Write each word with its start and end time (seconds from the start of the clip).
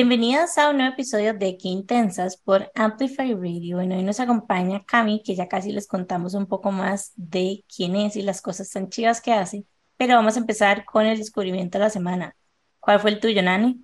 Bienvenidas 0.00 0.56
a 0.58 0.70
un 0.70 0.76
nuevo 0.76 0.92
episodio 0.92 1.34
de 1.34 1.58
Qué 1.58 1.66
Intensas 1.66 2.36
por 2.36 2.70
Amplify 2.76 3.34
Radio. 3.34 3.78
Bueno, 3.78 3.96
hoy 3.96 4.04
nos 4.04 4.20
acompaña 4.20 4.84
Cami, 4.86 5.24
que 5.24 5.34
ya 5.34 5.48
casi 5.48 5.72
les 5.72 5.88
contamos 5.88 6.34
un 6.34 6.46
poco 6.46 6.70
más 6.70 7.10
de 7.16 7.64
quién 7.66 7.96
es 7.96 8.14
y 8.14 8.22
las 8.22 8.40
cosas 8.40 8.70
tan 8.70 8.90
chivas 8.90 9.20
que 9.20 9.32
hace. 9.32 9.64
Pero 9.96 10.14
vamos 10.14 10.36
a 10.36 10.38
empezar 10.38 10.84
con 10.84 11.04
el 11.04 11.18
descubrimiento 11.18 11.78
de 11.78 11.84
la 11.84 11.90
semana. 11.90 12.36
¿Cuál 12.78 13.00
fue 13.00 13.10
el 13.10 13.18
tuyo, 13.18 13.42
Nani? 13.42 13.80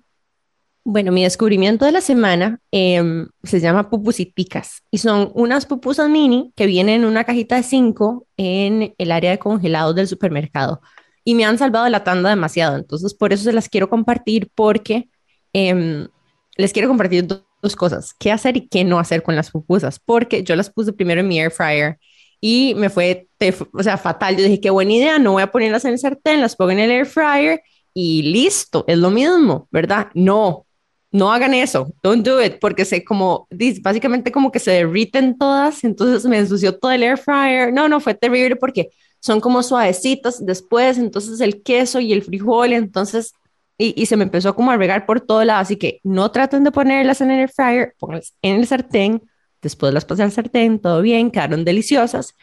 Bueno, 0.85 1.11
mi 1.11 1.23
descubrimiento 1.23 1.83
de 1.83 1.91
la 1.91 1.99
semana 1.99 2.61
em, 2.71 3.27
se 3.43 3.59
llama 3.59 3.89
pupusiticas 3.89 4.83
y 4.91 4.99
son 4.99 5.33
unas 5.35 5.65
pupusas 5.65 6.09
mini 6.09 6.53
que 6.55 6.65
vienen 6.65 7.01
en 7.01 7.07
una 7.09 7.25
cajita 7.25 7.57
de 7.57 7.63
cinco 7.63 8.25
en 8.37 8.95
el 8.97 9.11
área 9.11 9.31
de 9.31 9.39
congelados 9.39 9.93
del 9.95 10.07
supermercado 10.07 10.79
y 11.25 11.35
me 11.35 11.43
han 11.43 11.57
salvado 11.57 11.89
la 11.89 12.05
tanda 12.05 12.29
demasiado. 12.29 12.77
Entonces, 12.77 13.13
por 13.13 13.33
eso 13.33 13.43
se 13.43 13.51
las 13.51 13.67
quiero 13.67 13.89
compartir 13.89 14.49
porque 14.55 15.09
Em, 15.57 16.09
les 16.57 16.73
quiero 16.73 16.87
compartir 16.87 17.27
dos 17.27 17.75
cosas, 17.75 18.13
qué 18.19 18.31
hacer 18.31 18.57
y 18.57 18.67
qué 18.67 18.83
no 18.83 18.99
hacer 18.99 19.23
con 19.23 19.35
las 19.35 19.51
pupusas, 19.51 19.99
porque 19.99 20.43
yo 20.43 20.55
las 20.55 20.69
puse 20.69 20.93
primero 20.93 21.21
en 21.21 21.27
mi 21.27 21.39
air 21.39 21.51
fryer 21.51 21.97
y 22.41 22.73
me 22.75 22.89
fue, 22.89 23.27
o 23.73 23.83
sea, 23.83 23.97
fatal. 23.97 24.37
Yo 24.37 24.43
dije, 24.43 24.61
qué 24.61 24.69
buena 24.69 24.93
idea, 24.93 25.19
no 25.19 25.33
voy 25.33 25.43
a 25.43 25.51
ponerlas 25.51 25.85
en 25.85 25.91
el 25.93 25.99
sartén, 25.99 26.41
las 26.41 26.55
pongo 26.55 26.71
en 26.71 26.79
el 26.79 26.91
air 26.91 27.05
fryer 27.05 27.61
y 27.93 28.21
listo, 28.23 28.83
es 28.87 28.97
lo 28.97 29.09
mismo, 29.09 29.67
¿verdad? 29.71 30.07
No, 30.13 30.65
no 31.11 31.31
hagan 31.31 31.53
eso, 31.53 31.93
don't 32.03 32.25
do 32.25 32.43
it, 32.43 32.57
porque 32.59 32.85
sé 32.85 33.03
como, 33.03 33.47
básicamente 33.81 34.31
como 34.31 34.51
que 34.51 34.59
se 34.59 34.71
derriten 34.71 35.37
todas, 35.37 35.83
entonces 35.83 36.25
me 36.25 36.37
ensució 36.37 36.77
todo 36.77 36.91
el 36.91 37.03
air 37.03 37.17
fryer. 37.17 37.73
No, 37.73 37.87
no, 37.87 37.99
fue 37.99 38.13
terrible 38.13 38.57
porque 38.57 38.89
son 39.21 39.39
como 39.39 39.63
suavecitas 39.63 40.45
después, 40.45 40.97
entonces 40.97 41.39
el 41.41 41.63
queso 41.63 41.99
y 41.99 42.13
el 42.13 42.21
frijol, 42.21 42.73
entonces 42.73 43.33
y, 43.77 44.05
se 44.05 44.15
me 44.15 44.23
empezó 44.23 44.55
como 44.55 44.71
a 44.71 44.77
regar 44.77 45.05
por 45.05 45.21
todo 45.21 45.43
lado, 45.43 45.59
así 45.59 45.75
que 45.75 45.99
no 46.03 46.31
traten 46.31 46.63
de 46.63 46.71
ponerlas 46.71 47.19
en 47.21 47.31
el 47.31 47.49
fryer, 47.49 47.93
pónganlas 47.99 48.33
en 48.41 48.55
el 48.57 48.67
sartén, 48.67 49.21
después 49.61 49.93
las 49.93 50.05
pasé 50.05 50.23
al 50.23 50.31
sartén, 50.31 50.79
todo 50.79 51.01
bien, 51.01 51.29
quedaron 51.29 51.65
deliciosas, 51.65 52.35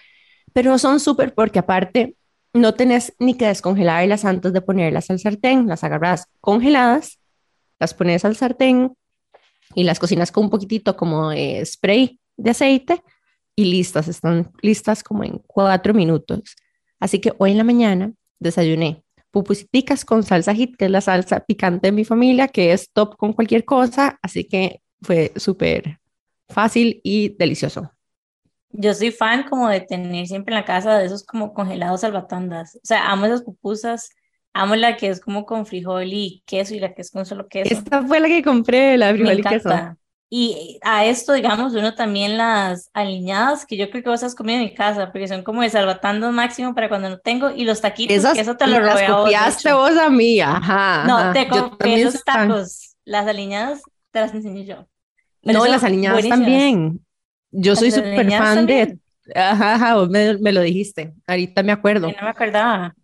pero 0.52 0.76
son 0.78 1.00
súper 1.00 1.34
porque 1.34 1.58
aparte 1.58 2.16
no 2.52 2.74
tenés 2.74 3.14
ni 3.18 3.34
que 3.34 3.46
descongelarlas 3.46 4.26
antes 4.26 4.52
de 4.52 4.60
ponerlas 4.60 5.08
al 5.10 5.18
sartén, 5.20 5.66
las 5.68 5.84
agarras 5.84 6.26
congeladas, 6.40 7.18
las 7.80 7.94
pones 7.94 8.24
al 8.26 8.36
sartén 8.36 8.94
y 9.74 9.84
las 9.84 9.98
cocinas 9.98 10.30
con 10.30 10.44
un 10.44 10.50
poquitito 10.50 10.96
como 10.96 11.30
de 11.30 11.64
spray 11.64 12.20
de 12.36 12.50
aceite 12.50 13.02
y 13.56 13.64
listas, 13.66 14.08
están 14.08 14.52
listas 14.60 15.02
como 15.02 15.24
en 15.24 15.38
cuatro 15.46 15.94
minutos. 15.94 16.56
Así 17.00 17.20
que 17.20 17.32
hoy 17.38 17.52
en 17.52 17.58
la 17.58 17.64
mañana 17.64 18.12
desayuné 18.38 19.02
pupusiticas 19.32 20.04
con 20.04 20.22
salsa 20.22 20.54
hit, 20.54 20.76
que 20.76 20.84
es 20.84 20.90
la 20.90 21.00
salsa 21.00 21.40
picante 21.40 21.88
de 21.88 21.92
mi 21.92 22.04
familia, 22.04 22.46
que 22.46 22.72
es 22.72 22.90
top 22.92 23.16
con 23.16 23.32
cualquier 23.32 23.64
cosa, 23.64 24.18
así 24.22 24.44
que 24.44 24.80
fue 25.00 25.32
súper 25.36 25.98
fácil 26.48 27.00
y 27.02 27.30
delicioso. 27.36 27.90
Yo 28.70 28.94
soy 28.94 29.10
fan 29.10 29.44
como 29.48 29.68
de 29.68 29.80
tener 29.80 30.26
siempre 30.26 30.54
en 30.54 30.60
la 30.60 30.64
casa 30.64 30.98
de 30.98 31.06
esos 31.06 31.24
como 31.24 31.52
congelados 31.52 32.02
salvatandas. 32.02 32.76
O 32.76 32.80
sea, 32.84 33.10
amo 33.10 33.26
esas 33.26 33.42
pupusas, 33.42 34.10
amo 34.52 34.76
la 34.76 34.96
que 34.96 35.08
es 35.08 35.20
como 35.20 35.44
con 35.44 35.66
frijol 35.66 36.12
y 36.12 36.42
queso 36.46 36.74
y 36.74 36.80
la 36.80 36.94
que 36.94 37.02
es 37.02 37.10
con 37.10 37.26
solo 37.26 37.48
queso. 37.48 37.74
Esta 37.74 38.02
fue 38.02 38.20
la 38.20 38.28
que 38.28 38.42
compré, 38.42 38.96
la 38.96 39.08
de 39.08 39.14
frijol 39.14 39.38
y 39.38 39.42
queso. 39.42 39.96
Y 40.34 40.78
a 40.80 41.04
esto, 41.04 41.34
digamos, 41.34 41.74
uno 41.74 41.94
también 41.94 42.38
las 42.38 42.88
aliñadas, 42.94 43.66
que 43.66 43.76
yo 43.76 43.90
creo 43.90 44.02
que 44.02 44.08
vos 44.08 44.22
has 44.22 44.34
comido 44.34 44.60
en 44.60 44.64
mi 44.64 44.74
casa, 44.74 45.12
porque 45.12 45.28
son 45.28 45.42
como 45.42 45.60
de 45.60 45.68
salvatando 45.68 46.32
máximo 46.32 46.74
para 46.74 46.88
cuando 46.88 47.10
no 47.10 47.18
tengo, 47.18 47.50
y 47.50 47.64
los 47.64 47.82
taquitos, 47.82 48.32
que 48.32 48.40
eso 48.40 48.56
te 48.56 48.66
lo 48.66 48.80
robé 48.80 49.04
a 49.04 49.16
vos. 49.16 49.30
vos 49.62 49.98
a 49.98 50.08
mí, 50.08 50.40
ajá. 50.40 51.04
No, 51.06 51.34
te 51.34 51.46
compré 51.46 52.00
esos 52.00 52.24
tacos. 52.24 52.96
Las 53.04 53.26
aliñadas 53.26 53.82
te 54.10 54.20
las 54.20 54.32
enseñé 54.32 54.64
yo. 54.64 54.88
no, 55.42 55.66
las 55.66 55.84
aliñadas 55.84 56.26
también. 56.26 57.04
Yo 57.50 57.76
soy 57.76 57.90
súper 57.90 58.30
fan 58.30 58.64
de... 58.64 58.98
Ajá, 59.34 59.74
ajá, 59.74 59.96
vos 59.96 60.08
me, 60.08 60.38
me, 60.38 60.52
lo 60.52 60.62
dijiste. 60.62 61.12
Ahorita 61.26 61.62
me 61.62 61.72
acuerdo. 61.72 62.08
Yo 62.08 62.16
no 62.16 62.22
me 62.22 62.30
acordaba. 62.30 62.94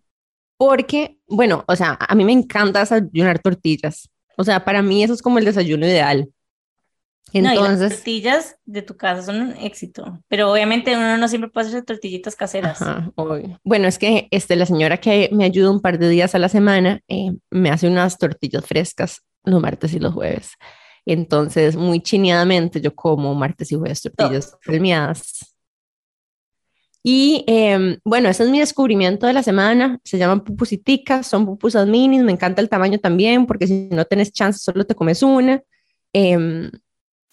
Porque, 0.57 1.19
bueno, 1.27 1.63
o 1.67 1.75
sea, 1.75 1.95
a 1.99 2.15
mí 2.15 2.25
me 2.25 2.31
encanta 2.31 2.79
desayunar 2.79 3.37
tortillas. 3.37 4.09
O 4.35 4.43
sea, 4.43 4.65
para 4.65 4.81
mí 4.81 5.03
eso 5.03 5.13
es 5.13 5.21
como 5.21 5.37
el 5.37 5.45
desayuno 5.45 5.85
ideal 5.85 6.27
entonces, 7.33 7.79
las 7.79 7.89
tortillas 7.89 8.57
de 8.65 8.81
tu 8.81 8.97
casa 8.97 9.21
son 9.23 9.41
un 9.41 9.51
éxito, 9.57 10.19
pero 10.27 10.51
obviamente 10.51 10.95
uno 10.95 11.17
no 11.17 11.27
siempre 11.27 11.49
puede 11.49 11.67
hacer 11.67 11.83
tortillitas 11.83 12.35
caseras. 12.35 12.79
bueno, 13.63 13.87
es 13.87 13.97
que 13.97 14.27
este, 14.31 14.55
la 14.55 14.65
señora 14.65 14.97
que 14.97 15.29
me 15.31 15.45
ayuda 15.45 15.71
un 15.71 15.81
par 15.81 15.99
de 15.99 16.09
días 16.09 16.35
a 16.35 16.39
la 16.39 16.49
semana 16.49 17.01
eh, 17.07 17.31
me 17.51 17.69
hace 17.69 17.87
unas 17.87 18.17
tortillas 18.17 18.65
frescas 18.65 19.23
los 19.43 19.61
martes 19.61 19.93
y 19.93 19.99
los 19.99 20.13
jueves. 20.13 20.53
Entonces, 21.05 21.75
muy 21.75 22.01
chineadamente 22.01 22.81
yo 22.81 22.93
como 22.93 23.33
martes 23.35 23.71
y 23.71 23.75
jueves 23.75 24.01
tortillas 24.01 24.57
premiadas. 24.63 25.55
Y 27.01 27.45
em, 27.47 27.97
bueno, 28.03 28.29
ese 28.29 28.43
es 28.43 28.49
mi 28.49 28.59
descubrimiento 28.59 29.25
de 29.25 29.33
la 29.33 29.41
semana. 29.41 29.99
Se 30.03 30.17
llaman 30.17 30.43
pupusiticas, 30.43 31.25
son 31.25 31.45
pupusas 31.45 31.87
minis. 31.87 32.21
Me 32.23 32.33
encanta 32.33 32.61
el 32.61 32.69
tamaño 32.69 32.99
también, 32.99 33.45
porque 33.45 33.67
si 33.67 33.89
no 33.91 34.05
tienes 34.05 34.33
chance, 34.33 34.59
solo 34.59 34.85
te 34.85 34.95
comes 34.95 35.23
una. 35.23 35.61
Eh, 36.13 36.69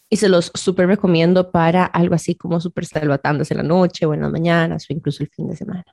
y 0.09 0.17
se 0.17 0.29
los 0.29 0.53
súper 0.55 0.87
recomiendo 0.87 1.51
para 1.51 1.85
algo 1.85 2.15
así 2.15 2.35
como 2.35 2.61
súper 2.61 2.87
salvatándose 2.87 3.55
la 3.55 3.63
noche 3.63 4.07
o 4.07 4.15
en 4.15 4.23
las 4.23 4.31
mañanas 4.31 4.87
o 4.89 4.93
incluso 4.93 5.23
el 5.23 5.31
fin 5.31 5.49
de 5.49 5.57
semana. 5.57 5.85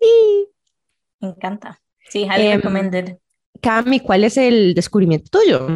Y... 0.00 0.48
Me 1.20 1.28
encanta. 1.28 1.80
Sí, 2.08 2.22
highly 2.22 2.46
em, 2.46 2.56
recommended. 2.56 3.18
Cami, 3.60 4.00
¿cuál 4.00 4.24
es 4.24 4.36
el 4.36 4.74
descubrimiento 4.74 5.30
tuyo? 5.30 5.68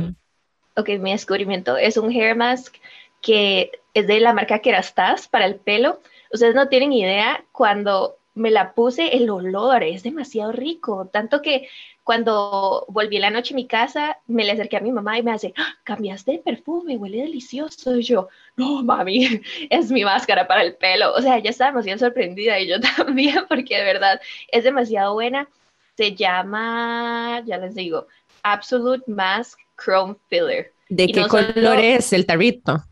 Ok, 0.76 0.88
mi 1.00 1.12
descubrimiento 1.12 1.76
es 1.76 1.96
un 1.96 2.10
hair 2.10 2.34
mask 2.36 2.74
que 3.20 3.70
es 3.94 4.06
de 4.06 4.20
la 4.20 4.32
marca 4.32 4.58
Kerastase 4.58 5.28
para 5.30 5.46
el 5.46 5.56
pelo. 5.56 6.00
Ustedes 6.32 6.54
no 6.54 6.68
tienen 6.68 6.92
idea 6.92 7.44
cuando 7.52 8.18
me 8.34 8.50
la 8.50 8.74
puse, 8.74 9.16
el 9.16 9.30
olor 9.30 9.84
es 9.84 10.02
demasiado 10.02 10.50
rico, 10.50 11.08
tanto 11.12 11.40
que 11.40 11.68
cuando 12.04 12.84
volví 12.88 13.18
la 13.18 13.30
noche 13.30 13.54
a 13.54 13.56
mi 13.56 13.66
casa, 13.66 14.18
me 14.26 14.44
le 14.44 14.52
acerqué 14.52 14.76
a 14.76 14.80
mi 14.80 14.92
mamá 14.92 15.18
y 15.18 15.22
me 15.22 15.32
hace, 15.32 15.54
¡Ah, 15.56 15.74
cambiaste 15.84 16.32
de 16.32 16.38
perfume, 16.38 16.98
huele 16.98 17.22
delicioso. 17.22 17.96
Y 17.96 18.02
yo, 18.02 18.28
no, 18.56 18.82
mami, 18.82 19.40
es 19.70 19.90
mi 19.90 20.04
máscara 20.04 20.46
para 20.46 20.62
el 20.62 20.76
pelo. 20.76 21.14
O 21.14 21.22
sea, 21.22 21.38
ella 21.38 21.50
estaba 21.50 21.70
demasiado 21.70 21.98
sorprendida 21.98 22.60
y 22.60 22.68
yo 22.68 22.76
también, 22.96 23.46
porque 23.48 23.78
de 23.78 23.84
verdad 23.84 24.20
es 24.48 24.64
demasiado 24.64 25.14
buena. 25.14 25.48
Se 25.96 26.14
llama, 26.14 27.42
ya 27.46 27.56
les 27.56 27.74
digo, 27.74 28.06
Absolute 28.42 29.04
Mask 29.10 29.58
Chrome 29.82 30.16
Filler. 30.28 30.72
¿De 30.90 31.06
qué 31.06 31.26
color 31.26 31.78
es 31.78 32.12
el 32.12 32.26
tarrito? 32.26 32.84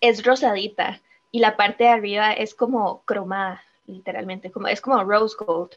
Es 0.00 0.22
rosadita 0.24 1.00
y 1.32 1.40
la 1.40 1.56
parte 1.56 1.84
de 1.84 1.90
arriba 1.90 2.32
es 2.32 2.54
como 2.54 3.02
cromada 3.04 3.65
literalmente, 3.86 4.50
como 4.50 4.68
es 4.68 4.80
como 4.80 5.02
rose 5.04 5.36
gold. 5.38 5.70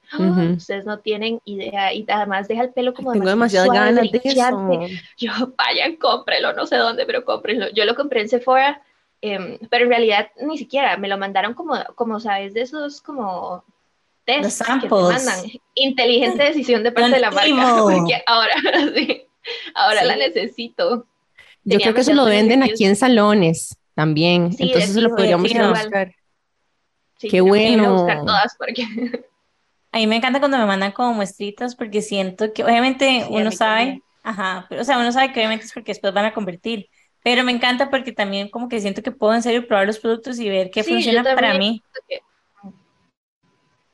Ustedes 0.58 0.86
no 0.86 1.00
tienen 1.00 1.40
idea 1.46 1.94
y 1.94 2.06
además 2.08 2.47
deja 2.47 2.64
el 2.64 2.72
pelo 2.72 2.94
como 2.94 3.14
Tengo 3.14 3.30
demasiado 3.30 3.72
ganas 3.72 4.12
de 4.12 4.22
eso. 4.24 4.80
Yo, 5.18 5.31
vayan, 5.58 5.96
cómprelo, 5.97 6.53
no 6.53 6.66
sé 6.66 6.78
dónde, 6.78 7.06
pero 7.06 7.25
cómprenlo. 7.25 7.69
Yo 7.69 7.86
lo 7.86 7.96
compré 7.96 8.22
en 8.22 8.30
Sephora, 8.30 8.81
em, 9.22 9.58
pero 9.69 9.86
en 9.86 9.90
realidad 9.90 10.30
ni 10.42 10.58
siquiera, 10.58 10.98
me 10.98 11.07
lo 11.07 11.18
mandaron 11.18 11.54
como, 11.54 11.75
como 11.95 12.19
sabes, 12.19 12.54
de 12.54 12.62
esos 12.62 13.01
como 13.01 13.63
test 14.25 14.62
que 14.81 14.88
te 14.88 14.95
mandan. 14.95 15.39
Inteligente 15.75 16.44
decisión 16.44 16.83
de 16.83 16.92
parte 16.92 17.12
de 17.12 17.19
la 17.19 17.31
marca, 17.31 17.78
porque 17.81 18.22
ahora, 18.25 18.54
sí, 18.95 19.24
ahora 19.75 20.04
la 20.04 20.16
necesito. 20.16 21.06
Yo 21.63 21.80
creo 21.80 21.94
que 21.94 22.01
eso 22.01 22.13
lo 22.13 22.25
venden 22.25 22.63
aquí 22.63 22.86
en 22.86 22.95
salones 22.95 23.78
también, 23.94 24.56
entonces 24.57 24.95
lo 24.95 25.10
podríamos 25.10 25.50
ir 25.51 25.62
a 25.62 25.69
buscar. 25.69 26.16
Qué 27.19 27.42
bueno. 27.42 27.94
buscar 27.94 28.25
todas 28.25 28.56
porque... 28.57 28.86
A 29.92 29.98
mí 29.98 30.06
me 30.06 30.18
encanta 30.18 30.39
cuando 30.39 30.57
me 30.57 30.66
mandan 30.66 30.92
como 30.92 31.16
muestritas 31.16 31.75
porque 31.75 32.01
siento 32.01 32.54
que 32.54 32.63
obviamente 32.63 33.25
uno 33.30 33.51
sabe, 33.51 34.04
ajá, 34.21 34.68
pero, 34.69 34.81
o 34.81 34.86
sea, 34.86 35.00
uno 35.00 35.12
sabe 35.12 35.33
que 35.33 35.39
obviamente 35.39 35.66
es 35.66 35.74
porque 35.74 35.92
después 35.92 36.13
van 36.13 36.25
a 36.25 36.33
convertir, 36.33 36.88
pero 37.24 37.44
me 37.44 37.51
encanta 37.51 37.89
porque 37.89 38.12
también 38.12 38.50
como 38.50 38.69
que 38.69 38.80
siento 38.80 39.01
que 39.01 39.12
puedo 39.12 39.33
en 39.33 39.42
serio 39.42 39.68
probar 39.68 39.88
los 39.88 39.98
productos 39.98 40.39
y 40.39 40.48
ver 40.48 40.69
qué 40.69 40.83
funciona 40.83 41.24
para 41.24 41.57
mí. 41.57 41.81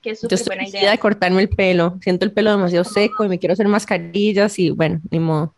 Que, 0.01 0.11
es 0.11 0.19
súper 0.19 0.39
buena 0.45 0.67
idea. 0.67 0.91
de 0.91 0.97
cortarme 0.99 1.41
el 1.41 1.49
pelo, 1.49 1.97
siento 2.01 2.25
el 2.25 2.33
pelo 2.33 2.51
demasiado 2.51 2.83
seco 2.83 3.23
y 3.23 3.29
me 3.29 3.39
quiero 3.39 3.53
hacer 3.53 3.67
mascarillas 3.67 4.59
y 4.59 4.71
bueno, 4.71 4.99
ni 5.09 5.19
modo. 5.19 5.55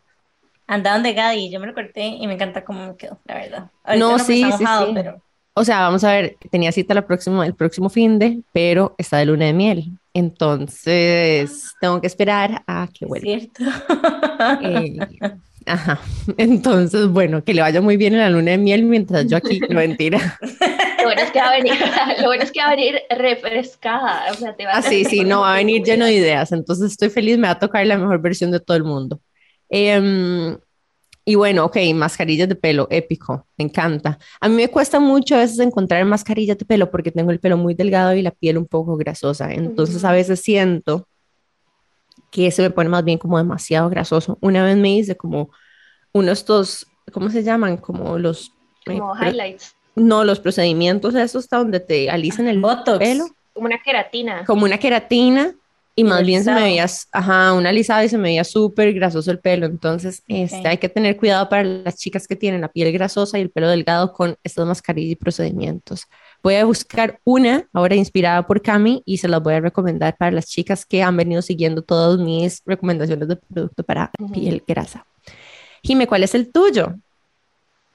Andaban 0.68 1.02
de 1.02 1.14
Gadi, 1.14 1.50
yo 1.50 1.60
me 1.60 1.66
lo 1.66 1.74
corté 1.74 2.06
y 2.06 2.28
me 2.28 2.36
encanta 2.36 2.64
cómo 2.64 2.86
me 2.86 2.96
quedó, 2.96 3.19
la 3.25 3.36
verdad. 3.36 3.72
no, 3.98 4.19
sí, 4.19 4.44
sí, 4.44 4.52
sí. 4.58 4.92
Pero... 4.94 5.22
O 5.59 5.65
sea, 5.65 5.80
vamos 5.80 6.04
a 6.04 6.12
ver, 6.12 6.38
tenía 6.51 6.71
cita 6.71 6.94
la 6.94 7.07
próxima, 7.07 7.44
el 7.44 7.56
próximo 7.56 7.89
fin 7.89 8.19
de, 8.19 8.44
pero 8.54 8.94
está 9.00 9.18
de 9.18 9.25
luna 9.25 9.45
de 9.45 9.54
miel. 9.54 9.86
Entonces, 10.13 11.74
tengo 11.81 12.00
que 12.00 12.06
esperar 12.06 12.62
a 12.68 12.88
que 12.94 13.07
vuelva. 13.07 13.25
Cierto. 13.25 13.63
Eh, 14.62 15.00
ajá. 15.65 16.00
Entonces, 16.38 17.07
bueno, 17.07 17.44
que 17.44 17.56
le 17.56 17.63
vaya 17.63 17.81
muy 17.81 17.98
bien 17.98 18.13
en 18.13 18.19
la 18.19 18.30
luna 18.30 18.51
de 18.51 18.59
miel 18.59 18.83
mientras 18.83 19.25
yo 19.25 19.38
aquí, 19.38 19.59
no 19.68 19.80
mentira. 19.80 20.38
Lo 21.00 21.06
bueno 21.06 21.21
es 21.24 21.31
que 21.31 21.39
va 21.39 21.48
a 21.48 21.57
venir, 21.57 21.74
lo 22.21 22.27
bueno 22.27 22.44
es 22.44 22.51
que 22.51 22.59
va 22.59 22.68
a 22.68 22.75
venir 22.75 23.01
refrescada. 23.09 24.31
O 24.31 24.36
sea, 24.36 24.56
te 24.56 24.65
va 24.65 24.74
a 24.74 24.77
ah, 24.77 24.81
sí, 24.83 25.06
sí, 25.06 25.24
no, 25.24 25.42
va 25.42 25.54
a 25.54 25.57
venir 25.57 25.81
lleno 25.83 26.06
de 26.06 26.13
ideas. 26.13 26.51
Entonces, 26.51 26.92
estoy 26.92 27.09
feliz, 27.09 27.39
me 27.39 27.48
va 27.48 27.54
a 27.54 27.59
tocar 27.59 27.83
la 27.88 27.98
mejor 27.98 28.21
versión 28.21 28.51
de 28.51 28.59
todo 28.59 28.77
el 28.77 28.83
mundo. 28.83 29.19
Eh, 29.69 30.56
Y 31.30 31.36
bueno, 31.36 31.66
ok, 31.66 31.76
mascarillas 31.94 32.48
de 32.48 32.56
pelo, 32.56 32.88
épico, 32.90 33.46
me 33.58 33.66
encanta. 33.66 34.18
A 34.40 34.48
mí 34.48 34.56
me 34.56 34.70
cuesta 34.70 35.02
mucho 35.02 35.36
a 35.36 35.40
veces 35.40 35.60
encontrar 35.60 36.06
mascarillas 36.06 36.58
de 36.58 36.64
pelo 36.64 36.90
porque 36.90 37.12
tengo 37.12 37.32
el 37.32 37.42
pelo 37.42 37.58
muy 37.58 37.74
delgado 37.74 38.14
y 38.14 38.22
la 38.22 38.32
piel 38.32 38.58
un 38.58 38.66
poco 38.66 38.96
grasosa. 38.96 39.52
Entonces 39.52 40.06
a 40.06 40.14
veces 40.14 40.40
siento 40.40 41.06
que 42.32 42.50
se 42.50 42.62
me 42.62 42.70
pone 42.70 42.88
más 42.88 43.04
bien 43.04 43.18
como 43.18 43.38
demasiado 43.38 43.90
grasoso. 43.90 44.38
Una 44.40 44.64
vez 44.64 44.78
me 44.78 44.96
hice 44.96 45.18
como 45.18 45.50
uno 46.14 46.28
de 46.28 46.32
estos, 46.32 46.88
¿cómo 47.12 47.30
se 47.30 47.44
llaman? 47.44 47.76
Como 47.76 48.18
los... 48.18 48.54
Eh, 48.86 48.98
como 48.98 49.14
highlights. 49.14 49.76
No, 49.96 50.24
los 50.24 50.40
procedimientos 50.40 51.14
esos 51.14 51.44
hasta 51.44 51.58
donde 51.58 51.82
te 51.82 52.10
alisan 52.10 52.48
el 52.48 52.62
pelo. 53.00 53.28
Como 53.52 53.66
una 53.66 53.80
queratina. 53.84 54.46
Como 54.46 54.64
una 54.64 54.78
queratina 54.78 55.54
y 56.00 56.04
más 56.04 56.24
bien 56.24 56.44
se 56.44 56.54
me 56.54 56.62
veía, 56.62 56.86
ajá, 57.12 57.54
una 57.54 57.70
alisada 57.70 58.06
y 58.06 58.10
se 58.10 58.18
me 58.18 58.26
veía 58.26 58.44
súper 58.44 58.94
grasoso 58.94 59.32
el 59.32 59.40
pelo. 59.40 59.66
Entonces, 59.66 60.22
este, 60.28 60.68
hay 60.68 60.78
que 60.78 60.90
tener 60.90 61.18
cuidado 61.18 61.50
para 61.50 61.64
las 61.64 61.98
chicas 61.98 62.28
que 62.28 62.36
tienen 62.36 62.62
la 62.62 62.68
piel 62.68 62.92
grasosa 62.92 63.40
y 63.40 63.42
el 63.42 63.50
pelo 63.50 63.68
delgado 63.68 64.14
con 64.14 64.38
estas 64.44 64.68
mascarillas 64.68 65.14
y 65.14 65.16
procedimientos. 65.16 66.06
Voy 66.44 66.54
a 66.54 66.66
buscar 66.66 67.20
una 67.24 67.68
ahora 67.74 67.96
inspirada 67.96 68.46
por 68.46 68.62
Cami 68.62 69.02
y 69.08 69.18
se 69.18 69.28
las 69.28 69.42
voy 69.42 69.56
a 69.56 69.60
recomendar 69.60 70.16
para 70.16 70.30
las 70.30 70.46
chicas 70.46 70.86
que 70.86 71.02
han 71.02 71.18
venido 71.18 71.42
siguiendo 71.42 71.82
todas 71.82 72.20
mis 72.20 72.62
recomendaciones 72.64 73.28
de 73.28 73.38
producto 73.38 73.84
para 73.84 74.12
piel 74.32 74.64
grasa. 74.68 75.04
Jime, 75.82 76.06
¿cuál 76.06 76.22
es 76.22 76.36
el 76.36 76.52
tuyo? 76.52 76.94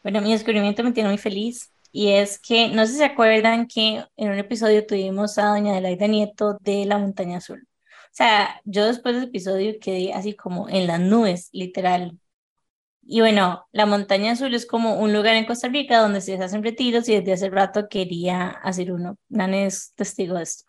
Bueno, 0.02 0.20
mi 0.22 0.32
descubrimiento 0.32 0.82
me 0.82 0.90
tiene 0.90 1.08
muy 1.08 1.18
feliz 1.18 1.70
y 1.92 2.08
es 2.08 2.40
que 2.40 2.68
no 2.68 2.84
sé 2.84 2.94
si 2.94 2.98
se 2.98 3.04
acuerdan 3.04 3.68
que 3.68 4.04
en 4.16 4.28
un 4.28 4.38
episodio 4.38 4.84
tuvimos 4.84 5.38
a 5.38 5.50
doña 5.50 5.70
Adelaida 5.70 6.08
Nieto 6.08 6.58
de 6.62 6.84
La 6.84 6.98
Montaña 6.98 7.36
Azul. 7.36 7.64
O 8.12 8.14
sea, 8.14 8.60
yo 8.66 8.84
después 8.84 9.14
del 9.14 9.24
episodio 9.24 9.72
quedé 9.80 10.12
así 10.12 10.34
como 10.34 10.68
en 10.68 10.86
las 10.86 11.00
nubes, 11.00 11.48
literal. 11.52 12.18
Y 13.02 13.20
bueno, 13.20 13.66
la 13.72 13.86
Montaña 13.86 14.32
Azul 14.32 14.54
es 14.54 14.66
como 14.66 15.00
un 15.00 15.14
lugar 15.14 15.34
en 15.34 15.46
Costa 15.46 15.68
Rica 15.68 15.98
donde 15.98 16.20
se 16.20 16.34
hacen 16.34 16.62
retiros 16.62 17.08
y 17.08 17.14
desde 17.14 17.32
hace 17.32 17.48
rato 17.48 17.88
quería 17.88 18.48
hacer 18.48 18.92
uno. 18.92 19.16
Nan 19.30 19.54
es 19.54 19.94
testigo 19.94 20.36
de 20.36 20.42
esto. 20.42 20.64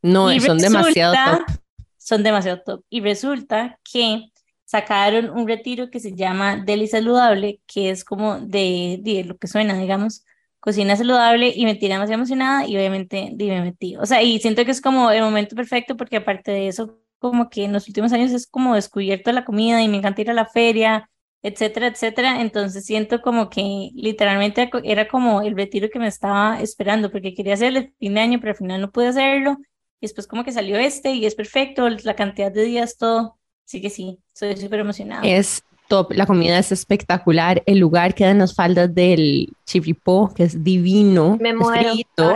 No, 0.00 0.40
son 0.40 0.58
demasiado 0.58 1.12
top. 1.12 1.56
Son 1.96 2.22
demasiado 2.22 2.62
top. 2.64 2.84
Y 2.88 3.00
resulta 3.00 3.80
que 3.82 4.30
sacaron 4.64 5.30
un 5.30 5.48
retiro 5.48 5.90
que 5.90 5.98
se 5.98 6.14
llama 6.14 6.56
Deli 6.64 6.86
Saludable, 6.86 7.60
que 7.66 7.90
es 7.90 8.04
como 8.04 8.38
de, 8.38 9.00
de 9.02 9.24
lo 9.24 9.36
que 9.38 9.48
suena, 9.48 9.76
digamos, 9.76 10.24
cocina 10.68 10.96
saludable 10.96 11.50
y 11.56 11.64
me 11.64 11.76
tiene 11.76 11.94
demasiado 11.94 12.18
emocionada 12.20 12.66
y 12.66 12.76
obviamente 12.76 13.34
me 13.38 13.62
metí. 13.62 13.96
O 13.96 14.04
sea, 14.04 14.22
y 14.22 14.38
siento 14.38 14.66
que 14.66 14.70
es 14.70 14.82
como 14.82 15.10
el 15.10 15.22
momento 15.22 15.56
perfecto 15.56 15.96
porque 15.96 16.16
aparte 16.16 16.50
de 16.50 16.68
eso, 16.68 17.00
como 17.18 17.48
que 17.48 17.64
en 17.64 17.72
los 17.72 17.88
últimos 17.88 18.12
años 18.12 18.32
es 18.32 18.46
como 18.46 18.74
descubierto 18.74 19.32
la 19.32 19.46
comida 19.46 19.82
y 19.82 19.88
me 19.88 19.96
encanta 19.96 20.20
ir 20.20 20.30
a 20.30 20.34
la 20.34 20.44
feria, 20.44 21.08
etcétera, 21.40 21.86
etcétera. 21.86 22.42
Entonces 22.42 22.84
siento 22.84 23.22
como 23.22 23.48
que 23.48 23.88
literalmente 23.94 24.68
era 24.84 25.08
como 25.08 25.40
el 25.40 25.56
retiro 25.56 25.88
que 25.88 25.98
me 25.98 26.06
estaba 26.06 26.60
esperando 26.60 27.10
porque 27.10 27.32
quería 27.32 27.54
hacer 27.54 27.74
el 27.74 27.94
fin 27.98 28.12
de 28.12 28.20
año, 28.20 28.38
pero 28.38 28.50
al 28.50 28.58
final 28.58 28.82
no 28.82 28.90
pude 28.90 29.06
hacerlo. 29.06 29.56
Y 30.02 30.06
después 30.06 30.26
como 30.26 30.44
que 30.44 30.52
salió 30.52 30.76
este 30.76 31.12
y 31.12 31.24
es 31.24 31.34
perfecto, 31.34 31.88
la 31.88 32.14
cantidad 32.14 32.52
de 32.52 32.64
días, 32.64 32.98
todo. 32.98 33.38
Así 33.66 33.80
que 33.80 33.88
sí, 33.88 34.18
soy 34.34 34.54
súper 34.58 34.80
emocionada. 34.80 35.26
Es 35.26 35.62
top, 35.88 36.12
la 36.12 36.26
comida 36.26 36.58
es 36.58 36.70
espectacular, 36.70 37.62
el 37.66 37.78
lugar 37.78 38.14
queda 38.14 38.30
en 38.30 38.38
las 38.38 38.54
faldas 38.54 38.94
del 38.94 39.48
chiripó, 39.66 40.32
que 40.34 40.44
es 40.44 40.62
divino. 40.62 41.38
Me 41.40 41.54
muero. 41.54 41.90
Es 41.90 41.94
frito, 41.94 42.34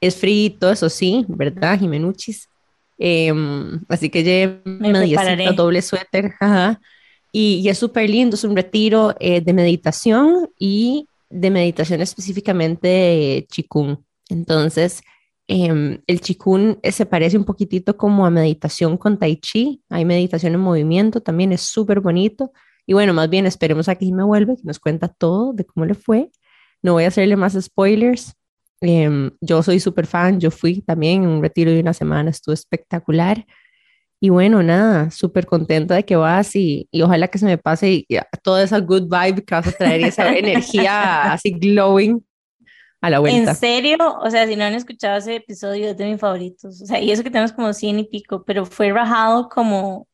es, 0.00 0.16
frito, 0.16 0.70
eso 0.70 0.88
sí, 0.88 1.24
¿verdad, 1.28 1.78
Jimenuchis? 1.78 2.48
Em, 2.98 3.80
así 3.88 4.10
que 4.10 4.22
lleve 4.22 5.52
doble 5.56 5.82
suéter, 5.82 6.34
ajá. 6.38 6.80
Y, 7.32 7.66
es 7.68 7.78
súper 7.78 8.08
lindo, 8.10 8.36
es 8.36 8.44
un 8.44 8.54
retiro 8.54 9.14
eh, 9.18 9.40
de 9.40 9.52
meditación 9.54 10.50
y 10.58 11.08
de 11.30 11.50
meditación 11.50 12.02
específicamente 12.02 12.86
de 12.86 13.46
chikung. 13.50 13.96
Entonces, 14.28 15.02
Em, 15.48 16.00
el 16.06 16.20
chikun 16.20 16.78
eh, 16.82 16.92
se 16.92 17.04
parece 17.04 17.36
un 17.36 17.44
poquitito 17.44 17.96
como 17.96 18.24
a 18.24 18.30
meditación 18.30 18.96
con 18.96 19.18
tai 19.18 19.36
chi. 19.36 19.82
Hay 19.90 20.04
meditación 20.04 20.54
en 20.54 20.60
movimiento, 20.60 21.20
también 21.20 21.52
es 21.52 21.62
súper 21.62 22.00
bonito. 22.00 22.52
Y 22.86 22.94
bueno, 22.94 23.12
más 23.14 23.28
bien 23.30 23.46
esperemos 23.46 23.88
a 23.88 23.96
que 23.96 24.10
me 24.12 24.24
vuelve, 24.24 24.56
que 24.56 24.62
nos 24.64 24.78
cuenta 24.78 25.08
todo 25.08 25.52
de 25.52 25.64
cómo 25.64 25.86
le 25.86 25.94
fue. 25.94 26.30
No 26.82 26.94
voy 26.94 27.04
a 27.04 27.08
hacerle 27.08 27.36
más 27.36 27.56
spoilers. 27.60 28.34
Em, 28.80 29.30
yo 29.40 29.62
soy 29.62 29.78
súper 29.80 30.06
fan, 30.06 30.40
yo 30.40 30.50
fui 30.50 30.82
también 30.82 31.22
en 31.24 31.28
un 31.30 31.42
retiro 31.42 31.70
de 31.70 31.80
una 31.80 31.92
semana, 31.92 32.30
estuvo 32.30 32.52
espectacular. 32.54 33.46
Y 34.20 34.30
bueno, 34.30 34.62
nada, 34.62 35.10
súper 35.10 35.46
contenta 35.46 35.94
de 35.96 36.04
que 36.04 36.16
vas 36.16 36.54
y, 36.56 36.88
y, 36.92 37.02
ojalá 37.02 37.28
que 37.28 37.38
se 37.38 37.46
me 37.46 37.58
pase 37.58 37.92
y, 37.92 38.06
toda 38.42 38.62
esa 38.62 38.78
good 38.80 39.02
vibe 39.02 39.44
que 39.44 39.54
vas 39.54 39.66
a 39.66 39.72
traer 39.72 40.00
y 40.00 40.04
esa 40.04 40.32
energía 40.36 41.32
así 41.32 41.52
glowing 41.52 42.24
a 43.02 43.10
la 43.10 43.18
vuelta. 43.18 43.50
En 43.50 43.56
serio, 43.56 43.98
o 44.20 44.30
sea, 44.30 44.46
si 44.46 44.56
no 44.56 44.64
han 44.64 44.74
escuchado 44.74 45.18
ese 45.18 45.36
episodio, 45.36 45.90
es 45.90 45.96
de 45.96 46.06
mis 46.06 46.20
favoritos. 46.20 46.80
O 46.80 46.86
sea, 46.86 47.00
y 47.00 47.10
eso 47.10 47.24
que 47.24 47.30
tenemos 47.30 47.52
como 47.52 47.72
100 47.72 47.98
y 47.98 48.04
pico, 48.04 48.44
pero 48.44 48.64
fue 48.64 48.92
rajado 48.92 49.48
como, 49.48 50.06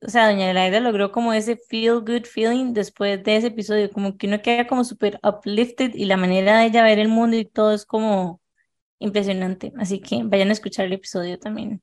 o 0.00 0.08
sea, 0.08 0.30
Doña 0.30 0.52
Laida 0.52 0.78
logró 0.78 1.10
como 1.10 1.32
ese 1.32 1.56
feel 1.56 2.00
good 2.00 2.24
feeling 2.24 2.72
después 2.72 3.22
de 3.24 3.36
ese 3.36 3.48
episodio, 3.48 3.90
como 3.90 4.16
que 4.16 4.28
uno 4.28 4.40
queda 4.40 4.68
como 4.68 4.84
súper 4.84 5.18
uplifted 5.24 5.92
y 5.94 6.04
la 6.04 6.16
manera 6.16 6.60
de 6.60 6.66
ella 6.66 6.84
ver 6.84 7.00
el 7.00 7.08
mundo 7.08 7.36
y 7.36 7.44
todo 7.44 7.74
es 7.74 7.84
como 7.84 8.40
impresionante. 9.00 9.72
Así 9.76 9.98
que 9.98 10.22
vayan 10.22 10.50
a 10.50 10.52
escuchar 10.52 10.86
el 10.86 10.92
episodio 10.92 11.38
también. 11.40 11.82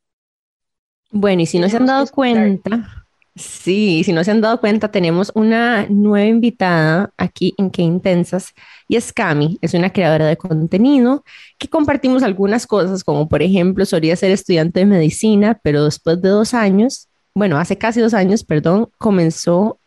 Bueno, 1.12 1.42
y 1.42 1.46
si 1.46 1.60
no 1.60 1.68
se 1.68 1.76
han 1.76 1.86
dado 1.86 2.08
cuenta, 2.08 3.01
Sí, 3.36 4.04
si 4.04 4.12
no 4.12 4.26
se 4.26 4.32
han 4.32 4.42
dado 4.42 4.60
cuenta, 4.60 4.92
tenemos 4.92 5.32
una 5.36 5.86
nueva 5.88 6.28
invitada 6.28 7.14
aquí 7.18 7.54
en 7.58 7.70
Qué 7.70 7.82
Intensas 7.82 8.54
y 8.90 8.98
es 8.98 9.14
Cami, 9.14 9.58
es 9.62 9.74
una 9.74 9.90
creadora 9.90 10.28
de 10.28 10.36
contenido 10.36 11.24
que 11.58 11.70
compartimos 11.70 12.24
algunas 12.24 12.68
cosas, 12.68 13.06
como 13.06 13.30
por 13.30 13.42
ejemplo, 13.42 13.86
solía 13.86 14.18
ser 14.18 14.32
estudiante 14.32 14.82
de 14.82 14.86
medicina, 14.86 15.58
pero 15.64 15.86
después 15.86 16.22
de 16.22 16.28
dos 16.28 16.54
años, 16.54 17.08
bueno, 17.34 17.58
hace 17.58 17.78
casi 17.78 18.02
dos 18.02 18.14
años, 18.14 18.44
perdón, 18.44 18.90
comenzó 18.98 19.80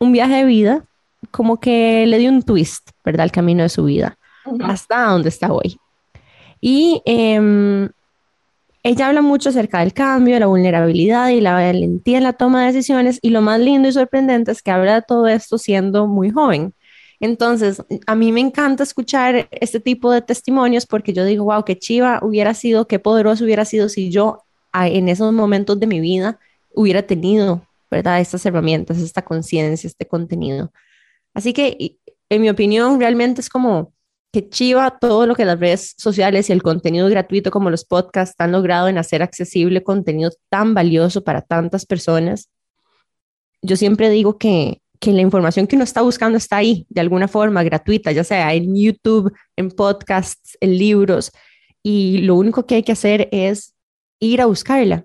un 0.00 0.10
viaje 0.10 0.34
de 0.34 0.44
vida 0.44 0.84
como 1.30 1.60
que 1.60 2.04
le 2.04 2.18
dio 2.18 2.30
un 2.30 2.42
twist, 2.42 2.90
¿verdad? 3.04 3.22
Al 3.22 3.32
camino 3.32 3.62
de 3.62 3.68
su 3.68 3.84
vida, 3.84 4.18
hasta 4.64 5.04
donde 5.04 5.28
está 5.28 5.52
hoy. 5.52 5.78
Y 6.60 7.00
eh, 7.06 7.88
ella 8.88 9.08
habla 9.08 9.20
mucho 9.20 9.50
acerca 9.50 9.80
del 9.80 9.92
cambio, 9.92 10.38
la 10.38 10.46
vulnerabilidad 10.46 11.28
y 11.28 11.42
la 11.42 11.52
valentía 11.52 12.16
en 12.16 12.24
la 12.24 12.32
toma 12.32 12.60
de 12.60 12.72
decisiones 12.72 13.18
y 13.20 13.28
lo 13.30 13.42
más 13.42 13.60
lindo 13.60 13.86
y 13.86 13.92
sorprendente 13.92 14.50
es 14.50 14.62
que 14.62 14.70
habla 14.70 14.94
de 14.94 15.02
todo 15.06 15.28
esto 15.28 15.58
siendo 15.58 16.06
muy 16.06 16.30
joven. 16.30 16.72
Entonces, 17.20 17.82
a 18.06 18.14
mí 18.14 18.32
me 18.32 18.40
encanta 18.40 18.84
escuchar 18.84 19.48
este 19.50 19.78
tipo 19.78 20.10
de 20.10 20.22
testimonios 20.22 20.86
porque 20.86 21.12
yo 21.12 21.26
digo, 21.26 21.44
wow, 21.44 21.64
qué 21.64 21.78
chiva 21.78 22.20
hubiera 22.22 22.54
sido, 22.54 22.86
qué 22.86 22.98
poderoso 22.98 23.44
hubiera 23.44 23.66
sido 23.66 23.90
si 23.90 24.10
yo 24.10 24.44
en 24.72 25.10
esos 25.10 25.34
momentos 25.34 25.78
de 25.78 25.86
mi 25.86 26.00
vida 26.00 26.38
hubiera 26.72 27.02
tenido, 27.02 27.66
¿verdad? 27.90 28.20
Estas 28.20 28.46
herramientas, 28.46 28.98
esta 28.98 29.22
conciencia, 29.22 29.86
este 29.86 30.06
contenido. 30.06 30.72
Así 31.34 31.52
que, 31.52 31.98
en 32.30 32.40
mi 32.40 32.48
opinión, 32.48 32.98
realmente 32.98 33.42
es 33.42 33.50
como 33.50 33.92
que 34.32 34.48
chiva 34.48 34.98
todo 34.98 35.26
lo 35.26 35.34
que 35.34 35.44
las 35.44 35.58
redes 35.58 35.94
sociales 35.96 36.48
y 36.48 36.52
el 36.52 36.62
contenido 36.62 37.08
gratuito 37.08 37.50
como 37.50 37.70
los 37.70 37.84
podcasts 37.84 38.34
han 38.38 38.52
logrado 38.52 38.88
en 38.88 38.98
hacer 38.98 39.22
accesible 39.22 39.82
contenido 39.82 40.30
tan 40.50 40.74
valioso 40.74 41.24
para 41.24 41.42
tantas 41.42 41.86
personas. 41.86 42.50
Yo 43.62 43.76
siempre 43.76 44.10
digo 44.10 44.36
que, 44.38 44.82
que 45.00 45.12
la 45.12 45.22
información 45.22 45.66
que 45.66 45.76
uno 45.76 45.84
está 45.84 46.02
buscando 46.02 46.36
está 46.36 46.58
ahí, 46.58 46.86
de 46.90 47.00
alguna 47.00 47.28
forma, 47.28 47.62
gratuita, 47.62 48.12
ya 48.12 48.24
sea 48.24 48.52
en 48.54 48.76
YouTube, 48.76 49.32
en 49.56 49.70
podcasts, 49.70 50.56
en 50.60 50.76
libros, 50.76 51.32
y 51.82 52.18
lo 52.18 52.34
único 52.34 52.66
que 52.66 52.76
hay 52.76 52.82
que 52.82 52.92
hacer 52.92 53.28
es 53.32 53.74
ir 54.20 54.40
a 54.40 54.46
buscarla, 54.46 55.04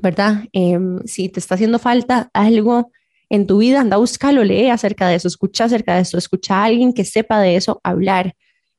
¿verdad? 0.00 0.44
Em, 0.52 1.00
si 1.06 1.28
te 1.28 1.40
está 1.40 1.54
haciendo 1.54 1.78
falta 1.78 2.30
algo 2.32 2.92
en 3.30 3.46
tu 3.46 3.58
vida, 3.58 3.80
anda 3.80 3.96
a 3.96 3.98
buscarlo, 3.98 4.44
lee 4.44 4.68
acerca 4.68 5.08
de 5.08 5.16
eso, 5.16 5.28
escucha 5.28 5.64
acerca 5.64 5.96
de 5.96 6.02
eso, 6.02 6.18
escucha 6.18 6.56
a 6.56 6.64
alguien 6.64 6.92
que 6.92 7.04
sepa 7.04 7.40
de 7.40 7.56
eso 7.56 7.80
hablar. 7.82 8.34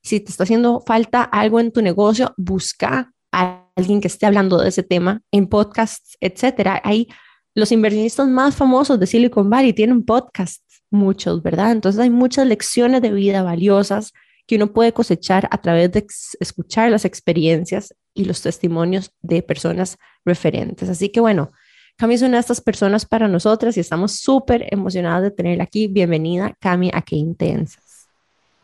Si 0.05 0.19
te 0.19 0.29
está 0.29 0.43
haciendo 0.43 0.83
falta 0.85 1.23
algo 1.23 1.59
en 1.59 1.71
tu 1.71 1.81
negocio, 1.81 2.35
busca 2.37 3.11
a 3.31 3.67
alguien 3.75 4.01
que 4.01 4.07
esté 4.07 4.27
hablando 4.27 4.61
de 4.61 4.69
ese 4.69 4.83
tema 4.83 5.23
en 5.31 5.47
podcasts, 5.47 6.15
etcétera. 6.21 6.79
Hay 6.83 7.07
los 7.55 7.71
inversionistas 7.71 8.27
más 8.27 8.55
famosos 8.55 8.99
de 8.99 9.07
Silicon 9.07 9.49
Valley 9.49 9.73
tienen 9.73 10.03
podcasts, 10.03 10.83
muchos, 10.91 11.41
¿verdad? 11.41 11.71
Entonces 11.71 11.99
hay 11.99 12.11
muchas 12.11 12.45
lecciones 12.45 13.01
de 13.01 13.11
vida 13.11 13.41
valiosas 13.41 14.13
que 14.45 14.57
uno 14.57 14.73
puede 14.73 14.93
cosechar 14.93 15.47
a 15.49 15.57
través 15.57 15.91
de 15.91 16.05
escuchar 16.39 16.91
las 16.91 17.03
experiencias 17.03 17.95
y 18.13 18.25
los 18.25 18.43
testimonios 18.43 19.11
de 19.23 19.41
personas 19.41 19.97
referentes. 20.23 20.87
Así 20.87 21.09
que 21.09 21.19
bueno, 21.19 21.51
Cami 21.97 22.13
es 22.13 22.21
una 22.21 22.33
de 22.33 22.41
estas 22.41 22.61
personas 22.61 23.07
para 23.07 23.27
nosotras 23.27 23.75
y 23.75 23.79
estamos 23.79 24.19
súper 24.19 24.67
emocionadas 24.69 25.23
de 25.23 25.31
tenerla 25.31 25.63
aquí. 25.63 25.87
Bienvenida, 25.87 26.55
Cami, 26.59 26.91
a 26.93 27.01
Qué 27.01 27.15
Intensa. 27.15 27.79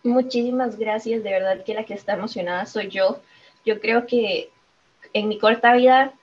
Muchísimas 0.03 0.77
gracias, 0.77 1.24
de 1.24 1.29
verdad 1.31 1.63
que 1.63 1.74
la 1.74 1.84
que 1.84 1.93
está 1.93 2.13
emocionada 2.13 2.65
soy 2.65 2.89
yo. 2.89 3.20
Yo 3.65 3.79
creo 3.79 4.08
que 4.08 4.50
en 5.13 5.27
mi 5.27 5.38
corta 5.38 5.74
vida, 5.74 6.13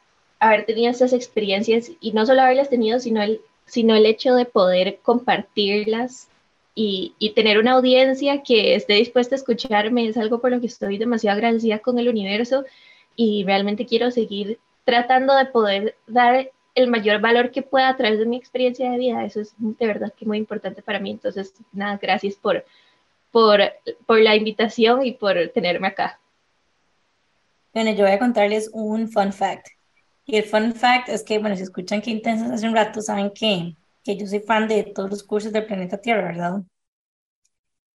haber 0.40 0.66
tenido 0.66 0.90
esas 0.90 1.12
experiencias 1.12 1.90
y 2.00 2.12
no 2.12 2.26
solo 2.26 2.42
haberlas 2.42 2.70
tenido, 2.70 2.98
sino 2.98 3.22
el 3.22 3.40
sino 3.68 3.94
el 3.94 4.06
hecho 4.06 4.34
de 4.34 4.46
poder 4.46 4.98
compartirlas 5.02 6.28
y, 6.74 7.14
y, 7.18 7.34
tener 7.34 7.58
una 7.58 7.72
audiencia 7.72 8.42
que 8.42 8.74
esté 8.74 8.94
dispuesta 8.94 9.34
a 9.34 9.38
escucharme 9.38 10.08
es 10.08 10.16
algo 10.16 10.40
por 10.40 10.50
lo 10.50 10.60
que 10.60 10.68
estoy 10.68 10.96
demasiado 10.96 11.36
agradecida 11.36 11.80
con 11.80 11.98
el 11.98 12.08
universo 12.08 12.64
y 13.14 13.44
realmente 13.44 13.84
quiero 13.84 14.10
seguir 14.10 14.58
tratando 14.84 15.34
de 15.34 15.44
poder 15.46 15.96
dar 16.06 16.50
el 16.74 16.88
mayor 16.88 17.20
valor 17.20 17.50
que 17.50 17.62
pueda 17.62 17.88
a 17.88 17.96
través 17.96 18.20
de 18.20 18.26
mi 18.26 18.36
experiencia 18.36 18.90
de 18.90 18.98
vida. 18.98 19.24
Eso 19.24 19.40
es 19.40 19.52
de 19.58 19.86
verdad 19.86 20.14
que 20.16 20.24
muy 20.24 20.38
importante 20.38 20.80
para 20.80 21.00
mí. 21.00 21.10
Entonces, 21.10 21.52
nada, 21.72 21.98
gracias 22.00 22.36
por, 22.36 22.64
por, 23.30 23.60
por 24.06 24.20
la 24.20 24.36
invitación 24.36 25.04
y 25.04 25.12
por 25.12 25.36
tenerme 25.54 25.88
acá. 25.88 26.20
Bueno, 27.72 27.92
yo 27.92 28.04
voy 28.04 28.12
a 28.12 28.18
contarles 28.18 28.70
un 28.72 29.08
fun 29.08 29.32
fact. 29.32 29.68
Y 30.24 30.36
el 30.36 30.44
fun 30.44 30.74
fact 30.74 31.08
es 31.08 31.22
que, 31.22 31.38
bueno, 31.38 31.56
si 31.56 31.62
escuchan 31.62 32.02
que 32.02 32.10
intensas 32.10 32.50
hace 32.50 32.68
un 32.68 32.74
rato, 32.74 33.00
saben 33.00 33.30
que, 33.30 33.74
que 34.04 34.16
yo 34.16 34.26
soy 34.26 34.40
fan 34.40 34.68
de 34.68 34.84
todos 34.84 35.10
los 35.10 35.22
cursos 35.22 35.52
del 35.52 35.66
planeta 35.66 35.98
Tierra, 35.98 36.24
¿verdad? 36.24 36.62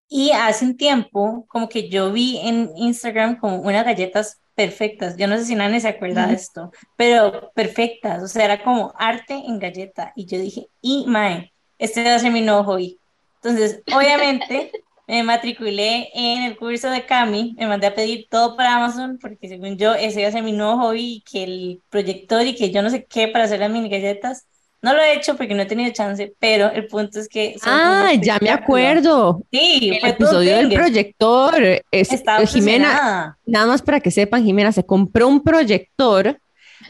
Y 0.09 0.31
hace 0.31 0.65
un 0.65 0.77
tiempo, 0.77 1.45
como 1.47 1.69
que 1.69 1.89
yo 1.89 2.11
vi 2.11 2.37
en 2.37 2.71
Instagram 2.75 3.39
como 3.39 3.57
unas 3.57 3.85
galletas 3.85 4.39
perfectas. 4.55 5.17
Yo 5.17 5.27
no 5.27 5.37
sé 5.37 5.45
si 5.45 5.55
nadie 5.55 5.79
se 5.79 5.87
acuerda 5.87 6.27
de 6.27 6.35
esto, 6.35 6.71
pero 6.95 7.51
perfectas. 7.53 8.21
O 8.21 8.27
sea, 8.27 8.45
era 8.45 8.63
como 8.63 8.93
arte 8.97 9.33
en 9.33 9.59
galleta. 9.59 10.13
Y 10.15 10.25
yo 10.25 10.37
dije, 10.37 10.67
y 10.81 11.05
mae, 11.07 11.51
este 11.79 12.03
va 12.03 12.15
a 12.15 12.19
ser 12.19 12.31
mi 12.31 12.41
nuevo 12.41 12.63
hobby. 12.63 12.99
Entonces, 13.41 13.81
obviamente, 13.95 14.71
me 15.07 15.23
matriculé 15.23 16.09
en 16.13 16.43
el 16.43 16.57
curso 16.57 16.89
de 16.89 17.05
Cami, 17.05 17.55
me 17.57 17.67
mandé 17.67 17.87
a 17.87 17.95
pedir 17.95 18.27
todo 18.29 18.55
para 18.55 18.75
Amazon, 18.75 19.17
porque 19.21 19.49
según 19.49 19.77
yo, 19.77 19.93
ese 19.93 20.21
iba 20.21 20.29
a 20.29 20.31
ser 20.31 20.43
mi 20.43 20.53
nuevo 20.53 20.77
hobby, 20.77 21.15
y 21.15 21.21
que 21.21 21.43
el 21.43 21.81
proyector 21.89 22.45
y 22.45 22.55
que 22.55 22.71
yo 22.71 22.81
no 22.81 22.89
sé 22.89 23.05
qué 23.05 23.27
para 23.27 23.45
hacer 23.45 23.59
las 23.59 23.71
mini 23.71 23.89
galletas. 23.89 24.47
No 24.81 24.93
lo 24.93 25.01
he 25.01 25.15
hecho 25.15 25.37
porque 25.37 25.53
no 25.53 25.61
he 25.61 25.65
tenido 25.65 25.93
chance, 25.93 26.33
pero 26.39 26.69
el 26.69 26.87
punto 26.87 27.17
es 27.17 27.29
que... 27.29 27.55
Ah, 27.63 28.11
ya 28.21 28.37
me 28.41 28.49
acuerdo. 28.49 29.41
Sí, 29.49 29.97
el 30.01 30.09
episodio 30.09 30.57
del 30.57 30.73
proyector. 30.73 31.55
Es, 31.89 32.09
Jimena, 32.47 33.37
nada 33.45 33.65
más 33.65 33.81
para 33.81 34.01
que 34.01 34.11
sepan, 34.11 34.43
Jimena 34.43 34.73
se 34.73 34.85
compró 34.85 35.29
un 35.29 35.41
proyector 35.41 36.37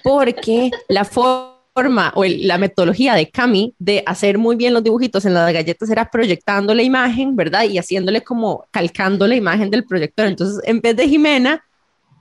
porque 0.03 0.72
la 0.89 1.05
forma 1.05 1.53
o 1.75 2.24
la 2.24 2.58
metodología 2.58 3.15
de 3.15 3.30
Cami 3.30 3.74
de 3.80 4.03
hacer 4.06 4.38
muy 4.38 4.56
bien 4.56 4.74
los 4.74 4.84
dibujitos 4.84 5.25
en 5.25 5.34
las 5.34 5.51
galletas 5.51 5.89
era 5.89 6.10
proyectando 6.10 6.74
la 6.75 6.84
imagen, 6.84 7.36
¿verdad? 7.36 7.63
Y 7.63 7.77
haciéndole 7.77 8.22
como 8.22 8.65
calcando 8.72 9.27
la 9.27 9.36
imagen 9.36 9.72
del 9.72 9.84
proyector. 9.84 10.27
Entonces, 10.27 10.62
en 10.65 10.82
vez 10.82 10.96
de 10.96 11.08
Jimena 11.08 11.63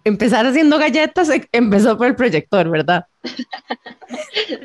empezar 0.05 0.47
haciendo 0.47 0.79
galletas, 0.79 1.29
e, 1.29 1.47
empezó 1.53 1.97
por 1.97 2.07
el 2.07 2.17
proyector, 2.17 2.69
¿verdad? 2.69 3.07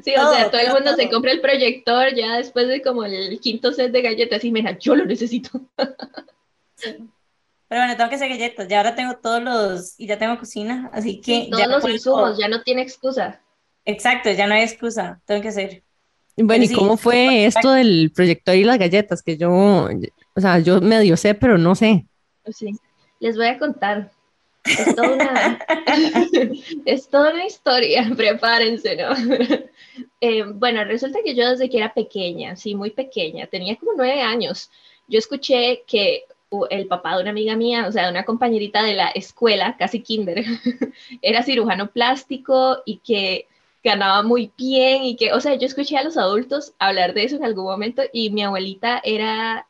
Sí, 0.04 0.14
o 0.18 0.34
sea, 0.34 0.52
todo 0.52 0.60
el 0.60 0.74
mundo 0.74 0.94
se 0.96 1.10
compra 1.10 1.32
el 1.32 1.40
proyector 1.40 2.14
ya 2.14 2.36
después 2.36 2.68
de 2.68 2.82
como 2.82 3.06
el 3.06 3.40
quinto 3.40 3.72
set 3.72 3.94
de 3.94 4.02
galletas 4.02 4.44
y 4.44 4.52
mira, 4.52 4.78
yo 4.78 4.94
lo 4.94 5.06
necesito. 5.06 5.62
Pero 6.76 7.02
bueno, 7.82 7.96
tengo 7.96 8.10
que 8.10 8.16
hacer 8.16 8.30
galletas, 8.30 8.68
ya 8.68 8.80
ahora 8.80 8.96
tengo 8.96 9.16
todos 9.18 9.42
los, 9.42 9.98
y 9.98 10.08
ya 10.08 10.18
tengo 10.18 10.38
cocina, 10.38 10.90
así 10.92 11.22
que... 11.22 11.48
todos 11.50 11.68
los 11.68 11.90
insumos, 11.90 12.38
ya 12.38 12.50
no 12.50 12.62
tiene 12.64 12.82
excusa. 12.82 13.42
Exacto, 13.88 14.30
ya 14.30 14.48
no 14.48 14.54
hay 14.54 14.64
excusa, 14.64 15.22
tengo 15.26 15.42
que 15.42 15.48
hacer. 15.48 15.84
Bueno, 16.36 16.66
¿y 16.66 16.74
cómo 16.74 16.98
fue 16.98 17.46
esto 17.46 17.72
del 17.72 18.12
proyector 18.14 18.54
y 18.54 18.66
las 18.66 18.78
galletas? 18.78 19.24
Que 19.24 19.38
yo, 19.38 19.50
o 19.50 20.42
sea, 20.42 20.60
yo 20.60 20.82
medio 20.82 21.16
sé, 21.16 21.34
pero 21.34 21.58
no 21.58 21.74
sé. 21.74 22.06
Sí, 22.54 22.78
les 23.22 23.38
voy 23.38 23.48
a 23.48 23.58
contar. 23.58 24.12
Es 24.66 24.94
toda 24.94 25.14
una, 25.14 25.60
es 26.86 27.10
toda 27.10 27.32
una 27.32 27.46
historia, 27.46 28.12
prepárense, 28.18 28.98
¿no? 28.98 29.14
Eh, 30.20 30.44
bueno, 30.44 30.84
resulta 30.84 31.20
que 31.24 31.34
yo 31.34 31.50
desde 31.50 31.70
que 31.70 31.78
era 31.78 31.94
pequeña, 31.94 32.58
sí, 32.58 32.76
muy 32.76 32.92
pequeña, 32.92 33.48
tenía 33.48 33.78
como 33.78 33.94
nueve 33.96 34.22
años, 34.22 34.70
yo 35.08 35.18
escuché 35.18 35.84
que 35.88 36.26
el 36.70 36.88
papá 36.88 37.16
de 37.16 37.22
una 37.22 37.32
amiga 37.32 37.56
mía, 37.56 37.88
o 37.88 37.92
sea, 37.94 38.04
de 38.04 38.12
una 38.12 38.26
compañerita 38.26 38.84
de 38.84 38.96
la 38.96 39.08
escuela, 39.12 39.78
casi 39.80 40.02
kinder, 40.02 40.44
era 41.22 41.42
cirujano 41.44 41.90
plástico 41.92 42.84
y 42.86 42.98
que 42.98 43.48
ganaba 43.84 44.24
muy 44.24 44.52
bien 44.58 45.04
y 45.04 45.16
que, 45.16 45.34
o 45.34 45.40
sea, 45.40 45.56
yo 45.56 45.66
escuché 45.66 45.98
a 45.98 46.04
los 46.04 46.18
adultos 46.18 46.74
hablar 46.80 47.14
de 47.14 47.24
eso 47.24 47.36
en 47.36 47.46
algún 47.46 47.66
momento 47.66 48.04
y 48.12 48.30
mi 48.30 48.44
abuelita 48.44 49.02
era 49.04 49.68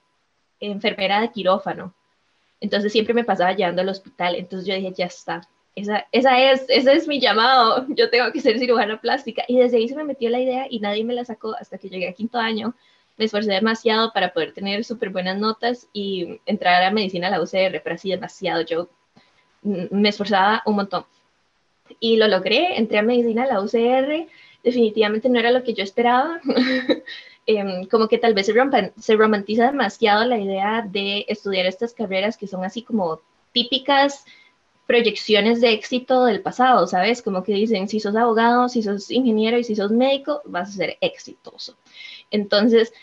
enfermera 0.60 1.22
de 1.22 1.32
quirófano. 1.32 1.94
Entonces 2.60 2.92
siempre 2.92 3.14
me 3.14 3.24
pasaba 3.24 3.54
llevando 3.54 3.82
al 3.82 3.90
hospital. 3.90 4.36
Entonces 4.36 4.68
yo 4.68 4.76
dije, 4.76 4.94
ya 4.96 5.06
está. 5.06 5.48
Esa, 5.76 6.08
esa 6.12 6.40
es, 6.40 6.66
ese 6.70 6.94
es 6.94 7.08
mi 7.08 7.20
llamado. 7.20 7.86
Yo 7.90 8.10
tengo 8.10 8.32
que 8.32 8.42
ser 8.42 8.58
cirujana 8.58 9.00
plástica. 9.00 9.44
Y 9.48 9.58
desde 9.58 9.78
ahí 9.78 9.88
se 9.88 9.96
me 9.96 10.04
metió 10.04 10.30
la 10.30 10.40
idea 10.40 10.68
y 10.70 10.80
nadie 10.80 11.04
me 11.04 11.14
la 11.14 11.26
sacó 11.26 11.56
hasta 11.60 11.78
que 11.78 11.90
llegué 11.90 12.08
a 12.10 12.14
quinto 12.14 12.40
año. 12.40 12.74
Me 13.18 13.26
esforcé 13.26 13.52
demasiado 13.52 14.12
para 14.14 14.34
poder 14.34 14.54
tener 14.54 14.84
súper 14.84 15.10
buenas 15.10 15.38
notas 15.38 15.88
y 15.94 16.40
entrar 16.46 16.84
a 16.84 16.92
medicina 16.92 17.28
a 17.28 17.32
la 17.32 17.42
UCR, 17.42 17.82
pero 17.84 17.96
así 17.96 18.10
demasiado. 18.10 18.62
Yo 18.62 18.90
me 19.62 20.10
esforzaba 20.10 20.62
un 20.66 20.76
montón. 20.76 21.06
Y 22.00 22.18
lo 22.18 22.28
logré, 22.28 22.78
entré 22.78 23.00
a 23.00 23.04
medicina 23.04 23.44
a 23.44 23.48
la 23.48 23.62
UCR. 23.62 24.28
Definitivamente 24.64 25.30
no 25.30 25.40
era 25.40 25.52
lo 25.52 25.64
que 25.64 25.74
yo 25.74 25.84
esperaba. 25.84 26.42
Em, 27.50 27.86
como 27.86 28.10
que 28.10 28.18
tal 28.18 28.34
vez 28.34 28.46
se, 28.98 29.16
romantiza 29.16 29.68
demasiado 29.68 30.26
la 30.26 30.38
idea 30.38 30.86
de 30.86 31.24
estudiar 31.30 31.66
estas 31.66 31.94
carreras 31.94 32.36
que 32.36 32.46
son 32.46 32.66
así 32.66 32.82
como 32.82 33.22
típicas 33.54 34.26
proyecciones 34.86 35.62
de 35.62 35.72
éxito 35.72 36.26
del 36.26 36.42
pasado, 36.42 36.88
¿sabes? 36.88 37.22
Como 37.22 37.44
que 37.44 37.54
dicen, 37.54 37.88
si 37.88 38.02
sos 38.02 38.18
abogado, 38.18 38.68
si 38.68 38.84
sos 38.84 39.10
ingeniero 39.12 39.58
y 39.58 39.64
si 39.64 39.78
sos 39.78 39.92
médico, 39.92 40.42
vas 40.44 40.70
a 40.70 40.74
ser 40.74 40.98
exitoso. 41.00 41.78
Entonces, 42.32 42.94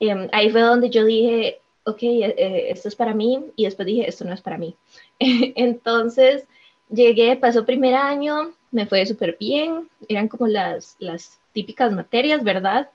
em, 0.00 0.28
ahí 0.32 0.50
fue 0.50 0.60
donde 0.60 0.90
yo 0.90 1.04
dije, 1.06 1.60
ok, 1.84 2.02
eh, 2.02 2.34
eh, 2.36 2.66
esto 2.70 2.88
es 2.88 2.96
para 2.96 3.14
mí, 3.14 3.42
y 3.56 3.64
después 3.64 3.86
dije, 3.86 4.08
esto 4.08 4.24
no 4.24 4.34
es 4.34 4.42
para 4.42 4.58
mí. 4.58 4.76
Entonces, 5.20 6.46
llegué, 6.90 7.36
pasó 7.36 7.64
primer 7.64 7.94
año, 7.94 8.52
me 8.70 8.86
fue 8.86 9.04
súper 9.06 9.36
bien, 9.38 9.88
eran 10.08 10.28
como 10.28 10.46
las, 10.46 10.96
las 10.98 11.38
típicas 11.52 11.92
materias, 11.92 12.42
¿verdad? 12.44 12.90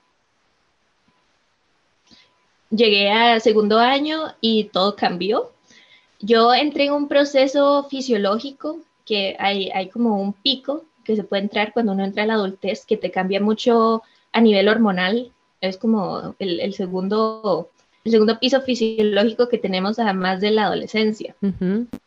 llegué 2.76 3.10
a 3.10 3.40
segundo 3.40 3.78
año 3.78 4.34
y 4.40 4.64
todo 4.64 4.96
cambió. 4.96 5.52
Yo 6.20 6.54
entré 6.54 6.86
en 6.86 6.92
un 6.92 7.08
proceso 7.08 7.84
fisiológico 7.88 8.80
que 9.04 9.36
hay, 9.38 9.70
hay 9.70 9.88
como 9.88 10.20
un 10.20 10.32
pico 10.32 10.84
que 11.04 11.16
se 11.16 11.24
puede 11.24 11.42
entrar 11.42 11.72
cuando 11.72 11.92
uno 11.92 12.04
entra 12.04 12.22
a 12.22 12.26
la 12.26 12.34
adultez, 12.34 12.86
que 12.86 12.96
te 12.96 13.10
cambia 13.10 13.40
mucho 13.40 14.02
a 14.32 14.40
nivel 14.40 14.68
hormonal. 14.68 15.32
Es 15.60 15.76
como 15.76 16.34
el, 16.38 16.60
el 16.60 16.74
segundo, 16.74 17.70
el 18.04 18.12
segundo 18.12 18.38
piso 18.38 18.60
fisiológico 18.60 19.48
que 19.48 19.58
tenemos 19.58 19.98
además 19.98 20.40
de 20.40 20.50
la 20.50 20.66
adolescencia. 20.66 21.34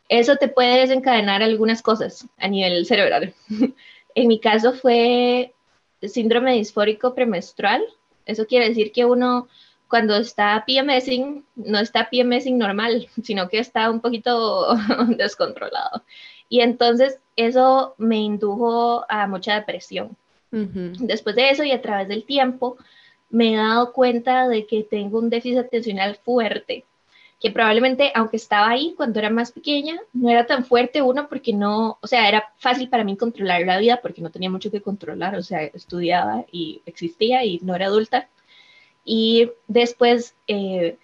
Eso 0.10 0.36
te 0.36 0.48
puede 0.48 0.82
desencadenar 0.82 1.42
algunas 1.42 1.82
cosas 1.82 2.28
a 2.38 2.48
nivel 2.48 2.86
cerebral. 2.86 3.34
en 4.16 4.28
mi 4.28 4.40
caso 4.40 4.74
fue 4.74 5.54
síndrome 6.02 6.54
disfórico 6.54 7.16
premenstrual. 7.16 7.84
Eso 8.26 8.46
quiere 8.46 8.70
decir 8.70 8.92
que 8.92 9.06
uno 9.06 9.48
cuando 9.88 10.18
está 10.18 10.66
PMSing, 10.68 11.46
no 11.56 11.80
está 11.80 12.10
PMSing 12.10 12.58
normal, 12.58 13.08
sino 13.24 13.48
que 13.50 13.60
está 13.60 13.90
un 13.90 14.02
poquito 14.02 14.76
descontrolado. 15.18 16.04
Y 16.50 16.62
entonces 16.62 17.20
eso 17.36 17.96
me 17.98 18.18
indujo 18.18 19.06
a 19.10 19.28
mucha 19.28 19.56
depresión. 19.56 20.16
Después 20.50 21.36
de 21.36 21.50
eso 21.50 21.64
y 21.64 21.72
a 21.72 21.82
través 21.82 22.08
del 22.08 22.24
tiempo, 22.24 22.78
me 23.30 23.54
he 23.54 23.58
dado 23.58 23.94
cuenta 23.94 24.48
de 24.48 24.66
que 24.66 24.84
tengo 24.84 25.20
un 25.20 25.30
déficit 25.30 25.60
atencional 25.60 26.16
fuerte, 26.16 26.86
que 27.40 27.52
probablemente, 27.52 28.12
aunque 28.16 28.38
estaba 28.38 28.70
ahí 28.70 28.94
cuando 28.98 29.20
era 29.20 29.30
más 29.30 29.52
pequeña, 29.52 30.00
no 30.14 30.30
era 30.30 30.48
tan 30.48 30.66
fuerte 30.66 31.02
uno 31.02 31.28
porque 31.30 31.54
no, 31.54 32.00
o 32.02 32.08
sea, 32.08 32.28
era 32.28 32.52
fácil 32.58 32.90
para 32.90 33.04
mí 33.04 33.16
controlar 33.16 33.62
la 33.62 33.78
vida 33.78 34.00
porque 34.02 34.22
no 34.22 34.32
tenía 34.32 34.50
mucho 34.50 34.72
que 34.72 34.82
controlar, 34.82 35.36
o 35.36 35.44
sea, 35.44 35.64
estudiaba 35.64 36.46
y 36.52 36.82
existía 36.86 37.46
y 37.46 37.60
no 37.60 37.76
era 37.76 37.88
adulta. 37.88 38.28
Y 39.06 39.52
después, 39.68 40.36
eh, 40.48 40.98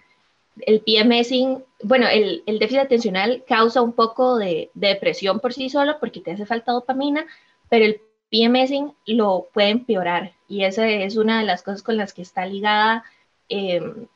el 0.60 0.80
PMSing, 0.80 1.62
bueno, 1.82 2.06
el, 2.08 2.42
el, 2.46 2.58
déficit 2.58 2.80
atencional 2.80 3.44
causa 3.46 3.82
un 3.82 3.92
poco 3.92 4.36
de, 4.36 4.70
depresión 4.74 5.40
por 5.40 5.52
sí 5.52 5.68
solo 5.70 5.98
porque 6.00 6.20
te 6.20 6.32
hace 6.32 6.46
falta 6.46 6.72
dopamina, 6.72 7.26
pero 7.68 7.84
el 7.84 8.00
PMSing 8.34 8.92
lo 9.06 9.48
puede 9.52 9.68
empeorar 9.68 10.32
y 10.48 10.64
esa 10.64 10.88
es 10.88 11.16
una 11.16 11.38
de 11.38 11.46
las 11.46 11.62
cosas 11.62 11.82
con 11.82 11.96
las 11.96 12.12
que 12.12 12.22
está 12.22 12.44
ligada 12.44 13.04
em, 13.48 14.08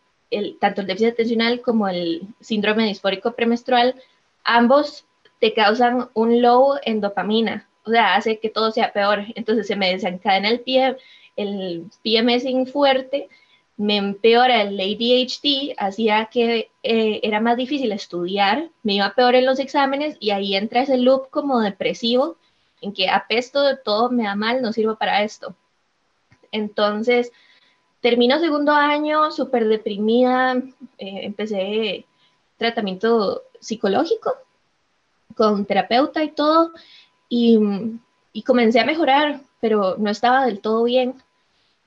tanto 0.61 0.81
el 0.81 0.89
déficit 0.89 1.13
atencional 1.13 1.61
como 1.61 1.87
el 1.89 2.23
síndrome 2.41 2.87
disfórico 2.87 3.33
premenstrual. 3.33 3.95
Ambos 4.43 5.07
te 5.39 5.55
causan 5.55 6.09
un 6.15 6.43
low 6.43 6.75
en 6.83 7.01
dopamina, 7.01 7.69
o 7.85 7.91
sea, 7.91 8.17
hace 8.17 8.41
que 8.41 8.51
todo 8.51 8.73
sea 8.73 8.93
peor. 8.93 9.25
Entonces 9.37 9.69
se 9.69 9.77
me 9.77 9.93
desencadena 9.93 10.49
el, 10.49 10.61
PM, 10.61 10.97
el 11.37 11.85
PMSing 12.03 12.67
fuerte 12.67 13.29
me 13.77 13.97
empeora 13.97 14.63
el 14.63 14.81
ADHD, 14.81 15.75
hacía 15.77 16.25
que 16.33 16.69
eh, 16.83 17.21
era 17.23 17.39
más 17.41 17.57
difícil 17.57 17.93
estudiar, 17.93 18.71
me 18.83 18.95
iba 18.95 19.15
peor 19.15 19.37
en 19.37 19.47
los 19.47 19.61
exámenes 19.61 20.17
y 20.19 20.31
ahí 20.31 20.57
entra 20.57 20.83
ese 20.83 20.99
loop 20.99 21.31
como 21.31 21.61
depresivo 21.61 22.37
en 22.81 22.93
que 22.93 23.09
apesto 23.09 23.63
de 23.63 23.77
todo, 23.77 24.11
me 24.11 24.25
da 24.25 24.35
mal, 24.35 24.63
no 24.63 24.73
sirvo 24.73 24.97
para 24.97 25.23
esto. 25.23 25.55
Entonces, 26.53 27.33
termino 28.01 28.39
segundo 28.39 28.73
año 28.73 29.31
súper 29.31 29.69
deprimida, 29.69 30.57
eh, 30.99 31.21
empecé 31.25 32.07
tratamiento 32.57 33.43
psicológico 33.61 34.35
con 35.37 35.65
terapeuta 35.65 36.25
y 36.25 36.31
todo, 36.31 36.73
y, 37.29 37.59
y 38.33 38.43
comencé 38.43 38.81
a 38.81 38.85
mejorar, 38.85 39.41
pero 39.61 39.97
no 39.99 40.11
estaba 40.11 40.47
del 40.47 40.61
todo 40.61 40.85
bien 40.85 41.23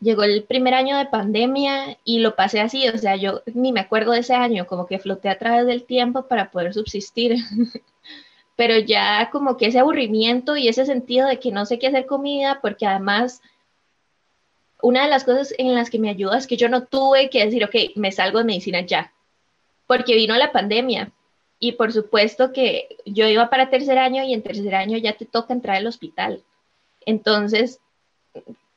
llegó 0.01 0.24
el 0.24 0.43
primer 0.43 0.74
año 0.74 0.98
de 0.98 1.05
pandemia 1.05 1.98
y 2.03 2.19
lo 2.19 2.36
pasé 2.36 2.60
así, 2.60 2.89
o 2.89 2.98
sea, 2.98 3.15
yo 3.15 3.43
ni 3.53 3.71
me 3.71 3.79
acuerdo 3.79 4.12
de 4.12 4.19
ese 4.19 4.33
año, 4.33 4.67
como 4.67 4.88
que 4.88 5.00
floté 5.00 5.29
a 5.29 5.38
través 5.38 5.65
del 5.65 5.83
tiempo 5.83 6.27
para 6.27 6.51
poder 6.51 6.74
subsistir. 6.74 7.38
Pero 8.62 8.77
ya 8.77 9.32
como 9.32 9.58
que 9.58 9.65
ese 9.65 9.80
aburrimiento 9.80 10.56
y 10.56 10.68
ese 10.68 10.86
sentido 10.86 11.27
de 11.27 11.39
que 11.39 11.51
no 11.51 11.65
sé 11.65 11.80
qué 11.80 11.88
hacer 11.88 12.06
comida, 12.06 12.60
porque 12.62 12.86
además 12.86 13.41
una 14.84 15.03
de 15.03 15.10
las 15.10 15.24
cosas 15.24 15.51
en 15.58 15.74
las 15.74 15.89
que 15.89 15.98
me 15.98 16.12
ayuda 16.12 16.38
es 16.38 16.46
que 16.46 16.58
yo 16.58 16.70
no 16.70 16.84
tuve 16.84 17.32
que 17.32 17.44
decir, 17.44 17.65
ok, 17.65 17.96
me 17.96 18.12
salgo 18.12 18.38
de 18.38 18.44
medicina 18.44 18.82
ya, 18.82 19.13
porque 19.88 20.13
vino 20.13 20.36
la 20.36 20.51
pandemia. 20.51 21.12
Y 21.58 21.72
por 21.72 21.91
supuesto 21.91 22.53
que 22.53 22.98
yo 23.03 23.27
iba 23.27 23.50
para 23.50 23.72
tercer 23.72 23.98
año 23.98 24.24
y 24.24 24.32
en 24.36 24.44
tercer 24.44 24.75
año 24.75 25.00
ya 25.00 25.13
te 25.13 25.25
toca 25.25 25.53
entrar 25.53 25.77
al 25.77 25.88
hospital. 25.88 26.44
Entonces, 27.08 27.80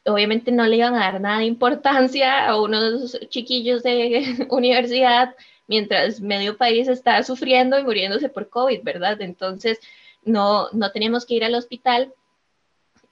obviamente 0.06 0.50
no 0.50 0.64
le 0.66 0.76
iban 0.76 0.94
a 0.94 1.00
dar 1.00 1.20
nada 1.20 1.40
de 1.40 1.44
importancia 1.44 2.48
a 2.48 2.58
unos 2.58 3.20
chiquillos 3.28 3.82
de 3.82 4.46
universidad 4.48 5.34
mientras 5.66 6.20
medio 6.20 6.56
país 6.56 6.88
está 6.88 7.22
sufriendo 7.22 7.78
y 7.78 7.84
muriéndose 7.84 8.28
por 8.28 8.48
COVID, 8.48 8.82
¿verdad? 8.82 9.20
Entonces 9.20 9.80
no, 10.24 10.68
no 10.72 10.92
teníamos 10.92 11.26
que 11.26 11.34
ir 11.34 11.44
al 11.44 11.54
hospital 11.54 12.12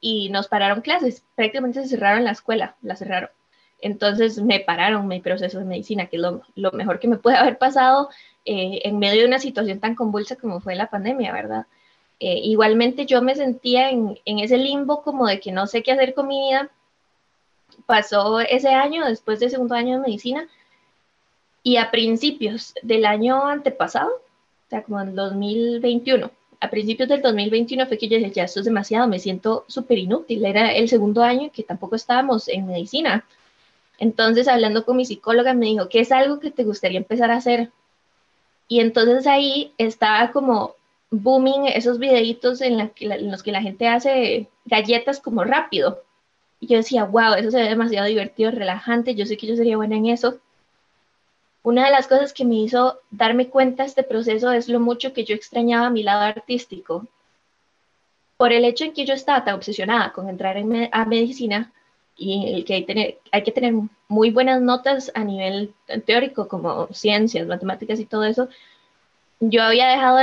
y 0.01 0.31
nos 0.31 0.49
pararon 0.49 0.81
clases, 0.81 1.25
prácticamente 1.35 1.83
se 1.83 1.89
cerraron 1.89 2.25
la 2.25 2.33
escuela, 2.33 2.77
la 2.83 2.97
cerraron. 2.97 3.31
Entonces 3.81 4.41
me 4.41 4.61
pararon 4.61 5.09
mi 5.09 5.21
proceso 5.21 5.59
de 5.59 5.65
medicina, 5.65 6.07
que 6.07 6.17
es 6.17 6.23
lo, 6.23 6.43
lo 6.55 6.73
mejor 6.73 7.01
que 7.01 7.09
me 7.09 7.17
puede 7.17 7.37
haber 7.37 7.59
pasado 7.59 8.11
eh, 8.45 8.81
en 8.85 8.99
medio 8.99 9.23
de 9.23 9.29
una 9.29 9.39
situación 9.39 9.81
tan 9.81 9.95
convulsa 9.95 10.37
como 10.37 10.61
fue 10.61 10.75
la 10.75 10.91
pandemia, 10.91 11.33
¿verdad? 11.33 11.67
Eh, 12.21 12.39
igualmente 12.45 13.07
yo 13.07 13.23
me 13.23 13.35
sentía 13.35 13.91
en, 13.91 14.19
en, 14.25 14.39
ese 14.39 14.57
limbo 14.57 15.03
como 15.03 15.27
de 15.27 15.41
que 15.41 15.51
no 15.51 15.67
sé 15.67 15.83
qué 15.83 15.93
hacer 15.93 16.15
con 16.15 16.29
mi 16.29 16.41
vida 16.41 16.71
pasó 17.87 18.41
ese 18.41 18.69
año, 18.69 19.05
después 19.05 19.41
del 19.41 19.51
segundo 19.51 19.75
año 19.75 19.97
de 19.97 20.03
medicina, 20.03 20.49
y 21.63 21.77
a 21.77 21.91
principios 21.91 22.75
del 22.83 23.05
año 23.05 23.47
antepasado, 23.47 24.11
o 24.11 24.71
sea, 24.71 24.83
como 24.83 25.01
en 25.01 25.15
2021, 25.15 26.31
a 26.63 26.71
principios 26.71 27.09
del 27.09 27.23
2021 27.23 27.87
fue 27.87 27.99
que 27.99 28.07
yo 28.07 28.19
dije, 28.19 28.31
ya 28.31 28.45
esto 28.45 28.61
es 28.61 28.67
demasiado, 28.67 29.09
me 29.09 29.19
siento 29.19 29.65
súper 29.67 29.99
inútil. 29.99 30.45
Era 30.45 30.73
el 30.73 30.89
segundo 30.89 31.23
año 31.25 31.51
que 31.53 31.65
tampoco 31.65 31.97
estábamos 31.97 32.47
en 32.47 32.69
medicina. 32.69 33.25
Entonces, 33.99 34.47
hablando 34.47 34.85
con 34.85 34.97
mi 34.97 35.05
psicóloga, 35.05 35.55
me 35.55 35.67
dijo, 35.67 35.89
¿qué 35.89 35.99
es 36.01 36.13
algo 36.13 36.39
que 36.39 36.53
te 36.53 36.63
gustaría 36.63 36.99
empezar 36.99 37.33
a 37.33 37.37
hacer? 37.37 37.73
Y 38.69 38.79
entonces 38.79 39.27
ahí 39.27 39.73
estaba 39.77 40.31
como 40.31 40.77
booming 41.11 41.67
esos 41.67 41.99
videitos 41.99 42.61
en, 42.61 42.93
en 43.01 43.31
los 43.33 43.43
que 43.43 43.53
la 43.53 43.61
gente 43.61 43.89
hace 43.89 44.49
galletas 44.65 45.19
como 45.19 45.43
rápido. 45.43 46.03
Y 46.61 46.69
yo 46.69 46.77
decía, 46.77 47.05
wow, 47.05 47.35
eso 47.35 47.51
se 47.51 47.61
ve 47.61 47.69
demasiado 47.71 48.07
divertido, 48.07 48.53
relajante, 48.53 49.17
yo 49.17 49.27
sé 49.27 49.37
que 49.37 49.49
yo 49.49 49.57
sería 49.57 49.77
buena 49.77 49.97
en 49.97 50.07
eso. 50.07 50.39
Una 51.63 51.85
de 51.85 51.93
las 51.93 52.09
cosas 52.09 52.33
que 52.33 52.45
me 52.45 52.57
hizo 52.57 53.01
darme 53.11 53.49
cuenta 53.49 53.85
de 53.85 53.89
este 53.89 54.03
proceso 54.03 54.51
es 54.53 54.69
lo 54.69 54.81
mucho 54.81 55.13
que 55.13 55.25
yo 55.25 55.35
extrañaba 55.35 55.91
mi 55.91 56.03
lado 56.03 56.23
artístico. 56.23 57.07
Por 58.37 58.53
el 58.53 58.65
hecho 58.65 58.85
en 58.85 58.93
que 58.93 59.07
yo 59.07 59.15
estaba 59.15 59.45
tan 59.45 59.55
obsesionada 59.55 60.13
con 60.13 60.29
entrar 60.29 60.57
en 60.57 60.89
a 60.91 61.05
medicina 61.05 61.73
y 62.17 62.65
que 62.65 62.75
hay, 63.33 63.43
que 63.43 63.53
tener 63.53 63.75
muy 64.09 64.31
buenas 64.31 64.61
notas 64.61 65.11
a 65.15 65.25
nivel 65.25 65.73
teórico 66.05 66.49
como 66.49 66.89
ciencias, 66.93 67.47
matemáticas 67.47 67.99
y 68.01 68.05
todo 68.05 68.25
eso, 68.25 68.49
yo 69.41 69.63
había 69.63 69.89
dejado, 69.89 70.19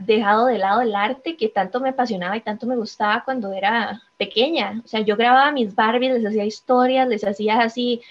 dejado 0.00 0.46
de 0.46 0.58
lado 0.58 0.80
el 0.80 0.94
arte 0.94 1.36
que 1.36 1.48
tanto 1.48 1.78
me 1.80 1.90
apasionaba 1.90 2.36
y 2.36 2.40
tanto 2.40 2.66
me 2.66 2.76
gustaba 2.76 3.22
cuando 3.24 3.52
era 3.52 4.02
pequeña. 4.16 4.82
O 4.84 4.88
sea, 4.88 5.00
yo 5.00 5.16
grababa 5.16 5.52
mis 5.52 5.74
Barbies, 5.74 6.14
les 6.14 6.26
hacía 6.26 6.44
historias, 6.44 7.08
les 7.08 7.24
hacía 7.24 7.60
así, 7.60 8.02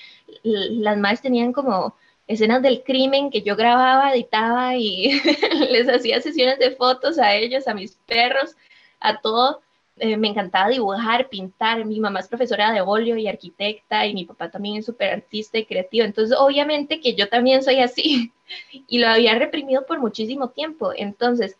las 0.43 0.97
madres 0.97 1.21
tenían 1.21 1.51
como 1.51 1.95
escenas 2.29 2.61
del 2.61 2.83
crimen 2.83 3.31
que 3.31 3.41
yo 3.41 3.55
grababa, 3.55 4.13
editaba 4.13 4.75
y 4.75 5.19
les 5.71 5.89
hacía 5.89 6.21
sesiones 6.21 6.59
de 6.59 6.71
fotos 6.71 7.17
a 7.17 7.33
ellos, 7.35 7.67
a 7.67 7.73
mis 7.73 7.95
perros, 8.05 8.55
a 8.99 9.19
todo. 9.19 9.61
Eh, 9.97 10.15
me 10.15 10.27
encantaba 10.29 10.69
dibujar, 10.69 11.27
pintar. 11.27 11.83
Mi 11.85 11.99
mamá 11.99 12.19
es 12.19 12.27
profesora 12.27 12.71
de 12.71 12.81
óleo 12.81 13.17
y 13.17 13.27
arquitecta 13.27 14.05
y 14.05 14.13
mi 14.13 14.25
papá 14.25 14.51
también 14.51 14.77
es 14.77 14.85
súper 14.85 15.11
artista 15.11 15.57
y 15.57 15.65
creativo. 15.65 16.05
Entonces, 16.05 16.37
obviamente 16.39 17.01
que 17.01 17.15
yo 17.15 17.27
también 17.27 17.63
soy 17.63 17.79
así 17.79 18.31
y 18.87 18.99
lo 18.99 19.07
había 19.07 19.33
reprimido 19.37 19.87
por 19.87 19.99
muchísimo 19.99 20.49
tiempo. 20.49 20.93
Entonces, 20.95 21.57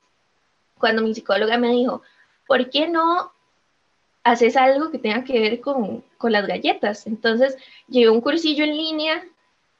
cuando 0.77 1.01
mi 1.01 1.15
psicóloga 1.15 1.57
me 1.57 1.71
dijo, 1.71 2.03
¿por 2.47 2.69
qué 2.69 2.87
no 2.87 3.31
haces 4.23 4.55
algo 4.55 4.91
que 4.91 4.99
tenga 4.99 5.23
que 5.23 5.39
ver 5.39 5.61
con, 5.61 6.03
con 6.19 6.31
las 6.31 6.45
galletas? 6.45 7.07
Entonces, 7.07 7.57
llevé 7.87 8.11
un 8.11 8.21
cursillo 8.21 8.63
en 8.63 8.77
línea 8.77 9.25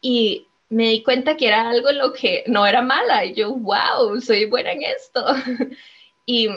y 0.02 0.47
me 0.70 0.90
di 0.90 1.04
cuenta 1.04 1.36
que 1.36 1.48
era 1.48 1.70
algo 1.70 1.92
lo 1.92 2.14
que 2.14 2.44
no 2.48 2.66
era 2.66 2.82
mala. 2.82 3.26
Y 3.26 3.34
yo, 3.34 3.54
wow, 3.56 4.20
soy 4.22 4.46
buena 4.46 4.72
en 4.72 4.84
esto. 4.84 5.26
y 6.26 6.48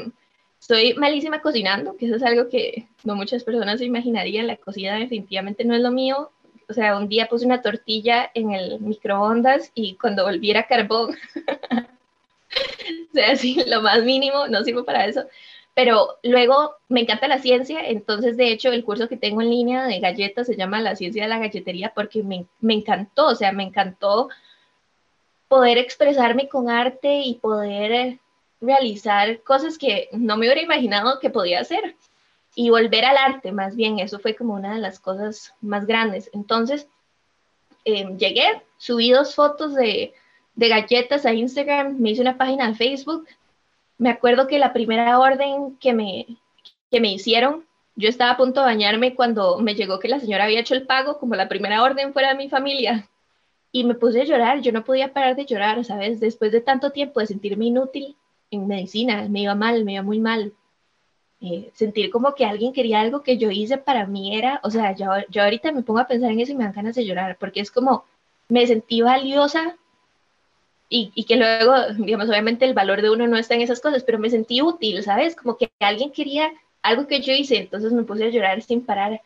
soy 0.59 0.94
malísima 0.94 1.40
cocinando, 1.40 1.96
que 1.96 2.07
eso 2.07 2.16
es 2.16 2.22
algo 2.22 2.48
que 2.48 2.87
no 3.05 3.16
muchas 3.16 3.42
personas 3.42 3.79
se 3.79 3.87
imaginarían. 3.87 4.46
La 4.46 4.57
cocina 4.57 4.96
definitivamente 4.96 5.64
no 5.64 5.75
es 5.75 5.81
lo 5.81 5.90
mío. 5.90 6.31
O 6.68 6.75
sea, 6.75 6.96
un 6.96 7.09
día 7.09 7.27
puse 7.29 7.46
una 7.46 7.62
tortilla 7.62 8.31
en 8.35 8.53
el 8.53 8.81
microondas 8.81 9.72
y 9.75 9.96
cuando 9.96 10.25
volviera 10.25 10.66
carbón, 10.66 11.16
o 13.11 13.12
sea, 13.12 13.33
así 13.33 13.62
lo 13.66 13.83
más 13.83 14.05
mínimo, 14.05 14.46
no 14.48 14.62
sirvo 14.62 14.85
para 14.85 15.07
eso. 15.07 15.25
Pero 15.74 16.18
luego 16.22 16.74
me 16.88 17.00
encanta 17.00 17.28
la 17.28 17.38
ciencia, 17.38 17.80
entonces 17.80 18.37
de 18.37 18.52
hecho 18.52 18.70
el 18.70 18.85
curso 18.85 19.08
que 19.08 19.16
tengo 19.16 19.40
en 19.40 19.50
línea 19.50 19.85
de 19.87 20.00
galletas 20.00 20.46
se 20.46 20.56
llama 20.56 20.80
La 20.80 20.96
ciencia 20.96 21.22
de 21.22 21.28
la 21.28 21.38
galletería 21.38 21.92
porque 21.94 22.22
me, 22.22 22.46
me 22.61 22.74
encantó, 22.74 23.28
o 23.28 23.35
sea, 23.35 23.52
me 23.52 23.62
encantó 23.62 24.28
poder 25.48 25.78
expresarme 25.78 26.48
con 26.48 26.68
arte 26.68 27.20
y 27.20 27.35
poder 27.35 28.18
realizar 28.61 29.42
cosas 29.42 29.76
que 29.78 30.08
no 30.12 30.37
me 30.37 30.46
hubiera 30.46 30.62
imaginado 30.62 31.18
que 31.20 31.30
podía 31.30 31.61
hacer 31.61 31.96
y 32.54 32.70
volver 32.70 33.04
al 33.04 33.16
arte, 33.16 33.50
más 33.52 33.76
bien, 33.76 33.98
eso 33.98 34.18
fue 34.18 34.35
como 34.35 34.54
una 34.54 34.74
de 34.74 34.80
las 34.80 35.00
cosas 35.00 35.54
más 35.61 35.87
grandes. 35.87 36.30
Entonces, 36.32 36.87
em, 37.85 38.16
llegué, 38.18 38.62
subí 38.76 39.11
dos 39.11 39.35
fotos 39.35 39.74
de, 39.74 40.12
de 40.54 40.68
galletas 40.68 41.24
a 41.24 41.32
Instagram, 41.32 41.98
me 41.98 42.11
hice 42.11 42.22
una 42.22 42.37
página 42.37 42.68
de 42.68 42.74
Facebook. 42.74 43.26
Me 44.02 44.10
acuerdo 44.10 44.48
que 44.48 44.58
la 44.58 44.72
primera 44.72 45.16
orden 45.20 45.76
que 45.76 45.92
me, 45.92 46.26
que 46.90 47.00
me 47.00 47.12
hicieron, 47.12 47.64
yo 47.94 48.08
estaba 48.08 48.32
a 48.32 48.36
punto 48.36 48.58
de 48.58 48.66
bañarme 48.66 49.14
cuando 49.14 49.60
me 49.60 49.76
llegó 49.76 50.00
que 50.00 50.08
la 50.08 50.18
señora 50.18 50.42
había 50.42 50.58
hecho 50.58 50.74
el 50.74 50.88
pago, 50.88 51.20
como 51.20 51.36
la 51.36 51.48
primera 51.48 51.80
orden 51.84 52.12
fuera 52.12 52.30
de 52.30 52.34
mi 52.34 52.48
familia. 52.48 53.08
Y 53.70 53.84
me 53.84 53.94
puse 53.94 54.22
a 54.22 54.24
llorar, 54.24 54.60
yo 54.60 54.72
no 54.72 54.82
podía 54.82 55.12
parar 55.12 55.36
de 55.36 55.46
llorar, 55.46 55.84
¿sabes? 55.84 56.18
Después 56.18 56.50
de 56.50 56.60
tanto 56.60 56.90
tiempo 56.90 57.20
de 57.20 57.28
sentirme 57.28 57.66
inútil, 57.66 58.16
en 58.50 58.66
medicina, 58.66 59.28
me 59.28 59.42
iba 59.42 59.54
mal, 59.54 59.84
me 59.84 59.92
iba 59.92 60.02
muy 60.02 60.18
mal. 60.18 60.52
Eh, 61.40 61.70
sentir 61.72 62.10
como 62.10 62.34
que 62.34 62.44
alguien 62.44 62.72
quería 62.72 63.00
algo 63.02 63.22
que 63.22 63.38
yo 63.38 63.52
hice 63.52 63.78
para 63.78 64.08
mí 64.08 64.36
era, 64.36 64.58
o 64.64 64.70
sea, 64.70 64.96
yo, 64.96 65.06
yo 65.28 65.44
ahorita 65.44 65.70
me 65.70 65.84
pongo 65.84 66.00
a 66.00 66.08
pensar 66.08 66.32
en 66.32 66.40
eso 66.40 66.50
y 66.50 66.56
me 66.56 66.64
dan 66.64 66.72
ganas 66.72 66.96
de 66.96 67.06
llorar, 67.06 67.36
porque 67.38 67.60
es 67.60 67.70
como, 67.70 68.04
me 68.48 68.66
sentí 68.66 69.00
valiosa 69.00 69.76
y, 70.92 71.11
y, 71.14 71.24
que 71.24 71.37
luego, 71.37 71.74
digamos, 71.96 72.28
obviamente 72.28 72.66
el 72.66 72.74
valor 72.74 73.00
de 73.00 73.09
uno 73.09 73.26
no 73.26 73.38
está 73.38 73.55
en 73.55 73.62
esas 73.62 73.81
cosas, 73.81 74.05
pero 74.05 74.18
me 74.18 74.28
sentí 74.28 74.61
útil, 74.61 75.02
¿sabes? 75.02 75.35
Como 75.35 75.57
que 75.57 75.70
alguien 75.81 76.12
quería 76.12 76.52
algo 76.83 77.07
que 77.07 77.20
yo 77.20 77.33
hice, 77.33 77.57
entonces 77.57 77.92
me 77.92 78.02
puse 78.02 78.24
a 78.24 78.28
llorar 78.28 78.61
sin 78.61 78.85
parar 78.85 79.22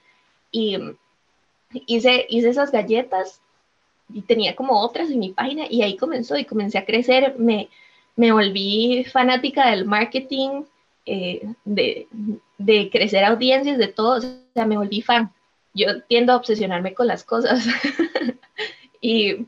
y 0.52 0.78
hice, 1.86 2.24
hice 2.28 2.50
esas 2.50 2.70
galletas 2.70 3.40
y 4.14 4.22
tenía 4.22 4.54
como 4.54 4.80
otras 4.80 5.10
en 5.10 5.18
mi 5.18 5.30
página 5.30 5.64
y 5.68 5.82
ahí 5.82 5.96
comenzó 5.96 6.36
y 6.36 6.44
comencé 6.44 6.78
a 6.78 6.84
crecer, 6.84 7.34
me, 7.36 7.68
me 8.14 8.30
volví 8.30 9.04
fanática 9.04 9.70
del 9.70 9.86
marketing, 9.86 10.62
eh, 11.04 11.48
de, 11.64 12.06
de, 12.58 12.90
crecer 12.90 13.24
audiencias, 13.24 13.78
de 13.78 13.88
todo, 13.88 14.18
o 14.18 14.20
sea, 14.54 14.66
me 14.66 14.76
volví 14.76 15.02
fan. 15.02 15.32
Yo 15.74 16.02
tiendo 16.02 16.32
a 16.32 16.36
obsesionarme 16.36 16.94
con 16.94 17.06
las 17.08 17.24
cosas. 17.24 17.66
y, 19.00 19.46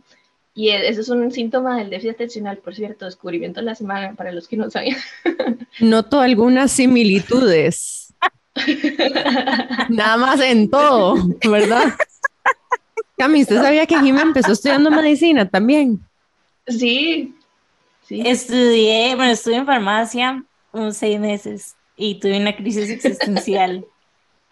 y 0.59 0.71
eso 0.71 1.03
es 1.03 1.09
un 1.09 1.31
síntoma 1.31 1.79
del 1.79 1.89
déficit 1.89 2.17
atencional, 2.17 2.59
por 2.59 2.75
cierto, 2.75 3.05
descubrimiento 3.05 3.61
de 3.61 3.67
la 3.67 3.77
semana, 3.77 4.15
para 4.17 4.33
los 4.33 4.49
que 4.49 4.57
no 4.57 4.69
sabían. 4.69 4.99
Noto 5.79 6.21
algunas 6.21 6.73
similitudes. 6.73 8.13
Nada 9.89 10.17
más 10.17 10.41
en 10.41 10.69
todo, 10.69 11.15
¿verdad? 11.49 11.95
Cami, 13.17 13.43
¿usted 13.43 13.63
sabía 13.63 13.87
que 13.87 14.01
Jimmy 14.01 14.21
empezó 14.21 14.51
estudiando 14.51 14.91
medicina 14.91 15.49
también? 15.49 16.01
Sí, 16.67 17.37
Estudié, 18.11 19.15
bueno, 19.15 19.31
estuve 19.31 19.55
en 19.55 19.67
farmacia 19.67 20.43
unos 20.73 20.97
seis 20.97 21.21
meses 21.21 21.77
y 21.97 22.17
tuve 22.19 22.41
una 22.41 22.57
crisis 22.57 22.91
existencial. 22.91 23.85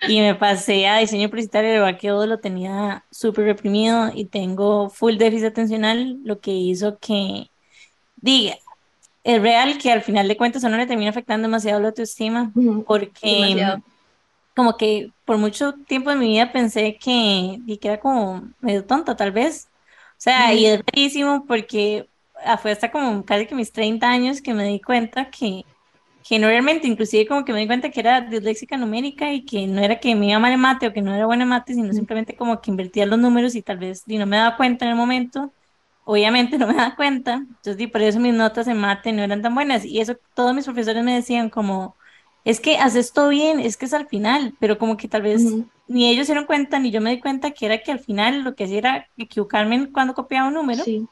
Y 0.08 0.20
me 0.20 0.34
pasé 0.34 0.86
a 0.86 0.98
diseño 0.98 1.28
publicitario, 1.28 1.70
de 1.70 1.78
verdad 1.80 1.98
que 1.98 2.08
todo 2.08 2.26
lo 2.26 2.38
tenía 2.38 3.04
súper 3.10 3.44
reprimido 3.44 4.10
y 4.14 4.26
tengo 4.26 4.90
full 4.90 5.16
déficit 5.16 5.46
atencional, 5.46 6.18
lo 6.24 6.40
que 6.40 6.50
hizo 6.52 6.98
que, 6.98 7.50
diga, 8.16 8.56
es 9.24 9.42
real 9.42 9.78
que 9.78 9.90
al 9.90 10.02
final 10.02 10.28
de 10.28 10.36
cuentas 10.36 10.64
a 10.64 10.68
uno 10.68 10.76
le 10.76 10.86
termina 10.86 11.10
afectando 11.10 11.48
demasiado 11.48 11.80
la 11.80 11.88
autoestima, 11.88 12.52
porque 12.86 13.80
como 14.54 14.76
que 14.76 15.10
por 15.24 15.36
mucho 15.38 15.74
tiempo 15.86 16.10
de 16.10 16.16
mi 16.16 16.28
vida 16.28 16.52
pensé 16.52 16.96
que, 16.96 17.58
y 17.66 17.76
que 17.78 17.88
era 17.88 18.00
como 18.00 18.48
medio 18.60 18.84
tonta 18.84 19.16
tal 19.16 19.32
vez, 19.32 19.68
o 20.12 20.18
sea, 20.18 20.54
y 20.54 20.64
es 20.64 20.80
rarísimo 20.80 21.44
porque 21.46 22.08
fue 22.62 22.70
hasta 22.70 22.90
como 22.90 23.24
casi 23.24 23.46
que 23.46 23.54
mis 23.54 23.72
30 23.72 24.08
años 24.08 24.40
que 24.40 24.54
me 24.54 24.64
di 24.64 24.80
cuenta 24.80 25.30
que 25.30 25.64
realmente, 26.30 26.88
inclusive 26.88 27.26
como 27.26 27.44
que 27.44 27.52
me 27.52 27.60
di 27.60 27.66
cuenta 27.66 27.90
que 27.90 28.00
era 28.00 28.20
disléxica 28.20 28.76
numérica 28.76 29.32
y 29.32 29.44
que 29.44 29.66
no 29.66 29.80
era 29.80 30.00
que 30.00 30.14
me 30.14 30.28
iba 30.28 30.38
mal 30.38 30.52
en 30.52 30.60
mate 30.60 30.88
o 30.88 30.92
que 30.92 31.00
no 31.02 31.14
era 31.14 31.26
buena 31.26 31.44
en 31.44 31.50
mate, 31.50 31.74
sino 31.74 31.92
simplemente 31.92 32.36
como 32.36 32.60
que 32.60 32.70
invertía 32.70 33.06
los 33.06 33.18
números 33.18 33.54
y 33.54 33.62
tal 33.62 33.78
vez 33.78 34.02
y 34.06 34.18
no 34.18 34.26
me 34.26 34.36
daba 34.36 34.56
cuenta 34.56 34.84
en 34.84 34.92
el 34.92 34.96
momento. 34.96 35.52
Obviamente 36.04 36.58
no 36.58 36.66
me 36.66 36.74
daba 36.74 36.96
cuenta, 36.96 37.34
entonces 37.34 37.80
y 37.80 37.86
por 37.86 38.02
eso 38.02 38.18
mis 38.20 38.34
notas 38.34 38.66
en 38.68 38.78
mate 38.78 39.12
no 39.12 39.22
eran 39.22 39.42
tan 39.42 39.54
buenas. 39.54 39.84
Y 39.84 40.00
eso 40.00 40.16
todos 40.34 40.54
mis 40.54 40.64
profesores 40.64 41.04
me 41.04 41.14
decían 41.14 41.48
como, 41.50 41.96
es 42.44 42.60
que 42.60 42.78
haces 42.78 43.12
todo 43.12 43.28
bien, 43.28 43.60
es 43.60 43.76
que 43.76 43.86
es 43.86 43.94
al 43.94 44.08
final, 44.08 44.54
pero 44.58 44.78
como 44.78 44.96
que 44.96 45.08
tal 45.08 45.22
vez 45.22 45.42
ni 45.88 46.08
ellos 46.08 46.26
se 46.26 46.32
dieron 46.32 46.46
cuenta 46.46 46.78
ni 46.80 46.90
yo 46.90 47.00
me 47.00 47.10
di 47.10 47.20
cuenta 47.20 47.52
que 47.52 47.66
era 47.66 47.78
que 47.78 47.92
al 47.92 48.00
final 48.00 48.42
lo 48.42 48.54
que 48.54 48.64
hacía 48.64 48.78
era 48.78 49.08
equivocarme 49.16 49.92
cuando 49.92 50.14
copiaba 50.14 50.48
un 50.48 50.54
número. 50.54 50.82
Sí 50.82 51.06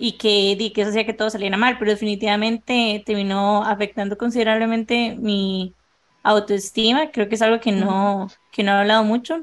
y 0.00 0.12
que, 0.18 0.56
di 0.56 0.72
que 0.72 0.82
eso 0.82 0.90
hacía 0.90 1.06
que 1.06 1.12
todo 1.12 1.30
saliera 1.30 1.56
mal, 1.58 1.78
pero 1.78 1.90
definitivamente 1.92 3.02
terminó 3.06 3.62
afectando 3.64 4.16
considerablemente 4.18 5.16
mi 5.18 5.74
autoestima, 6.22 7.10
creo 7.12 7.28
que 7.28 7.34
es 7.36 7.42
algo 7.42 7.60
que 7.60 7.72
no, 7.72 8.28
que 8.50 8.62
no 8.62 8.72
he 8.72 8.80
hablado 8.80 9.04
mucho 9.04 9.42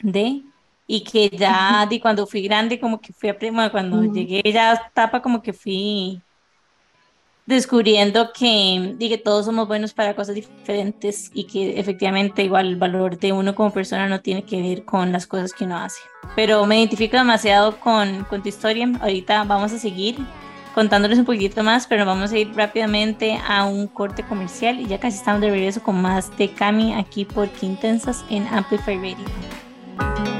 de, 0.00 0.42
y 0.86 1.04
que 1.04 1.30
ya 1.30 1.86
di 1.88 2.00
cuando 2.00 2.26
fui 2.26 2.42
grande, 2.42 2.80
como 2.80 3.00
que 3.00 3.12
fui 3.12 3.30
a 3.30 3.38
prima, 3.38 3.70
cuando 3.70 4.04
llegué 4.04 4.42
ya 4.52 4.72
a 4.72 4.74
etapa 4.88 5.22
como 5.22 5.42
que 5.42 5.52
fui 5.52 6.20
descubriendo 7.48 8.30
que, 8.32 8.94
y 8.98 9.08
que 9.08 9.16
todos 9.16 9.46
somos 9.46 9.66
buenos 9.66 9.94
para 9.94 10.14
cosas 10.14 10.34
diferentes 10.34 11.30
y 11.32 11.44
que 11.44 11.80
efectivamente 11.80 12.44
igual 12.44 12.66
el 12.66 12.76
valor 12.76 13.18
de 13.18 13.32
uno 13.32 13.54
como 13.54 13.72
persona 13.72 14.06
no 14.06 14.20
tiene 14.20 14.44
que 14.44 14.60
ver 14.60 14.84
con 14.84 15.12
las 15.12 15.26
cosas 15.26 15.54
que 15.54 15.64
uno 15.64 15.78
hace. 15.78 15.98
Pero 16.36 16.66
me 16.66 16.78
identifico 16.78 17.16
demasiado 17.16 17.80
con, 17.80 18.24
con 18.24 18.42
tu 18.42 18.50
historia. 18.50 18.86
Ahorita 19.00 19.44
vamos 19.44 19.72
a 19.72 19.78
seguir 19.78 20.18
contándoles 20.74 21.18
un 21.18 21.24
poquito 21.24 21.64
más, 21.64 21.86
pero 21.86 22.04
vamos 22.04 22.32
a 22.32 22.38
ir 22.38 22.54
rápidamente 22.54 23.40
a 23.48 23.64
un 23.64 23.86
corte 23.86 24.22
comercial 24.24 24.78
y 24.78 24.86
ya 24.86 25.00
casi 25.00 25.16
estamos 25.16 25.40
de 25.40 25.48
regreso 25.48 25.82
con 25.82 26.02
más 26.02 26.36
de 26.36 26.52
Cami 26.52 26.92
aquí 26.92 27.24
por 27.24 27.48
Quintensas 27.48 28.26
en 28.28 28.46
Amplify 28.48 28.96
Radio. 28.96 30.37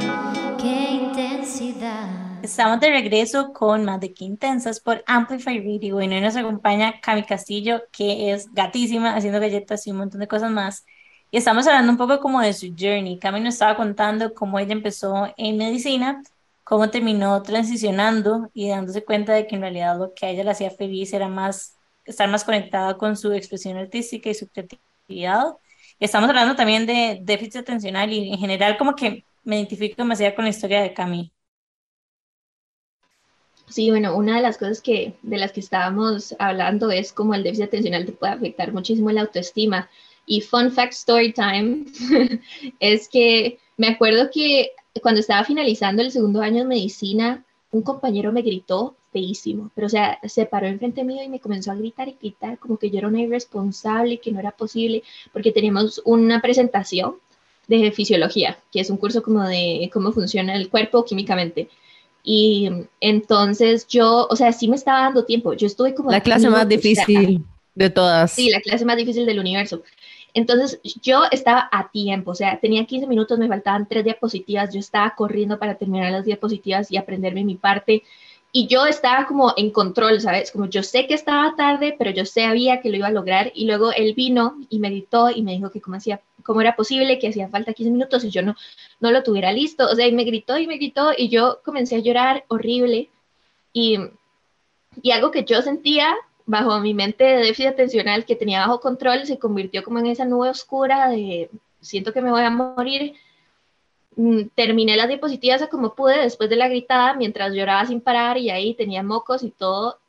Estamos 2.49 2.81
de 2.81 2.89
regreso 2.89 3.53
con 3.53 3.85
más 3.85 4.01
de 4.01 4.15
Quintensas 4.15 4.81
por 4.81 5.05
Amplify 5.07 5.59
Radio 5.59 5.79
y 5.83 5.93
hoy 5.93 6.09
nos 6.09 6.35
acompaña 6.35 6.99
Cami 7.03 7.23
Castillo, 7.25 7.83
que 7.93 8.33
es 8.33 8.51
gatísima 8.55 9.15
haciendo 9.15 9.39
galletas 9.39 9.87
y 9.87 9.91
un 9.91 9.99
montón 9.99 10.21
de 10.21 10.29
cosas 10.29 10.51
más. 10.51 10.87
Y 11.31 11.37
estamos 11.37 11.67
hablando 11.67 11.93
un 11.93 11.99
poco 11.99 12.21
como 12.21 12.41
de 12.41 12.55
su 12.55 12.69
journey. 12.69 13.19
Cami 13.19 13.41
nos 13.41 13.53
estaba 13.53 13.77
contando 13.77 14.33
cómo 14.33 14.59
ella 14.59 14.73
empezó 14.73 15.29
en 15.37 15.59
medicina, 15.59 16.23
cómo 16.65 16.89
terminó 16.89 17.43
transicionando 17.43 18.51
y 18.55 18.71
dándose 18.71 19.05
cuenta 19.05 19.35
de 19.35 19.47
que 19.47 19.57
en 19.57 19.61
realidad 19.61 19.99
lo 19.99 20.15
que 20.15 20.25
a 20.25 20.31
ella 20.31 20.45
le 20.45 20.51
hacía 20.53 20.71
feliz 20.71 21.13
era 21.13 21.29
más 21.29 21.77
estar 22.07 22.31
más 22.31 22.45
conectada 22.45 22.97
con 22.97 23.15
su 23.19 23.31
expresión 23.35 23.77
artística 23.77 24.31
y 24.31 24.35
su 24.35 24.49
creatividad. 24.49 25.55
Y 25.99 26.07
estamos 26.07 26.31
hablando 26.31 26.57
también 26.57 26.87
de 26.87 27.19
déficit 27.23 27.57
atencional 27.57 28.11
y 28.11 28.33
en 28.33 28.39
general 28.39 28.79
como 28.79 28.95
que 28.97 29.27
me 29.45 29.57
identifico 29.57 29.97
demasiado 29.99 30.35
con 30.35 30.45
la 30.47 30.51
historia 30.51 30.81
de 30.81 30.95
Cami. 30.95 31.31
Sí, 33.69 33.91
bueno, 33.91 34.17
una 34.17 34.37
de 34.37 34.43
las 34.43 34.57
cosas 34.57 34.81
que, 34.81 35.15
de 35.23 35.37
las 35.37 35.53
que 35.53 35.61
estábamos 35.61 36.35
hablando 36.39 36.91
es 36.91 37.13
cómo 37.13 37.35
el 37.35 37.43
déficit 37.43 37.67
atencional 37.67 38.07
te 38.07 38.13
puede 38.13 38.33
afectar 38.33 38.73
muchísimo 38.73 39.11
la 39.11 39.23
autoestima. 39.23 39.89
Y 40.27 40.41
fun 40.41 40.71
fact 40.73 40.93
story 40.93 41.33
time 41.33 41.87
es 42.81 43.09
que 43.09 43.59
me 43.77 43.89
acuerdo 43.89 44.31
que 44.33 44.73
cuando 45.03 45.21
estaba 45.21 45.45
finalizando 45.45 46.03
el 46.03 46.11
segundo 46.11 46.41
año 46.41 46.59
de 46.59 46.65
medicina, 46.65 47.45
un 47.71 47.83
compañero 47.83 48.33
me 48.33 48.43
gritó 48.43 48.97
feísimo, 49.13 49.71
pero 49.75 49.87
o 49.87 49.91
sea, 49.91 50.19
se 50.25 50.47
paró 50.47 50.67
enfrente 50.67 51.05
mío 51.05 51.23
y 51.23 51.29
me 51.29 51.41
comenzó 51.41 51.71
a 51.71 51.77
gritar 51.77 52.09
y 52.09 52.17
gritar 52.21 52.59
como 52.59 52.77
que 52.79 52.91
yo 52.91 52.99
era 52.99 53.09
una 53.09 53.21
irresponsable, 53.21 54.19
que 54.19 54.33
no 54.33 54.41
era 54.41 54.51
posible, 54.51 55.03
porque 55.33 55.53
teníamos 55.53 56.03
una 56.05 56.41
presentación 56.43 57.17
de 57.69 57.91
fisiología, 57.93 58.59
que 58.73 58.81
es 58.81 58.91
un 58.91 58.97
curso 58.97 59.23
como 59.23 59.47
de 59.47 59.91
cómo 59.93 60.13
funciona 60.13 60.55
el 60.55 60.69
cuerpo 60.69 61.05
químicamente. 61.05 61.69
Y 62.31 62.69
entonces 63.01 63.89
yo, 63.89 64.27
o 64.29 64.37
sea, 64.37 64.53
sí 64.53 64.69
me 64.69 64.77
estaba 64.77 65.05
dando 65.05 65.25
tiempo. 65.25 65.55
Yo 65.55 65.67
estuve 65.67 65.95
como... 65.95 66.11
La 66.11 66.21
clase 66.21 66.51
más 66.51 66.69
difícil 66.69 67.43
de 67.75 67.89
todas. 67.89 68.33
Sí, 68.33 68.51
la 68.51 68.61
clase 68.61 68.85
más 68.85 68.99
difícil 68.99 69.25
del 69.25 69.39
universo. 69.39 69.83
Entonces 70.35 70.79
yo 71.01 71.23
estaba 71.31 71.71
a 71.73 71.91
tiempo, 71.91 72.33
o 72.33 72.35
sea, 72.35 72.61
tenía 72.61 72.85
15 72.85 73.07
minutos, 73.07 73.39
me 73.39 73.49
faltaban 73.49 73.89
tres 73.89 74.05
diapositivas, 74.05 74.75
yo 74.75 74.79
estaba 74.79 75.15
corriendo 75.17 75.59
para 75.59 75.77
terminar 75.77 76.13
las 76.13 76.27
diapositivas 76.27 76.93
y 76.93 76.99
aprenderme 76.99 77.45
mi 77.45 77.55
parte. 77.55 78.03
Y 78.53 78.67
yo 78.67 78.85
estaba 78.85 79.27
como 79.27 79.55
en 79.57 79.71
control, 79.71 80.21
¿sabes? 80.21 80.51
Como 80.51 80.67
yo 80.67 80.83
sé 80.83 81.07
que 81.07 81.15
estaba 81.15 81.57
tarde, 81.57 81.97
pero 81.99 82.11
yo 82.11 82.27
sabía 82.27 82.83
que 82.83 82.91
lo 82.91 82.99
iba 82.99 83.07
a 83.07 83.11
lograr. 83.11 83.53
Y 83.55 83.65
luego 83.65 83.91
él 83.91 84.13
vino 84.13 84.59
y 84.69 84.81
meditó 84.81 85.31
y 85.31 85.41
me 85.41 85.53
dijo 85.53 85.71
que 85.71 85.81
cómo, 85.81 85.97
hacía, 85.97 86.21
cómo 86.49 86.61
era 86.61 86.75
posible 86.75 87.21
que 87.21 87.29
hacía 87.29 87.49
falta 87.49 87.73
15 87.73 87.93
minutos 87.93 88.25
y 88.25 88.31
yo 88.31 88.43
no, 88.43 88.57
no 88.99 89.13
lo 89.13 89.23
tuviera 89.23 89.53
listo. 89.53 89.87
O 89.89 89.95
sea, 89.95 90.09
y 90.09 90.13
me 90.13 90.25
gritó 90.25 90.59
y 90.59 90.67
me 90.67 90.79
gritó 90.79 91.13
y 91.17 91.29
yo 91.29 91.61
comencé 91.65 91.95
a 91.95 92.01
llorar 92.01 92.45
horrible. 92.49 93.09
Y, 93.73 93.99
y 95.03 95.13
algo 95.13 95.31
que 95.31 95.45
yo 95.45 95.63
sentía 95.63 96.17
bajo 96.47 96.81
mi 96.81 96.95
mente 96.95 97.23
de 97.23 97.37
déficit 97.37 97.69
atencional 97.69 98.25
que 98.25 98.35
tenía 98.35 98.61
bajo 98.61 98.81
control 98.81 99.27
se 99.27 99.39
convirtió 99.39 99.85
como 99.85 100.01
en 100.01 100.07
esa 100.07 100.25
nube 100.25 100.49
oscura 100.49 101.09
de 101.11 101.51
siento 101.81 102.13
que 102.13 102.23
me 102.23 102.31
voy 102.31 102.43
a 102.43 102.51
morir 102.51 103.15
Mm, 104.19 104.49
terminé 104.57 104.97
las 104.97 105.07
diapositivas 105.07 105.65
como 105.69 105.95
pude 105.95 106.19
después 106.19 106.51
de 106.51 106.57
la 106.57 106.67
gritada, 106.67 107.15
mientras 107.15 107.55
lloraba 107.55 107.87
sin 107.87 108.01
parar 108.01 108.37
y 108.37 108.51
ahí 108.51 108.75
tenía 108.75 109.05
mocos 109.05 109.45
y 109.45 109.53
todo. 109.53 110.01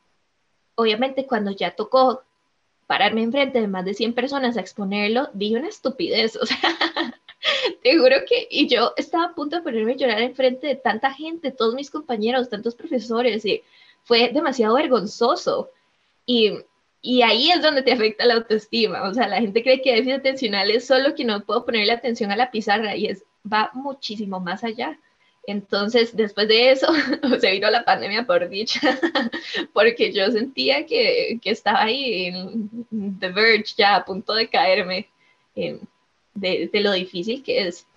Obviamente 0.74 1.28
cuando 1.28 1.52
ya 1.52 1.76
tocó 1.76 2.24
pararme 2.90 3.22
enfrente 3.22 3.62
de 3.62 3.68
más 3.68 3.86
de 3.86 3.94
100 3.94 4.16
personas 4.16 4.58
a 4.58 4.62
exponerlo, 4.62 5.30
dije 5.36 5.58
una 5.58 5.68
estupidez, 5.68 6.36
o 6.38 6.46
sea, 6.48 6.58
te 7.84 7.96
juro 7.96 8.16
que, 8.28 8.48
y 8.50 8.68
yo 8.68 8.94
estaba 8.98 9.26
a 9.26 9.36
punto 9.36 9.58
de 9.58 9.62
ponerme 9.62 9.92
a 9.92 9.96
llorar 9.96 10.22
enfrente 10.24 10.66
de 10.66 10.76
tanta 10.76 11.14
gente, 11.14 11.52
todos 11.52 11.76
mis 11.76 11.92
compañeros, 11.92 12.50
tantos 12.50 12.74
profesores, 12.74 13.46
y 13.46 13.62
fue 14.06 14.30
demasiado 14.30 14.74
vergonzoso. 14.74 15.70
Y, 16.26 16.52
y 17.04 17.22
ahí 17.22 17.52
es 17.52 17.62
donde 17.62 17.84
te 17.84 17.92
afecta 17.92 18.26
la 18.26 18.34
autoestima, 18.34 19.04
o 19.08 19.14
sea, 19.14 19.28
la 19.28 19.40
gente 19.40 19.62
cree 19.62 19.84
que 19.84 19.94
déficit 19.94 20.22
atencional 20.22 20.72
es 20.72 20.88
solo 20.88 21.14
que 21.14 21.26
no 21.26 21.46
puedo 21.46 21.66
ponerle 21.66 21.92
atención 21.92 22.32
a 22.32 22.36
la 22.36 22.50
pizarra 22.50 22.96
y 22.96 23.06
es 23.06 23.24
va 23.46 23.70
muchísimo 23.76 24.40
más 24.40 24.64
allá. 24.64 24.98
Entonces, 25.52 26.16
después 26.16 26.48
de 26.48 26.72
eso, 26.72 26.88
se 27.40 27.52
vino 27.52 27.70
la 27.72 27.84
pandemia 27.84 28.26
por 28.26 28.48
dicha, 28.50 28.80
porque 29.74 30.14
yo 30.14 30.30
sentía 30.32 30.86
que, 30.86 31.40
que, 31.42 31.50
estaba 31.50 31.84
ahí 31.84 32.26
en 32.26 32.70
The 33.20 33.30
Verge, 33.30 33.74
ya 33.76 33.96
a 33.96 34.06
punto 34.06 34.34
de 34.34 34.48
caerme 34.48 35.08
de, 35.56 35.80
de, 36.36 36.82
lo 36.82 36.92
difícil 36.92 37.42
que 37.42 37.68
es. 37.68 37.88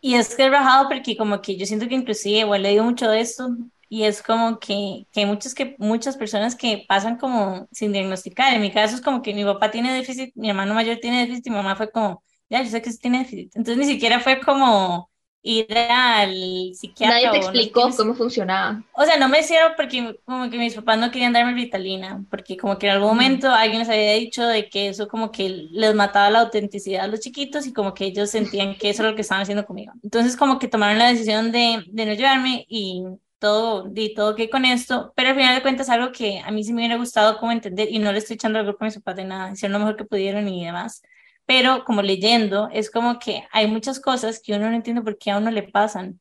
Y 0.00 0.14
es 0.14 0.34
que 0.34 0.44
he 0.44 0.50
bajado 0.50 0.88
porque 0.88 1.16
como 1.16 1.40
que 1.40 1.56
yo 1.56 1.66
siento 1.66 1.88
que 1.88 1.94
inclusive, 1.94 2.44
bueno, 2.44 2.64
he 2.64 2.68
leído 2.68 2.84
mucho 2.84 3.08
de 3.08 3.20
esto, 3.20 3.48
y 3.88 4.02
es 4.02 4.20
como 4.20 4.58
que, 4.58 5.06
que, 5.12 5.20
hay 5.20 5.26
muchas, 5.26 5.54
que 5.54 5.76
muchas 5.78 6.16
personas 6.16 6.56
que 6.56 6.84
pasan 6.88 7.16
como 7.16 7.68
sin 7.70 7.92
diagnosticar. 7.92 8.54
En 8.54 8.60
mi 8.60 8.72
caso 8.72 8.96
es 8.96 9.00
como 9.00 9.22
que 9.22 9.32
mi 9.32 9.44
papá 9.44 9.70
tiene 9.70 9.94
déficit, 9.94 10.34
mi 10.34 10.50
hermano 10.50 10.74
mayor 10.74 10.98
tiene 11.00 11.20
déficit, 11.20 11.46
mi 11.46 11.54
mamá 11.54 11.76
fue 11.76 11.90
como, 11.90 12.22
ya, 12.50 12.60
yo 12.62 12.70
sé 12.70 12.82
que 12.82 12.90
sí 12.90 12.98
tiene 12.98 13.20
déficit. 13.20 13.54
Entonces 13.54 13.78
ni 13.78 13.92
siquiera 13.92 14.20
fue 14.20 14.40
como 14.40 15.08
ir 15.48 15.66
al 15.72 16.74
psiquiatra. 16.74 17.16
Nadie 17.16 17.30
te 17.30 17.38
explicó 17.38 17.88
cómo 17.96 18.14
funcionaba. 18.14 18.82
O 18.92 19.04
sea, 19.04 19.16
no 19.16 19.28
me 19.28 19.40
hicieron 19.40 19.72
porque 19.76 20.18
como 20.26 20.50
que 20.50 20.58
mis 20.58 20.74
papás 20.74 20.98
no 20.98 21.10
querían 21.10 21.32
darme 21.32 21.54
Vitalina, 21.54 22.22
porque 22.30 22.56
como 22.56 22.78
que 22.78 22.86
en 22.86 22.92
algún 22.92 23.08
momento 23.08 23.50
alguien 23.50 23.80
les 23.80 23.88
había 23.88 24.12
dicho 24.12 24.46
de 24.46 24.68
que 24.68 24.88
eso 24.88 25.08
como 25.08 25.32
que 25.32 25.48
les 25.70 25.94
mataba 25.94 26.30
la 26.30 26.40
autenticidad 26.40 27.04
a 27.04 27.08
los 27.08 27.20
chiquitos 27.20 27.66
y 27.66 27.72
como 27.72 27.94
que 27.94 28.04
ellos 28.04 28.30
sentían 28.30 28.76
que 28.76 28.90
eso 28.90 29.02
era 29.02 29.10
lo 29.10 29.16
que 29.16 29.22
estaban 29.22 29.42
haciendo 29.42 29.64
conmigo. 29.64 29.92
Entonces 30.02 30.36
como 30.36 30.58
que 30.58 30.68
tomaron 30.68 30.98
la 30.98 31.08
decisión 31.08 31.50
de, 31.50 31.82
de 31.86 32.06
no 32.06 32.12
llevarme 32.12 32.66
y 32.68 33.04
todo, 33.38 33.84
di 33.88 34.12
todo 34.14 34.34
que 34.34 34.50
con 34.50 34.66
esto, 34.66 35.12
pero 35.16 35.30
al 35.30 35.36
final 35.36 35.54
de 35.54 35.62
cuentas 35.62 35.88
algo 35.88 36.12
que 36.12 36.40
a 36.40 36.50
mí 36.50 36.62
sí 36.62 36.72
me 36.72 36.82
hubiera 36.82 36.96
gustado 36.96 37.38
como 37.38 37.52
entender 37.52 37.88
y 37.90 38.00
no 38.00 38.12
le 38.12 38.18
estoy 38.18 38.34
echando 38.34 38.58
al 38.58 38.66
grupo 38.66 38.84
a 38.84 38.86
mis 38.86 38.96
papás 38.96 39.16
de 39.16 39.24
nada, 39.24 39.52
hicieron 39.52 39.74
lo 39.74 39.78
mejor 39.78 39.96
que 39.96 40.04
pudieron 40.04 40.48
y 40.48 40.64
demás 40.64 41.02
pero 41.48 41.84
como 41.86 42.02
leyendo, 42.02 42.68
es 42.72 42.90
como 42.90 43.18
que 43.18 43.48
hay 43.52 43.66
muchas 43.68 44.00
cosas 44.00 44.42
que 44.44 44.54
uno 44.54 44.68
no 44.68 44.76
entiende 44.76 45.00
por 45.02 45.16
qué 45.16 45.30
a 45.30 45.38
uno 45.38 45.50
le 45.50 45.62
pasan. 45.62 46.20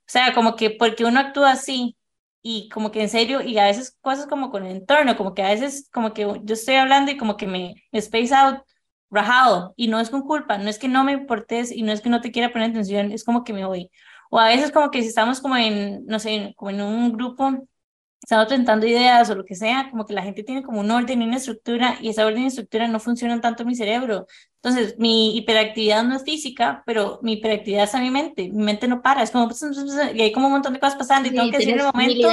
O 0.00 0.04
sea, 0.08 0.34
como 0.34 0.56
que 0.56 0.70
porque 0.70 1.04
uno 1.04 1.20
actúa 1.20 1.52
así 1.52 1.96
y 2.42 2.68
como 2.70 2.90
que 2.92 3.02
en 3.02 3.08
serio, 3.08 3.42
y 3.42 3.58
a 3.58 3.66
veces 3.66 3.96
cosas 4.00 4.26
como 4.26 4.50
con 4.50 4.66
el 4.66 4.76
entorno, 4.76 5.16
como 5.16 5.34
que 5.34 5.42
a 5.44 5.50
veces 5.50 5.88
como 5.92 6.14
que 6.14 6.22
yo 6.22 6.54
estoy 6.54 6.76
hablando 6.76 7.12
y 7.12 7.16
como 7.18 7.36
que 7.36 7.46
me, 7.46 7.76
me 7.92 8.00
space 8.00 8.34
out 8.34 8.62
rajado 9.10 9.72
y 9.76 9.88
no 9.88 10.00
es 10.00 10.10
con 10.10 10.22
culpa, 10.22 10.58
no 10.58 10.68
es 10.68 10.78
que 10.80 10.88
no 10.88 11.04
me 11.04 11.12
importes 11.12 11.70
y 11.72 11.82
no 11.82 11.92
es 11.92 12.00
que 12.00 12.10
no 12.10 12.20
te 12.20 12.32
quiera 12.32 12.52
poner 12.52 12.70
atención, 12.70 13.12
es 13.12 13.24
como 13.24 13.44
que 13.44 13.52
me 13.52 13.66
voy. 13.66 13.90
O 14.30 14.40
a 14.40 14.48
veces 14.48 14.72
como 14.72 14.90
que 14.90 15.02
si 15.02 15.08
estamos 15.08 15.40
como 15.40 15.56
en, 15.56 16.06
no 16.06 16.18
sé, 16.18 16.54
como 16.56 16.70
en 16.72 16.82
un 16.82 17.12
grupo, 17.12 17.68
estamos 18.26 18.46
presentando 18.46 18.88
ideas 18.88 19.30
o 19.30 19.36
lo 19.36 19.44
que 19.44 19.54
sea, 19.54 19.88
como 19.88 20.04
que 20.04 20.12
la 20.12 20.22
gente 20.22 20.42
tiene 20.42 20.64
como 20.64 20.80
un 20.80 20.90
orden 20.90 21.22
y 21.22 21.26
una 21.26 21.36
estructura 21.36 21.96
y 22.00 22.08
esa 22.08 22.26
orden 22.26 22.42
y 22.42 22.46
estructura 22.46 22.88
no 22.88 22.98
funcionan 22.98 23.40
tanto 23.40 23.62
en 23.62 23.68
mi 23.68 23.76
cerebro. 23.76 24.26
Entonces, 24.56 24.96
mi 24.98 25.36
hiperactividad 25.36 26.02
no 26.02 26.16
es 26.16 26.24
física, 26.24 26.82
pero 26.84 27.20
mi 27.22 27.34
hiperactividad 27.34 27.84
es 27.84 27.94
a 27.94 28.00
mi 28.00 28.10
mente. 28.10 28.48
Mi 28.48 28.64
mente 28.64 28.88
no 28.88 29.00
para, 29.00 29.22
es 29.22 29.30
como, 29.30 29.48
y 30.12 30.22
hay 30.22 30.32
como 30.32 30.46
un 30.46 30.54
montón 30.54 30.72
de 30.72 30.80
cosas 30.80 30.96
pasando 30.96 31.28
y 31.28 31.32
tengo 31.36 31.52
que 31.52 31.58
decir 31.58 31.74
en 31.74 31.78
el 31.78 31.86
momento, 31.86 32.30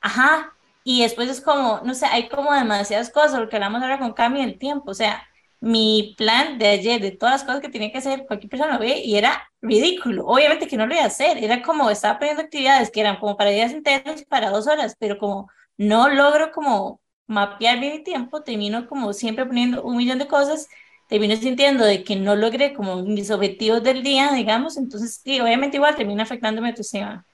ajá, 0.00 0.54
y 0.84 1.02
después 1.02 1.28
es 1.28 1.40
como, 1.40 1.80
no 1.82 1.94
sé, 1.94 2.06
hay 2.06 2.28
como 2.28 2.54
demasiadas 2.54 3.10
cosas, 3.10 3.40
lo 3.40 3.48
que 3.48 3.56
hablamos 3.56 3.82
ahora 3.82 3.98
con 3.98 4.12
Cami 4.12 4.40
el 4.40 4.56
tiempo, 4.56 4.92
o 4.92 4.94
sea, 4.94 5.27
mi 5.60 6.14
plan 6.16 6.58
de 6.58 6.68
ayer, 6.68 7.00
de 7.00 7.10
todas 7.10 7.34
las 7.34 7.44
cosas 7.44 7.60
que 7.60 7.68
tenía 7.68 7.90
que 7.90 7.98
hacer, 7.98 8.26
cualquier 8.26 8.50
persona 8.50 8.74
lo 8.74 8.78
ve 8.80 9.00
y 9.04 9.16
era 9.16 9.50
ridículo. 9.60 10.26
Obviamente 10.26 10.68
que 10.68 10.76
no 10.76 10.86
lo 10.86 10.94
iba 10.94 11.02
a 11.04 11.06
hacer, 11.06 11.38
era 11.42 11.62
como 11.62 11.90
estaba 11.90 12.18
poniendo 12.18 12.42
actividades 12.42 12.90
que 12.90 13.00
eran 13.00 13.18
como 13.18 13.36
para 13.36 13.50
días 13.50 13.72
enteros, 13.72 14.24
para 14.24 14.50
dos 14.50 14.66
horas, 14.68 14.96
pero 14.98 15.18
como 15.18 15.48
no 15.76 16.08
logro 16.08 16.52
como 16.52 17.00
mapear 17.26 17.80
bien 17.80 17.92
mi 17.96 18.02
tiempo, 18.04 18.42
termino 18.42 18.86
como 18.88 19.12
siempre 19.12 19.46
poniendo 19.46 19.82
un 19.82 19.96
millón 19.96 20.18
de 20.18 20.28
cosas, 20.28 20.68
termino 21.08 21.36
sintiendo 21.36 21.84
de 21.84 22.04
que 22.04 22.16
no 22.16 22.36
logré 22.36 22.74
como 22.74 23.02
mis 23.02 23.30
objetivos 23.30 23.82
del 23.82 24.02
día, 24.02 24.32
digamos, 24.32 24.76
entonces 24.76 25.20
sí, 25.22 25.40
obviamente 25.40 25.76
igual 25.76 25.96
termina 25.96 26.22
afectándome 26.22 26.72
tu 26.72 26.82
sistema. 26.82 27.24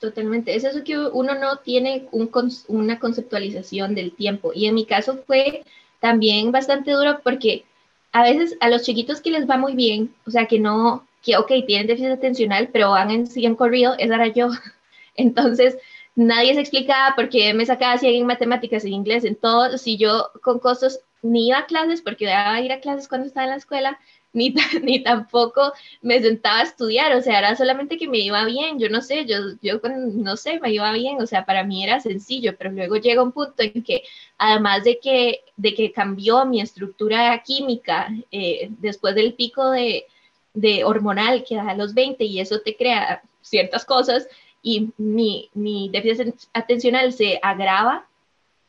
totalmente, 0.00 0.54
es 0.54 0.64
eso 0.64 0.84
que 0.84 0.98
uno 0.98 1.34
no 1.38 1.58
tiene 1.58 2.06
un, 2.12 2.30
una 2.68 2.98
conceptualización 2.98 3.94
del 3.94 4.14
tiempo 4.14 4.52
y 4.54 4.66
en 4.66 4.74
mi 4.74 4.86
caso 4.86 5.18
fue 5.26 5.64
también 6.02 6.50
bastante 6.50 6.90
duro 6.90 7.20
porque 7.22 7.64
a 8.10 8.24
veces 8.24 8.56
a 8.60 8.68
los 8.68 8.82
chiquitos 8.82 9.20
que 9.20 9.30
les 9.30 9.48
va 9.48 9.56
muy 9.56 9.74
bien, 9.74 10.12
o 10.26 10.32
sea, 10.32 10.46
que 10.46 10.58
no, 10.58 11.06
que 11.22 11.36
ok, 11.36 11.52
tienen 11.64 11.86
déficit 11.86 12.10
atencional, 12.10 12.70
pero 12.72 12.90
van 12.90 13.12
en 13.12 13.26
100 13.28 13.54
corrido, 13.54 13.94
esa 13.98 14.16
era 14.16 14.26
yo. 14.26 14.48
Entonces, 15.14 15.78
nadie 16.16 16.54
se 16.54 16.60
explicaba 16.60 17.14
por 17.14 17.28
qué 17.28 17.54
me 17.54 17.64
sacaba 17.66 17.98
100 17.98 18.16
en 18.16 18.26
matemáticas, 18.26 18.84
en 18.84 18.94
inglés, 18.94 19.24
en 19.24 19.36
todo. 19.36 19.78
Si 19.78 19.96
yo 19.96 20.30
con 20.42 20.58
costos 20.58 20.98
ni 21.22 21.48
iba 21.48 21.58
a 21.58 21.66
clases, 21.66 22.02
porque 22.02 22.24
iba 22.24 22.52
a 22.52 22.60
ir 22.60 22.72
a 22.72 22.80
clases 22.80 23.06
cuando 23.06 23.28
estaba 23.28 23.44
en 23.44 23.50
la 23.50 23.56
escuela, 23.56 24.00
ni, 24.32 24.54
ni 24.82 25.02
tampoco 25.02 25.72
me 26.00 26.20
sentaba 26.20 26.60
a 26.60 26.62
estudiar, 26.62 27.14
o 27.14 27.20
sea, 27.20 27.38
era 27.38 27.54
solamente 27.54 27.98
que 27.98 28.08
me 28.08 28.18
iba 28.18 28.44
bien, 28.46 28.78
yo 28.78 28.88
no 28.88 29.02
sé, 29.02 29.26
yo, 29.26 29.36
yo 29.60 29.80
no 29.84 30.36
sé, 30.36 30.58
me 30.60 30.72
iba 30.72 30.90
bien, 30.92 31.20
o 31.20 31.26
sea, 31.26 31.44
para 31.44 31.64
mí 31.64 31.84
era 31.84 32.00
sencillo, 32.00 32.56
pero 32.56 32.70
luego 32.70 32.96
llega 32.96 33.22
un 33.22 33.32
punto 33.32 33.62
en 33.62 33.82
que, 33.82 34.02
además 34.38 34.84
de 34.84 34.98
que, 35.00 35.44
de 35.62 35.74
que 35.74 35.92
cambió 35.92 36.44
mi 36.44 36.60
estructura 36.60 37.40
química 37.42 38.08
eh, 38.32 38.68
después 38.80 39.14
del 39.14 39.34
pico 39.34 39.70
de, 39.70 40.06
de 40.54 40.84
hormonal 40.84 41.44
que 41.44 41.54
da 41.54 41.70
a 41.70 41.76
los 41.76 41.94
20 41.94 42.24
y 42.24 42.40
eso 42.40 42.60
te 42.60 42.76
crea 42.76 43.22
ciertas 43.42 43.84
cosas 43.84 44.26
y 44.60 44.90
mi, 44.96 45.50
mi 45.54 45.88
déficit 45.88 46.34
atencional 46.52 47.12
se 47.12 47.38
agrava, 47.42 48.06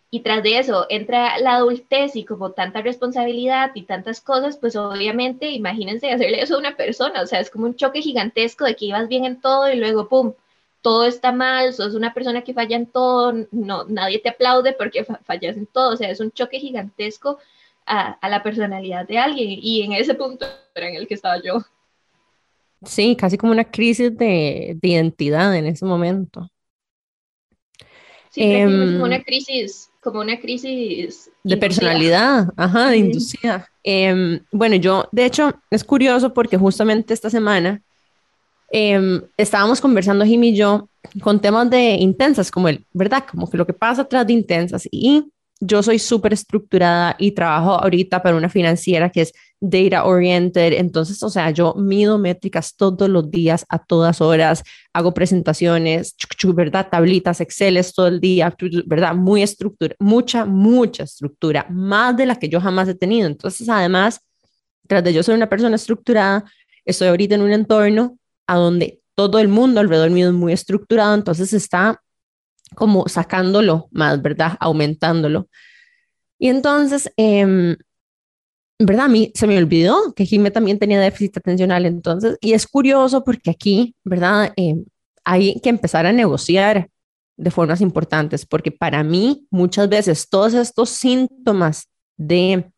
y 0.10 0.20
tras 0.20 0.44
de 0.44 0.60
eso 0.60 0.86
entra 0.90 1.40
la 1.40 1.56
adultez 1.56 2.16
y 2.16 2.24
como 2.24 2.52
tanta 2.52 2.84
responsabilidad 2.84 3.72
y 3.74 3.82
tantas 3.82 4.22
cosas, 4.22 4.58
pues 4.58 4.76
obviamente 4.76 5.50
imagínense 5.50 6.12
hacerle 6.12 6.40
eso 6.42 6.54
a 6.54 6.60
una 6.60 6.78
persona, 6.78 7.24
o 7.24 7.26
sea, 7.26 7.40
es 7.40 7.50
como 7.50 7.66
un 7.66 7.76
choque 7.76 8.00
gigantesco 8.00 8.66
de 8.66 8.76
que 8.76 8.86
ibas 8.86 9.08
bien 9.08 9.26
en 9.26 9.42
todo 9.42 9.72
y 9.72 9.76
luego, 9.76 10.08
¡pum!, 10.08 10.34
todo 10.84 11.06
está 11.06 11.32
mal, 11.32 11.74
sos 11.74 11.96
una 11.96 12.14
persona 12.14 12.44
que 12.44 12.54
falla 12.54 12.76
en 12.76 12.86
todo, 12.86 13.34
no, 13.52 13.86
nadie 13.86 14.20
te 14.20 14.30
aplaude 14.30 14.74
porque 14.74 15.04
fallas 15.24 15.58
en 15.58 15.66
todo, 15.66 15.94
o 15.94 15.98
sea, 15.98 16.12
es 16.12 16.20
un 16.20 16.32
choque 16.32 16.60
gigantesco 16.60 17.40
a, 17.88 18.12
a 18.12 18.30
la 18.30 18.44
personalidad 18.44 19.08
de 19.08 19.18
alguien 19.18 19.50
y 19.50 19.82
en 19.82 19.94
ese 19.94 20.14
punto 20.14 20.46
era 20.76 20.90
en 20.90 20.96
el 20.96 21.08
que 21.08 21.16
estaba 21.16 21.42
yo. 21.42 21.64
Sí, 22.84 23.16
casi 23.16 23.38
como 23.38 23.54
una 23.54 23.64
crisis 23.64 24.16
de, 24.16 24.78
de 24.80 24.88
identidad 24.88 25.56
en 25.56 25.68
ese 25.68 25.86
momento. 25.86 26.50
Sí, 28.30 28.42
eh, 28.44 28.66
una 28.66 29.24
crisis 29.24 29.90
como 30.02 30.20
una 30.20 30.40
crisis 30.40 31.32
de 31.44 31.58
personalidad, 31.58 32.52
ajá, 32.58 32.90
de 32.90 32.98
inducida. 32.98 33.70
Em, 33.84 34.44
bueno, 34.52 34.76
yo, 34.76 35.08
de 35.12 35.26
hecho, 35.26 35.54
es 35.70 35.84
curioso 35.84 36.34
porque 36.34 36.58
justamente 36.58 37.14
esta 37.14 37.30
semana 37.30 37.82
em, 38.74 39.22
estábamos 39.38 39.80
conversando 39.80 40.26
Jimmy 40.26 40.50
y 40.50 40.56
yo 40.56 40.90
con 41.22 41.40
temas 41.40 41.70
de 41.70 41.96
intensas, 41.96 42.50
como 42.50 42.68
el, 42.68 42.86
¿verdad? 42.92 43.24
Como 43.30 43.50
que 43.50 43.58
lo 43.58 43.68
que 43.68 43.74
pasa 43.74 44.02
atrás 44.02 44.26
de 44.26 44.34
intensas. 44.34 44.88
Y 44.92 45.24
yo 45.60 45.84
soy 45.84 46.00
súper 46.00 46.34
estructurada 46.34 47.16
y 47.20 47.32
trabajo 47.32 47.72
ahorita 47.76 48.24
para 48.24 48.36
una 48.36 48.50
financiera 48.50 49.10
que 49.10 49.22
es 49.22 49.34
data 49.60 50.06
oriented. 50.06 50.74
Entonces, 50.74 51.22
o 51.22 51.30
sea, 51.30 51.52
yo 51.52 51.76
mido 51.76 52.18
métricas 52.18 52.76
todos 52.76 53.08
los 53.08 53.30
días, 53.30 53.64
a 53.70 53.78
todas 53.78 54.22
horas, 54.22 54.64
hago 54.92 55.14
presentaciones, 55.14 56.16
¿verdad? 56.54 56.88
Tablitas, 56.90 57.42
Exceles 57.42 57.94
todo 57.94 58.08
el 58.08 58.20
día, 58.20 58.54
¿verdad? 58.86 59.16
Muy 59.16 59.44
estructura, 59.44 59.96
mucha, 60.00 60.46
mucha 60.46 61.04
estructura, 61.04 61.66
más 61.70 62.18
de 62.18 62.26
la 62.26 62.38
que 62.38 62.50
yo 62.50 62.60
jamás 62.60 62.90
he 62.90 62.96
tenido. 62.96 63.28
Entonces, 63.28 63.70
además, 63.70 64.20
tras 64.88 65.04
de 65.04 65.14
yo 65.14 65.24
ser 65.24 65.36
una 65.36 65.48
persona 65.48 65.76
estructurada, 65.76 66.44
estoy 66.84 67.08
ahorita 67.08 67.36
en 67.36 67.42
un 67.44 67.52
entorno 67.54 68.18
a 68.54 68.58
donde 68.58 69.02
todo 69.16 69.40
el 69.40 69.48
mundo 69.48 69.80
alrededor 69.80 70.10
mío 70.10 70.28
es 70.28 70.34
muy 70.34 70.54
estructurado, 70.54 71.16
entonces 71.16 71.54
está 71.54 72.02
como 72.76 73.08
sacándolo 73.08 73.88
más, 73.92 74.22
¿verdad? 74.22 74.58
Aumentándolo. 74.60 75.48
Y 76.40 76.50
entonces, 76.50 77.12
eh, 77.18 77.76
¿verdad? 78.80 79.06
A 79.06 79.10
mí 79.10 79.32
se 79.36 79.48
me 79.48 79.58
olvidó 79.58 80.14
que 80.14 80.26
Jimé 80.26 80.52
también 80.52 80.80
tenía 80.80 81.00
déficit 81.00 81.38
atencional, 81.38 81.86
entonces, 81.86 82.38
y 82.42 82.54
es 82.54 82.68
curioso 82.68 83.24
porque 83.24 83.52
aquí, 83.52 83.96
¿verdad? 84.04 84.52
Eh, 84.58 84.76
hay 85.24 85.60
que 85.62 85.70
empezar 85.70 86.06
a 86.06 86.12
negociar 86.12 86.90
de 87.38 87.52
formas 87.52 87.82
importantes, 87.82 88.46
porque 88.46 88.72
para 88.72 89.04
mí 89.04 89.48
muchas 89.50 89.90
veces 89.90 90.30
todos 90.30 90.54
estos 90.54 90.90
síntomas 90.90 91.90
de, 92.18 92.70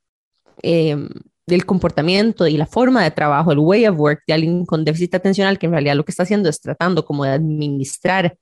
em, 0.61 1.09
del 1.47 1.65
comportamiento 1.65 2.47
y 2.47 2.57
la 2.57 2.65
forma 2.65 3.03
de 3.03 3.11
trabajo, 3.11 3.51
el 3.51 3.59
way 3.59 3.85
of 3.85 3.99
work 3.99 4.23
de 4.27 4.33
alguien 4.33 4.65
con 4.65 4.83
déficit 4.83 5.15
atencional, 5.15 5.59
que 5.59 5.67
en 5.67 5.73
realidad 5.73 5.95
lo 5.95 6.03
que 6.03 6.11
está 6.11 6.23
haciendo 6.23 6.49
es 6.49 6.59
tratando 6.59 7.05
como 7.05 7.23
de 7.23 7.31
administrar 7.31 8.37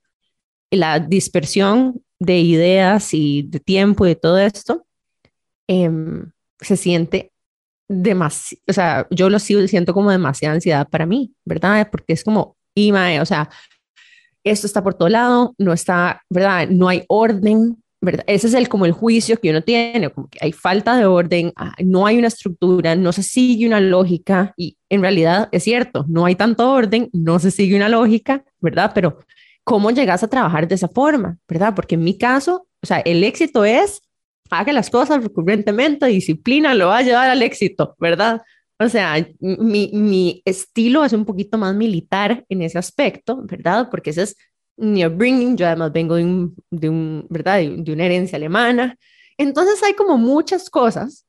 la 0.72 1.00
dispersión 1.00 2.02
de 2.20 2.40
ideas 2.40 3.14
y 3.14 3.44
de 3.44 3.60
tiempo 3.60 4.06
y 4.06 4.10
de 4.10 4.16
todo 4.16 4.40
esto, 4.40 4.86
em, 5.68 6.32
se 6.60 6.78
siente 6.78 7.32
demasiado, 7.88 8.62
o 8.68 8.74
sea, 8.74 9.08
yo 9.12 9.30
lo 9.30 9.40
sigo 9.40 9.68
siento 9.68 9.94
como 9.94 10.10
demasiada 10.10 10.56
ansiedad 10.56 10.88
para 10.90 11.06
mí, 11.06 11.34
¿verdad? 11.46 11.90
Porque 11.92 12.14
es 12.14 12.24
como, 12.24 12.58
y 12.74 12.92
o 12.92 13.26
sea, 13.26 13.50
esto 14.44 14.68
está 14.68 14.84
por 14.84 14.94
todo 14.94 15.10
lado, 15.10 15.54
no 15.58 15.74
está, 15.74 16.22
¿verdad? 16.30 16.68
No 16.70 16.90
hay 16.90 17.04
orden, 17.08 17.83
Ese 18.28 18.48
es 18.48 18.54
el 18.54 18.70
como 18.70 18.86
el 18.86 18.92
juicio 18.92 19.40
que 19.40 19.50
uno 19.50 19.62
tiene, 19.62 20.10
como 20.10 20.28
que 20.30 20.40
hay 20.42 20.52
falta 20.52 20.98
de 20.98 21.06
orden, 21.06 21.54
ah, 21.56 21.74
no 21.84 22.06
hay 22.06 22.18
una 22.18 22.28
estructura, 22.28 22.96
no 22.96 23.12
se 23.12 23.24
sigue 23.24 23.66
una 23.66 23.80
lógica 23.80 24.54
y 24.58 24.78
en 24.90 25.02
realidad 25.02 25.50
es 25.52 25.64
cierto, 25.64 26.06
no 26.10 26.26
hay 26.26 26.36
tanto 26.36 26.70
orden, 26.72 27.10
no 27.14 27.40
se 27.40 27.52
sigue 27.52 27.76
una 27.76 27.90
lógica, 27.90 28.44
¿verdad? 28.60 28.92
Pero 28.94 29.20
¿cómo 29.64 29.92
llegas 29.92 30.24
a 30.24 30.28
trabajar 30.28 30.68
de 30.68 30.76
esa 30.76 30.88
forma, 30.88 31.38
¿verdad? 31.48 31.74
Porque 31.76 31.96
en 31.96 32.04
mi 32.04 32.18
caso, 32.18 32.68
o 32.82 32.86
sea, 32.86 33.00
el 33.00 33.24
éxito 33.24 33.64
es 33.64 34.02
haga 34.50 34.74
las 34.74 34.90
cosas 34.90 35.24
recurrentemente, 35.24 36.06
disciplina 36.08 36.74
lo 36.74 36.88
va 36.88 37.00
a 37.00 37.02
llevar 37.02 37.30
al 37.30 37.42
éxito, 37.42 37.96
¿verdad? 38.00 38.42
O 38.80 38.90
sea, 38.90 39.16
mi, 39.40 39.92
mi 39.94 40.42
estilo 40.46 41.06
es 41.06 41.14
un 41.14 41.26
poquito 41.26 41.58
más 41.58 41.76
militar 41.76 42.46
en 42.50 42.62
ese 42.62 42.78
aspecto, 42.78 43.42
¿verdad? 43.44 43.88
Porque 43.90 44.10
ese 44.10 44.24
es 44.24 44.36
mi 44.78 45.06
upbringing, 45.06 45.56
yo 45.56 45.68
además 45.68 45.92
vengo 45.92 46.16
de 46.16 46.24
un, 46.24 46.56
de 46.70 46.90
un 46.90 47.28
¿verdad? 47.30 47.58
De, 47.58 47.92
una 47.92 48.06
herencia 48.06 48.36
alemana. 48.36 48.98
Entonces 49.38 49.82
hay 49.84 49.94
como 49.94 50.18
muchas 50.18 50.70
cosas 50.70 51.26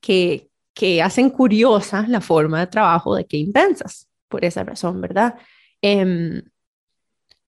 que, 0.00 0.48
que 0.74 1.02
hacen 1.02 1.30
curiosa 1.30 2.04
la 2.08 2.20
forma 2.20 2.60
de 2.60 2.66
trabajo 2.66 3.14
de 3.14 3.26
que 3.26 3.36
intensas, 3.36 4.08
por 4.28 4.44
esa 4.44 4.64
razón, 4.64 5.00
¿verdad? 5.00 5.34
Em, 5.80 6.42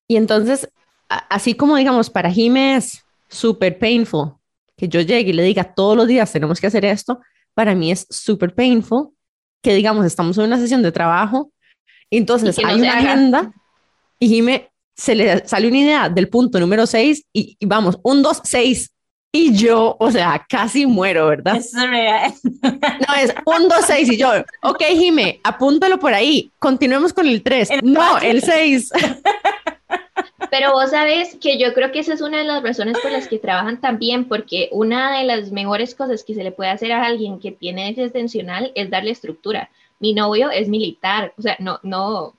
y 0.07 0.17
entonces, 0.17 0.69
así 1.07 1.55
como 1.55 1.77
digamos, 1.77 2.09
para 2.09 2.31
Jimé 2.31 2.75
es 2.75 3.03
súper 3.29 3.79
painful 3.79 4.33
que 4.77 4.87
yo 4.87 5.01
llegue 5.01 5.29
y 5.29 5.33
le 5.33 5.43
diga 5.43 5.63
todos 5.63 5.95
los 5.95 6.07
días 6.07 6.31
tenemos 6.31 6.59
que 6.59 6.67
hacer 6.67 6.85
esto, 6.85 7.21
para 7.53 7.73
mí 7.75 7.91
es 7.91 8.05
súper 8.09 8.53
painful 8.53 9.09
que 9.61 9.73
digamos 9.73 10.05
estamos 10.05 10.37
en 10.37 10.45
una 10.45 10.59
sesión 10.59 10.83
de 10.83 10.91
trabajo, 10.91 11.51
y 12.09 12.17
entonces 12.17 12.57
hay 12.59 12.79
una 12.79 12.97
agenda 12.97 13.53
y 14.19 14.27
Jime 14.27 14.69
se 14.95 15.15
le 15.15 15.47
sale 15.47 15.67
una 15.67 15.77
idea 15.77 16.09
del 16.09 16.29
punto 16.29 16.59
número 16.59 16.85
6 16.85 17.25
y, 17.33 17.57
vamos, 17.65 17.99
un, 18.03 18.21
dos, 18.21 18.41
seis. 18.43 18.91
Y 19.31 19.53
yo, 19.53 19.97
o 19.99 20.11
sea, 20.11 20.45
casi 20.47 20.85
muero, 20.85 21.27
¿verdad? 21.27 21.57
Es 21.57 21.73
real. 21.73 22.33
No, 22.63 23.15
es 23.21 23.35
un, 23.45 23.67
dos, 23.67 23.85
seis. 23.85 24.09
Y 24.09 24.17
yo, 24.17 24.29
ok, 24.63 24.81
Jime, 24.93 25.41
apúntalo 25.43 25.99
por 25.99 26.13
ahí. 26.13 26.49
Continuemos 26.57 27.11
con 27.11 27.27
el 27.27 27.43
3. 27.43 27.69
no, 27.83 28.17
el 28.19 28.41
6. 28.41 28.91
Pero 30.49 30.71
vos 30.71 30.91
sabes 30.91 31.35
que 31.41 31.59
yo 31.59 31.73
creo 31.73 31.91
que 31.91 31.99
esa 31.99 32.13
es 32.13 32.21
una 32.21 32.37
de 32.37 32.45
las 32.45 32.63
razones 32.63 32.97
por 32.99 33.11
las 33.11 33.27
que 33.27 33.39
trabajan 33.39 33.81
también, 33.81 34.25
porque 34.25 34.69
una 34.71 35.17
de 35.17 35.25
las 35.25 35.51
mejores 35.51 35.95
cosas 35.95 36.23
que 36.23 36.33
se 36.33 36.43
le 36.43 36.53
puede 36.53 36.69
hacer 36.69 36.93
a 36.93 37.05
alguien 37.05 37.39
que 37.39 37.51
tiene 37.51 37.89
extensional 37.89 38.71
es 38.75 38.89
darle 38.89 39.11
estructura. 39.11 39.69
Mi 39.99 40.13
novio 40.13 40.49
es 40.51 40.69
militar, 40.69 41.33
o 41.37 41.41
sea, 41.41 41.57
no, 41.59 41.79
no, 41.83 42.35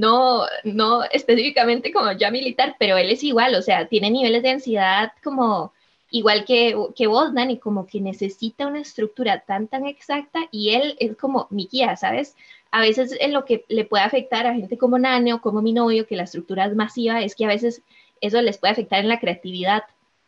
no, 0.00 0.46
no 0.64 1.04
específicamente 1.04 1.92
como 1.92 2.12
ya 2.12 2.30
militar, 2.30 2.76
pero 2.78 2.96
él 2.96 3.10
es 3.10 3.22
igual, 3.22 3.54
o 3.54 3.62
sea, 3.62 3.86
tiene 3.86 4.10
niveles 4.10 4.42
de 4.42 4.50
ansiedad 4.50 5.12
como 5.22 5.72
igual 6.10 6.44
que, 6.44 6.74
que 6.96 7.06
vos, 7.06 7.32
Dani, 7.34 7.58
como 7.58 7.86
que 7.86 8.00
necesita 8.00 8.66
una 8.66 8.80
estructura 8.80 9.40
tan, 9.40 9.68
tan 9.68 9.86
exacta 9.86 10.40
y 10.50 10.70
él 10.70 10.96
es 10.98 11.16
como 11.16 11.46
mi 11.50 11.68
guía, 11.70 11.96
¿sabes? 11.96 12.34
A 12.70 12.80
veces 12.80 13.14
en 13.20 13.32
lo 13.32 13.44
que 13.44 13.64
le 13.68 13.84
puede 13.84 14.02
afectar 14.02 14.46
a 14.46 14.54
gente 14.54 14.78
como 14.78 14.98
Nane 14.98 15.34
o 15.34 15.40
como 15.40 15.62
mi 15.62 15.72
novio, 15.72 16.06
que 16.06 16.16
la 16.16 16.24
estructura 16.24 16.64
es 16.64 16.74
masiva, 16.74 17.20
es 17.20 17.34
que 17.34 17.44
a 17.44 17.48
veces 17.48 17.82
eso 18.20 18.40
les 18.42 18.58
puede 18.58 18.72
afectar 18.72 19.00
en 19.00 19.08
la 19.08 19.20
creatividad, 19.20 19.84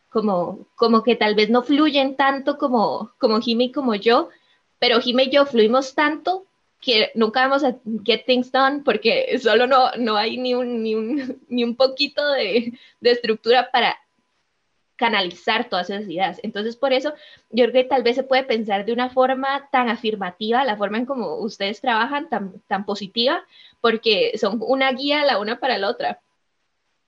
como, 0.09 0.59
como 0.75 1.03
que 1.03 1.15
tal 1.15 1.35
vez 1.35 1.49
no 1.49 1.63
fluyen 1.63 2.15
tanto 2.15 2.57
como, 2.57 3.11
como 3.17 3.41
Jimmy 3.41 3.65
y 3.65 3.71
como 3.71 3.95
yo, 3.95 4.29
pero 4.79 5.01
Jimmy 5.01 5.23
y 5.23 5.31
yo 5.31 5.45
fluimos 5.45 5.95
tanto 5.95 6.45
que 6.83 7.11
nunca 7.15 7.47
vamos 7.47 7.63
a 7.63 7.77
get 8.03 8.25
things 8.25 8.51
done 8.51 8.81
porque 8.83 9.39
solo 9.39 9.67
no, 9.67 9.91
no 9.97 10.17
hay 10.17 10.37
ni 10.37 10.53
un, 10.53 10.83
ni 10.83 10.95
un, 10.95 11.41
ni 11.47 11.63
un 11.63 11.75
poquito 11.75 12.27
de, 12.31 12.73
de 12.99 13.11
estructura 13.11 13.71
para 13.71 13.97
canalizar 14.95 15.69
todas 15.69 15.89
esas 15.89 16.07
ideas. 16.07 16.39
Entonces, 16.43 16.75
por 16.75 16.93
eso, 16.93 17.13
yo 17.49 17.65
creo 17.65 17.73
que 17.73 17.83
tal 17.83 18.03
vez 18.03 18.15
se 18.15 18.23
puede 18.23 18.43
pensar 18.43 18.85
de 18.85 18.93
una 18.93 19.09
forma 19.09 19.67
tan 19.71 19.89
afirmativa, 19.89 20.63
la 20.63 20.77
forma 20.77 20.97
en 20.97 21.05
como 21.05 21.35
ustedes 21.37 21.81
trabajan, 21.81 22.29
tan, 22.29 22.61
tan 22.67 22.85
positiva, 22.85 23.43
porque 23.81 24.37
son 24.37 24.59
una 24.61 24.91
guía 24.91 25.25
la 25.25 25.39
una 25.39 25.59
para 25.59 25.77
la 25.77 25.89
otra. 25.89 26.21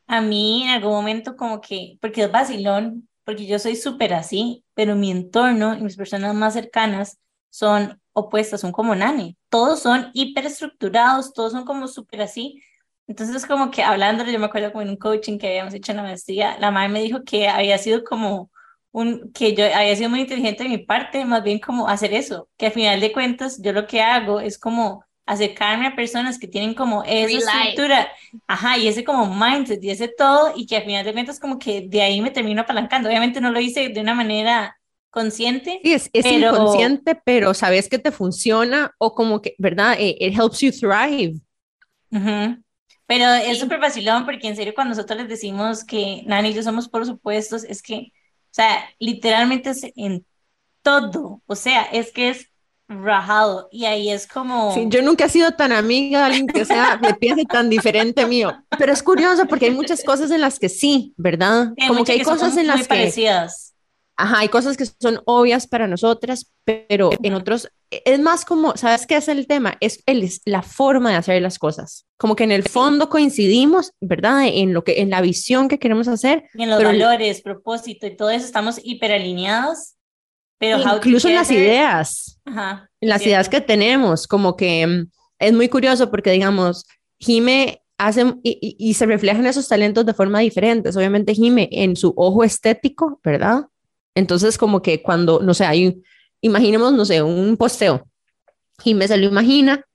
A 0.07 0.21
mí 0.21 0.63
en 0.63 0.69
algún 0.69 0.91
momento 0.91 1.35
como 1.35 1.61
que, 1.61 1.97
porque 2.01 2.23
es 2.23 2.31
vacilón, 2.31 3.07
porque 3.23 3.45
yo 3.45 3.59
soy 3.59 3.75
súper 3.75 4.13
así, 4.13 4.63
pero 4.73 4.95
mi 4.95 5.11
entorno 5.11 5.75
y 5.75 5.81
mis 5.81 5.97
personas 5.97 6.33
más 6.33 6.53
cercanas 6.53 7.19
son 7.49 7.99
opuestas, 8.13 8.61
son 8.61 8.71
como 8.71 8.95
Nani. 8.95 9.37
Todos 9.55 9.79
son 9.79 10.11
hiperestructurados, 10.13 11.31
todos 11.31 11.53
son 11.53 11.63
como 11.63 11.87
súper 11.87 12.21
así. 12.23 12.61
Entonces, 13.07 13.45
como 13.45 13.71
que 13.71 13.83
hablando, 13.83 14.25
yo 14.25 14.37
me 14.37 14.47
acuerdo 14.47 14.73
como 14.73 14.81
en 14.81 14.89
un 14.89 14.97
coaching 14.97 15.37
que 15.37 15.47
habíamos 15.47 15.73
hecho 15.73 15.93
en 15.93 15.95
la 15.95 16.03
maestría, 16.03 16.57
la 16.59 16.71
madre 16.71 16.89
me 16.89 17.01
dijo 17.01 17.23
que 17.23 17.47
había 17.47 17.77
sido 17.77 18.03
como 18.03 18.51
un, 18.91 19.31
que 19.31 19.55
yo 19.55 19.63
había 19.63 19.95
sido 19.95 20.09
muy 20.09 20.19
inteligente 20.19 20.63
de 20.63 20.69
mi 20.69 20.79
parte, 20.79 21.23
más 21.23 21.41
bien 21.41 21.59
como 21.59 21.87
hacer 21.87 22.13
eso, 22.13 22.49
que 22.57 22.65
al 22.65 22.73
final 22.73 22.99
de 22.99 23.13
cuentas 23.13 23.61
yo 23.61 23.71
lo 23.71 23.87
que 23.87 24.01
hago 24.01 24.41
es 24.41 24.59
como 24.59 25.05
acercarme 25.25 25.87
a 25.87 25.95
personas 25.95 26.37
que 26.37 26.49
tienen 26.49 26.73
como 26.73 27.05
esa 27.05 27.61
estructura, 27.61 28.09
ajá, 28.47 28.77
y 28.77 28.89
ese 28.89 29.05
como 29.05 29.33
mindset 29.33 29.81
y 29.81 29.89
ese 29.89 30.09
todo, 30.09 30.51
y 30.53 30.67
que 30.67 30.75
al 30.75 30.83
final 30.83 31.05
de 31.05 31.13
cuentas 31.13 31.39
como 31.39 31.59
que 31.59 31.87
de 31.87 32.01
ahí 32.01 32.19
me 32.19 32.31
termino 32.31 32.63
apalancando. 32.63 33.07
Obviamente 33.07 33.39
no 33.39 33.51
lo 33.51 33.61
hice 33.61 33.87
de 33.87 34.01
una 34.01 34.15
manera 34.15 34.77
consciente. 35.15 35.79
Sí, 35.81 35.93
es, 35.93 36.09
es 36.11 36.25
inconsciente, 36.25 37.15
pero 37.23 37.53
sabes 37.53 37.87
que 37.87 37.97
te 37.97 38.11
funciona 38.11 38.93
o 38.97 39.15
como 39.15 39.41
que, 39.41 39.55
¿verdad? 39.57 39.97
It, 39.97 40.37
helps 40.37 40.59
you 40.59 40.71
thrive. 40.71 41.39
Pero 43.07 43.33
es 43.33 43.59
súper 43.59 43.79
vacilón 43.79 44.25
porque 44.25 44.47
en 44.47 44.57
serio 44.57 44.73
cuando 44.75 44.93
nosotros 44.93 45.17
les 45.19 45.29
decimos 45.29 45.85
que 45.85 46.23
Nani 46.25 46.49
y 46.49 46.53
yo 46.53 46.63
somos 46.63 46.89
por 46.89 47.05
supuestos, 47.05 47.63
es 47.63 47.81
que, 47.81 47.95
o 47.95 48.51
sea, 48.51 48.83
literalmente 48.99 49.69
es 49.69 49.85
en 49.95 50.25
todo, 50.81 51.41
o 51.45 51.55
sea, 51.55 51.83
es 51.83 52.11
que 52.11 52.29
es 52.29 52.49
rajado 52.89 53.69
y 53.71 53.85
ahí 53.85 54.09
es 54.09 54.27
como... 54.27 54.73
Sí, 54.73 54.85
yo 54.89 55.01
nunca 55.01 55.25
he 55.25 55.29
sido 55.29 55.51
tan 55.51 55.71
amiga 55.71 56.19
de 56.19 56.25
alguien 56.25 56.47
que 56.47 56.65
sea 56.65 56.97
de 56.97 57.13
piense 57.13 57.45
tan 57.45 57.69
diferente 57.69 58.25
mío, 58.25 58.53
pero 58.77 58.91
es 58.91 59.01
curioso 59.01 59.45
porque 59.45 59.67
hay 59.67 59.71
muchas 59.71 60.03
cosas 60.03 60.29
en 60.31 60.41
las 60.41 60.59
que 60.59 60.67
sí, 60.67 61.13
¿verdad? 61.15 61.73
como 61.87 62.03
que 62.03 62.11
hay 62.11 62.21
cosas 62.21 62.57
en 62.57 62.67
las 62.67 62.81
que... 62.81 62.87
Parecidas. 62.87 63.74
Ajá, 64.17 64.39
hay 64.39 64.49
cosas 64.49 64.77
que 64.77 64.85
son 64.85 65.21
obvias 65.25 65.67
para 65.67 65.87
nosotras, 65.87 66.53
pero 66.63 67.09
en 67.21 67.33
otros 67.33 67.69
es 67.89 68.19
más 68.19 68.45
como, 68.45 68.75
¿sabes 68.77 69.05
qué 69.05 69.17
es 69.17 69.27
el 69.27 69.47
tema? 69.47 69.77
Es, 69.79 70.01
el, 70.05 70.29
la 70.45 70.61
forma 70.61 71.11
de 71.11 71.17
hacer 71.17 71.41
las 71.41 71.59
cosas. 71.59 72.05
Como 72.17 72.35
que 72.35 72.45
en 72.45 72.51
el 72.51 72.63
fondo 72.63 73.09
coincidimos, 73.09 73.91
¿verdad? 73.99 74.45
En 74.47 74.73
lo 74.73 74.83
que 74.83 75.01
en 75.01 75.09
la 75.09 75.21
visión 75.21 75.67
que 75.67 75.79
queremos 75.79 76.07
hacer, 76.07 76.45
en 76.53 76.69
los 76.69 76.83
valores, 76.83 77.41
propósito 77.41 78.07
y 78.07 78.15
todo 78.15 78.29
eso 78.29 78.45
estamos 78.45 78.79
hiperalineados. 78.83 79.95
Pero 80.57 80.79
incluso 80.79 81.27
en 81.27 81.35
las 81.35 81.51
ideas. 81.51 82.39
Ajá, 82.45 82.89
en 83.01 83.09
las 83.09 83.21
ideas 83.21 83.49
que 83.49 83.61
tenemos, 83.61 84.27
como 84.27 84.55
que 84.55 84.87
mm, 84.87 85.09
es 85.39 85.53
muy 85.53 85.67
curioso 85.67 86.09
porque 86.09 86.31
digamos, 86.31 86.85
Jime 87.19 87.81
hace 87.97 88.33
y, 88.43 88.75
y, 88.79 88.93
se 88.93 89.05
reflejan 89.05 89.45
esos 89.45 89.67
talentos 89.67 90.05
de 90.05 90.13
forma 90.13 90.39
diferente. 90.39 90.89
Obviamente 90.89 91.33
Jime 91.33 91.69
en 91.71 91.95
su 91.95 92.13
ojo 92.15 92.43
estético, 92.43 93.19
¿verdad? 93.23 93.65
Entonces, 94.15 94.57
como 94.57 94.81
que 94.81 95.01
cuando, 95.01 95.41
no 95.41 95.53
sé, 95.53 95.65
hay, 95.65 96.01
imaginemos, 96.41 96.93
no 96.93 97.05
sé, 97.05 97.21
un 97.21 97.57
posteo, 97.57 98.07
me 98.85 99.07
se 99.07 99.17
lo 99.17 99.27
imagina, 99.27 99.85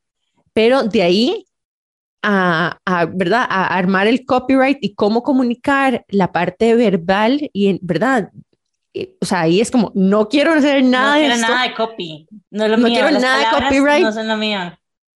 pero 0.53 0.85
de 0.85 1.03
ahí 1.03 1.47
a, 2.23 2.79
a, 2.85 3.07
¿verdad? 3.07 3.47
A 3.49 3.67
armar 3.77 4.07
el 4.07 4.25
copyright 4.25 4.79
y 4.81 4.95
cómo 4.95 5.23
comunicar 5.23 6.05
la 6.09 6.33
parte 6.33 6.75
verbal 6.75 7.51
y, 7.53 7.79
¿verdad? 7.83 8.31
O 9.21 9.25
sea, 9.25 9.43
ahí 9.43 9.61
es 9.61 9.71
como, 9.71 9.93
no 9.95 10.29
quiero 10.29 10.53
hacer 10.53 10.85
nada 10.85 11.15
no 11.15 11.21
de 11.21 11.27
quiero 11.27 11.41
nada 11.41 11.63
de 11.63 11.75
copy. 11.75 12.29
No, 12.51 12.65
es 12.65 12.71
lo 12.71 12.77
no 12.77 12.89
quiero 12.89 13.11
nada 13.13 13.39
de 13.39 13.63
copyright. 13.63 14.03
No 14.03 14.13
son 14.13 14.29
lo 14.29 14.37
mío. 14.37 14.59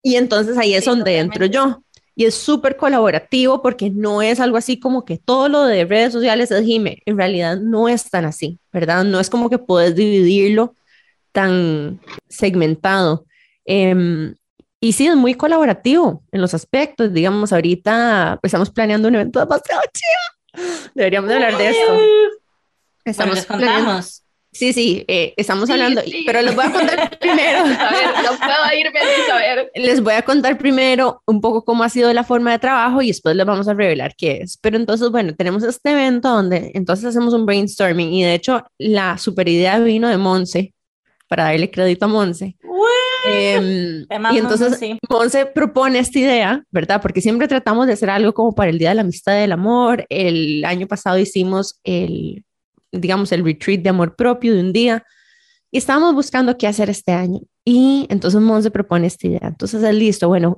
Y 0.03 0.17
entonces 0.17 0.57
ahí 0.57 0.75
es 0.75 0.85
donde 0.85 1.19
entro 1.19 1.47
yo 1.47 1.83
y 2.17 2.27
es 2.27 2.35
súper 2.35 2.77
colaborativo 2.77 3.61
porque 3.61 3.91
no 3.91 4.23
es 4.23 4.41
algo 4.41 4.57
así 4.57 4.79
como 4.79 5.05
que 5.05 5.19
todo 5.19 5.49
lo 5.49 5.65
de 5.65 5.85
redes 5.85 6.13
sociales 6.13 6.51
es 6.51 6.65
Jime, 6.65 7.03
en 7.07 7.17
realidad 7.17 7.59
no 7.59 7.89
es 7.89 8.09
tan 8.09 8.25
así, 8.25 8.59
¿verdad? 8.73 9.05
No 9.05 9.21
es 9.21 9.31
como 9.31 9.51
que 9.51 9.59
puedes 9.59 9.95
dividirlo 9.95 10.75
tan 11.33 12.01
segmentado. 12.29 13.27
Em, 13.65 14.35
y 14.81 14.93
sí, 14.93 15.07
es 15.07 15.17
muy 15.17 15.35
colaborativo 15.35 16.23
en 16.31 16.41
los 16.41 16.55
aspectos, 16.55 17.13
digamos, 17.13 17.53
ahorita 17.53 18.39
estamos 18.43 18.71
planeando 18.71 19.09
un 19.09 19.17
evento 19.17 19.41
demasiado 19.41 19.83
chido. 19.93 20.93
Deberíamos 20.95 21.31
hablar 21.31 21.59
de 21.59 21.71
esto. 21.71 21.99
Estamos 23.05 23.47
bueno, 23.49 24.01
Sí, 24.55 24.73
sí, 24.73 25.05
eh, 25.09 25.35
estamos 25.37 25.69
hablando, 25.69 26.01
pero 26.25 26.41
les 26.41 26.55
voy 26.55 26.65
a 26.65 26.73
contar 26.73 27.19
primero. 27.21 27.59
a 27.59 27.91
ver, 27.91 28.07
no 28.23 28.39
puedo 28.39 28.79
irme 28.79 29.01
sin 29.01 29.27
saber. 29.27 29.71
Les 29.75 30.01
voy 30.01 30.15
a 30.15 30.23
contar 30.23 30.57
primero 30.57 31.23
un 31.27 31.41
poco 31.41 31.65
cómo 31.65 31.83
ha 31.83 31.89
sido 31.89 32.13
la 32.13 32.23
forma 32.23 32.53
de 32.53 32.61
trabajo 32.61 33.03
y 33.03 33.09
después 33.09 33.35
les 33.35 33.45
vamos 33.45 33.67
a 33.67 33.75
revelar 33.75 34.15
qué 34.17 34.39
es. 34.43 34.57
Pero 34.59 34.77
entonces, 34.77 35.11
bueno, 35.11 35.35
tenemos 35.35 35.65
este 35.65 35.91
evento 35.91 36.29
donde 36.29 36.71
entonces 36.75 37.05
hacemos 37.07 37.35
un 37.35 37.47
brainstorming 37.47 38.13
y 38.13 38.23
de 38.23 38.35
hecho 38.35 38.65
la 38.79 39.19
super 39.19 39.49
idea 39.49 39.81
vino 39.81 40.09
de 40.09 40.19
Monse, 40.19 40.73
para 41.27 41.45
darle 41.45 41.69
crédito 41.71 42.05
a 42.05 42.09
Monse. 42.09 42.57
Eh, 43.27 44.05
y 44.33 44.39
entonces 44.39 44.79
Monse 45.11 45.47
propone 45.47 45.99
esta 45.99 46.19
idea, 46.21 46.63
¿verdad? 46.71 47.03
Porque 47.03 47.21
siempre 47.21 47.49
tratamos 47.49 47.89
de 47.89 47.95
hacer 47.95 48.09
algo 48.09 48.33
como 48.35 48.55
para 48.55 48.71
el 48.71 48.79
Día 48.79 48.91
de 48.91 48.95
la 48.95 49.01
Amistad 49.01 49.37
y 49.37 49.41
del 49.41 49.53
Amor. 49.53 50.07
El 50.11 50.65
año 50.65 50.87
pasado 50.87 51.19
hicimos 51.19 51.81
el 51.83 52.45
digamos, 52.95 53.33
el 53.33 53.45
retreat 53.45 53.81
de 53.81 53.91
amor 53.91 54.17
propio 54.17 54.55
de 54.55 54.61
un 54.61 54.73
día. 54.73 55.05
Y 55.71 55.79
estábamos 55.79 56.15
buscando 56.15 56.57
qué 56.57 56.67
hacer 56.67 56.89
este 56.91 57.13
año. 57.13 57.41
Y 57.65 58.07
entonces 58.09 58.41
Monse 58.41 58.71
propone 58.71 59.07
esta 59.07 59.27
idea. 59.27 59.49
Entonces 59.49 59.83
es 59.83 59.95
listo, 59.95 60.29
bueno, 60.29 60.57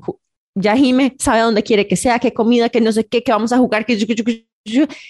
ya 0.55 0.77
Jime 0.77 1.14
sabe 1.18 1.40
dónde 1.40 1.62
quiere 1.62 1.87
que 1.87 1.96
sea, 1.96 2.18
qué 2.18 2.33
comida, 2.33 2.68
qué 2.68 2.81
no 2.81 2.92
sé 2.92 3.07
qué, 3.07 3.22
qué 3.22 3.33
vamos 3.33 3.53
a 3.53 3.59
jugar, 3.59 3.87
qué... 3.87 3.96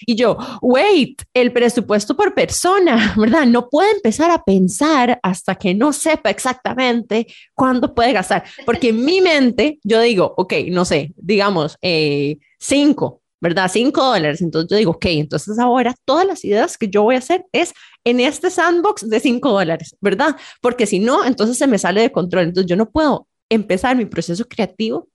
Y 0.05 0.15
yo, 0.15 0.37
wait, 0.61 1.21
el 1.33 1.51
presupuesto 1.51 2.15
por 2.15 2.35
persona, 2.35 3.15
¿verdad? 3.17 3.45
No 3.45 3.69
puede 3.69 3.91
empezar 3.91 4.29
a 4.29 4.43
pensar 4.43 5.19
hasta 5.23 5.55
que 5.55 5.73
no 5.73 5.93
sepa 5.93 6.29
exactamente 6.29 7.27
cuándo 7.55 7.93
puede 7.95 8.13
gastar. 8.13 8.43
Porque 8.65 8.89
en 8.89 9.03
mi 9.03 9.19
mente, 9.21 9.79
yo 9.83 9.99
digo, 10.01 10.33
ok, 10.37 10.53
no 10.69 10.85
sé, 10.85 11.13
digamos, 11.15 11.77
eh, 11.81 12.37
cinco, 12.59 13.21
¿verdad? 13.39 13.69
Cinco 13.71 14.03
dólares. 14.03 14.41
Entonces 14.41 14.69
yo 14.69 14.77
digo, 14.77 14.91
ok, 14.91 15.05
entonces 15.05 15.59
ahora 15.59 15.95
todas 16.05 16.25
las 16.25 16.43
ideas 16.43 16.77
que 16.77 16.87
yo 16.87 17.03
voy 17.03 17.15
a 17.15 17.19
hacer 17.19 17.45
es 17.51 17.73
en 18.03 18.19
este 18.19 18.49
sandbox 18.49 19.09
de 19.09 19.19
cinco 19.19 19.51
dólares, 19.51 19.95
¿verdad? 20.01 20.35
Porque 20.61 20.85
si 20.85 20.99
no, 20.99 21.23
entonces 21.25 21.57
se 21.57 21.67
me 21.67 21.77
sale 21.77 22.01
de 22.01 22.11
control. 22.11 22.45
Entonces 22.45 22.69
yo 22.69 22.75
no 22.75 22.89
puedo 22.89 23.27
empezar 23.49 23.95
mi 23.95 24.05
proceso 24.05 24.45
creativo 24.45 25.07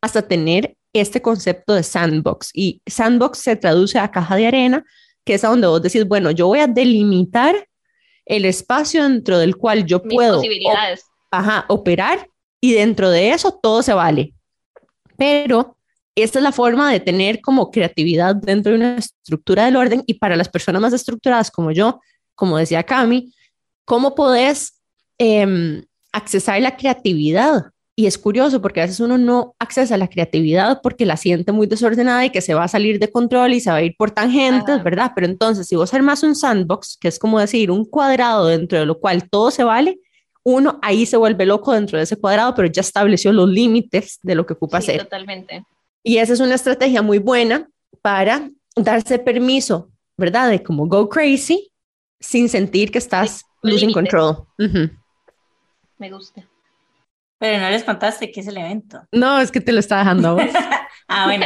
hasta 0.00 0.22
tener 0.22 0.76
este 0.92 1.22
concepto 1.22 1.74
de 1.74 1.82
sandbox. 1.82 2.50
Y 2.54 2.82
sandbox 2.86 3.38
se 3.38 3.56
traduce 3.56 3.98
a 3.98 4.10
caja 4.10 4.36
de 4.36 4.46
arena, 4.46 4.84
que 5.24 5.34
es 5.34 5.44
a 5.44 5.48
donde 5.48 5.66
vos 5.66 5.82
decís, 5.82 6.06
bueno, 6.06 6.30
yo 6.30 6.46
voy 6.46 6.60
a 6.60 6.66
delimitar 6.66 7.68
el 8.24 8.44
espacio 8.44 9.02
dentro 9.04 9.38
del 9.38 9.56
cual 9.56 9.86
yo 9.86 10.02
puedo 10.02 10.42
ajá, 11.30 11.64
operar 11.68 12.28
y 12.60 12.74
dentro 12.74 13.10
de 13.10 13.30
eso 13.30 13.58
todo 13.62 13.82
se 13.82 13.94
vale. 13.94 14.34
Pero 15.16 15.77
esta 16.22 16.38
es 16.38 16.42
la 16.42 16.52
forma 16.52 16.90
de 16.92 17.00
tener 17.00 17.40
como 17.40 17.70
creatividad 17.70 18.34
dentro 18.34 18.72
de 18.72 18.78
una 18.78 18.96
estructura 18.96 19.64
del 19.64 19.76
orden 19.76 20.02
y 20.06 20.14
para 20.14 20.36
las 20.36 20.48
personas 20.48 20.82
más 20.82 20.92
estructuradas 20.92 21.50
como 21.50 21.72
yo, 21.72 22.00
como 22.34 22.58
decía 22.58 22.82
Cami, 22.82 23.32
¿cómo 23.84 24.14
podés 24.14 24.80
eh, 25.18 25.82
accesar 26.12 26.60
la 26.60 26.76
creatividad 26.76 27.72
y 27.98 28.06
es 28.06 28.16
curioso 28.16 28.62
porque 28.62 28.80
a 28.80 28.84
veces 28.84 29.00
uno 29.00 29.18
no 29.18 29.56
accesa 29.58 29.96
la 29.96 30.06
creatividad 30.06 30.80
porque 30.84 31.04
la 31.04 31.16
siente 31.16 31.50
muy 31.50 31.66
desordenada 31.66 32.24
y 32.24 32.30
que 32.30 32.40
se 32.40 32.54
va 32.54 32.62
a 32.62 32.68
salir 32.68 33.00
de 33.00 33.10
control 33.10 33.54
y 33.54 33.60
se 33.60 33.70
va 33.70 33.78
a 33.78 33.82
ir 33.82 33.96
por 33.98 34.12
tangentes, 34.12 34.84
¿verdad? 34.84 35.10
Pero 35.16 35.26
entonces, 35.26 35.66
si 35.66 35.74
vos 35.74 35.92
armas 35.92 36.22
un 36.22 36.36
sandbox, 36.36 36.96
que 37.00 37.08
es 37.08 37.18
como 37.18 37.40
decir 37.40 37.72
un 37.72 37.84
cuadrado 37.84 38.46
dentro 38.46 38.78
de 38.78 38.86
lo 38.86 39.00
cual 39.00 39.28
todo 39.28 39.50
se 39.50 39.64
vale, 39.64 39.98
uno 40.44 40.78
ahí 40.80 41.06
se 41.06 41.16
vuelve 41.16 41.44
loco 41.44 41.72
dentro 41.72 41.98
de 41.98 42.04
ese 42.04 42.14
cuadrado, 42.14 42.54
pero 42.54 42.68
ya 42.68 42.82
estableció 42.82 43.32
los 43.32 43.48
límites 43.48 44.20
de 44.22 44.36
lo 44.36 44.46
que 44.46 44.52
ocupa 44.52 44.80
sí, 44.80 44.92
hacer. 44.92 45.02
Totalmente. 45.02 45.64
Y 46.08 46.16
esa 46.16 46.32
es 46.32 46.40
una 46.40 46.54
estrategia 46.54 47.02
muy 47.02 47.18
buena 47.18 47.68
para 48.00 48.48
darse 48.74 49.18
permiso, 49.18 49.90
¿verdad? 50.16 50.48
De 50.48 50.62
como 50.62 50.86
go 50.86 51.06
crazy 51.06 51.70
sin 52.18 52.48
sentir 52.48 52.90
que 52.90 52.96
estás 52.96 53.44
losing 53.60 53.92
control. 53.92 54.46
Me 55.98 56.10
gusta. 56.10 56.48
Pero 57.36 57.62
no 57.62 57.68
les 57.68 57.84
contaste 57.84 58.30
qué 58.30 58.40
es 58.40 58.46
el 58.46 58.56
evento. 58.56 59.02
No, 59.12 59.38
es 59.38 59.52
que 59.52 59.60
te 59.60 59.70
lo 59.70 59.80
está 59.80 59.98
dejando 59.98 60.36
vos. 60.36 60.44
ah, 61.08 61.26
bueno, 61.26 61.44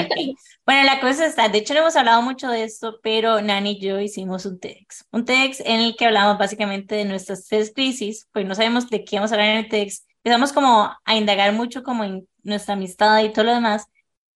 Bueno, 0.64 0.84
la 0.84 1.00
cosa 1.00 1.26
está, 1.26 1.48
de 1.48 1.58
hecho 1.58 1.74
no 1.74 1.80
hemos 1.80 1.96
hablado 1.96 2.22
mucho 2.22 2.48
de 2.48 2.62
esto, 2.62 3.00
pero 3.02 3.42
Nani 3.42 3.72
y 3.72 3.80
yo 3.80 3.98
hicimos 3.98 4.46
un 4.46 4.60
TEDx. 4.60 5.06
Un 5.10 5.24
TEDx 5.24 5.58
en 5.58 5.80
el 5.80 5.96
que 5.96 6.06
hablamos 6.06 6.38
básicamente 6.38 6.94
de 6.94 7.04
nuestras 7.04 7.48
tres 7.48 7.72
crisis, 7.74 8.28
pues 8.32 8.46
no 8.46 8.54
sabemos 8.54 8.88
de 8.88 9.04
qué 9.04 9.16
vamos 9.16 9.32
a 9.32 9.34
hablar 9.34 9.48
en 9.48 9.64
el 9.64 9.68
TEDx. 9.68 10.06
Empezamos 10.22 10.52
como 10.52 10.88
a 11.04 11.16
indagar 11.16 11.52
mucho 11.52 11.82
como 11.82 12.04
en 12.04 12.28
nuestra 12.44 12.74
amistad 12.74 13.24
y 13.24 13.32
todo 13.32 13.46
lo 13.46 13.54
demás. 13.54 13.88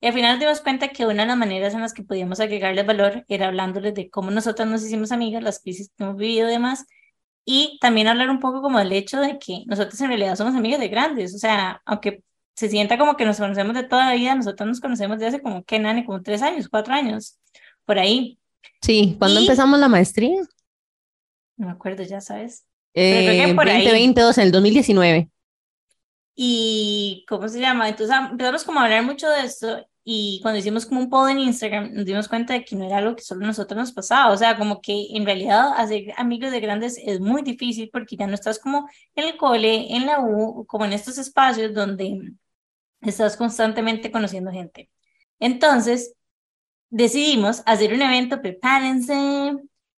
Y 0.06 0.08
al 0.08 0.14
final 0.14 0.34
nos 0.34 0.38
dimos 0.38 0.60
cuenta 0.60 0.86
que 0.86 1.04
una 1.04 1.22
de 1.22 1.26
las 1.26 1.36
maneras 1.36 1.74
en 1.74 1.80
las 1.80 1.92
que 1.92 2.04
podíamos 2.04 2.38
agregarles 2.38 2.86
valor 2.86 3.24
era 3.26 3.48
hablándoles 3.48 3.92
de 3.92 4.08
cómo 4.08 4.30
nosotras 4.30 4.68
nos 4.68 4.84
hicimos 4.84 5.10
amigas, 5.10 5.42
las 5.42 5.58
crisis 5.58 5.88
que 5.88 6.04
hemos 6.04 6.16
vivido 6.16 6.48
y 6.48 6.52
demás, 6.52 6.86
y 7.44 7.76
también 7.80 8.06
hablar 8.06 8.30
un 8.30 8.38
poco 8.38 8.62
como 8.62 8.78
del 8.78 8.92
hecho 8.92 9.18
de 9.18 9.36
que 9.40 9.64
nosotros 9.66 10.00
en 10.00 10.06
realidad 10.06 10.36
somos 10.36 10.54
amigas 10.54 10.78
de 10.78 10.86
grandes, 10.86 11.34
o 11.34 11.38
sea, 11.38 11.82
aunque 11.84 12.22
se 12.54 12.68
sienta 12.68 12.98
como 12.98 13.16
que 13.16 13.24
nos 13.24 13.36
conocemos 13.36 13.74
de 13.74 13.82
toda 13.82 14.06
la 14.06 14.14
vida, 14.14 14.36
nosotros 14.36 14.68
nos 14.68 14.80
conocemos 14.80 15.18
de 15.18 15.26
hace 15.26 15.42
como, 15.42 15.64
¿qué 15.64 15.80
nani? 15.80 16.04
Como 16.04 16.22
tres 16.22 16.40
años, 16.40 16.68
cuatro 16.68 16.94
años, 16.94 17.40
por 17.84 17.98
ahí. 17.98 18.38
Sí, 18.82 19.16
¿cuándo 19.18 19.40
empezamos 19.40 19.80
la 19.80 19.88
maestría? 19.88 20.40
No 21.56 21.66
me 21.66 21.72
acuerdo, 21.72 22.04
ya 22.04 22.20
sabes. 22.20 22.64
Eh, 22.94 23.52
por 23.56 23.66
2022, 23.66 24.38
en 24.38 24.44
el 24.44 24.52
2019. 24.52 25.30
Y, 26.36 27.24
¿cómo 27.28 27.48
se 27.48 27.58
llama? 27.58 27.88
Entonces 27.88 28.14
empezamos 28.30 28.62
como 28.62 28.78
a 28.78 28.84
hablar 28.84 29.02
mucho 29.02 29.28
de 29.28 29.40
esto 29.40 29.84
y 30.08 30.38
cuando 30.40 30.60
hicimos 30.60 30.86
como 30.86 31.00
un 31.00 31.10
poll 31.10 31.30
en 31.30 31.40
Instagram, 31.40 31.92
nos 31.92 32.04
dimos 32.06 32.28
cuenta 32.28 32.54
de 32.54 32.64
que 32.64 32.76
no 32.76 32.84
era 32.86 32.98
algo 32.98 33.16
que 33.16 33.24
solo 33.24 33.44
nosotros 33.44 33.76
nos 33.76 33.90
pasaba. 33.90 34.32
O 34.32 34.36
sea, 34.36 34.56
como 34.56 34.80
que 34.80 35.08
en 35.10 35.26
realidad 35.26 35.72
hacer 35.76 36.12
amigos 36.16 36.52
de 36.52 36.60
grandes 36.60 36.96
es 37.04 37.18
muy 37.18 37.42
difícil 37.42 37.90
porque 37.92 38.16
ya 38.16 38.28
no 38.28 38.34
estás 38.34 38.60
como 38.60 38.88
en 39.16 39.24
el 39.24 39.36
cole, 39.36 39.96
en 39.96 40.06
la 40.06 40.20
U, 40.20 40.64
como 40.68 40.84
en 40.84 40.92
estos 40.92 41.18
espacios 41.18 41.74
donde 41.74 42.20
estás 43.00 43.36
constantemente 43.36 44.12
conociendo 44.12 44.52
gente. 44.52 44.90
Entonces, 45.40 46.14
decidimos 46.88 47.64
hacer 47.66 47.92
un 47.92 48.02
evento, 48.02 48.40
prepárense 48.40 49.56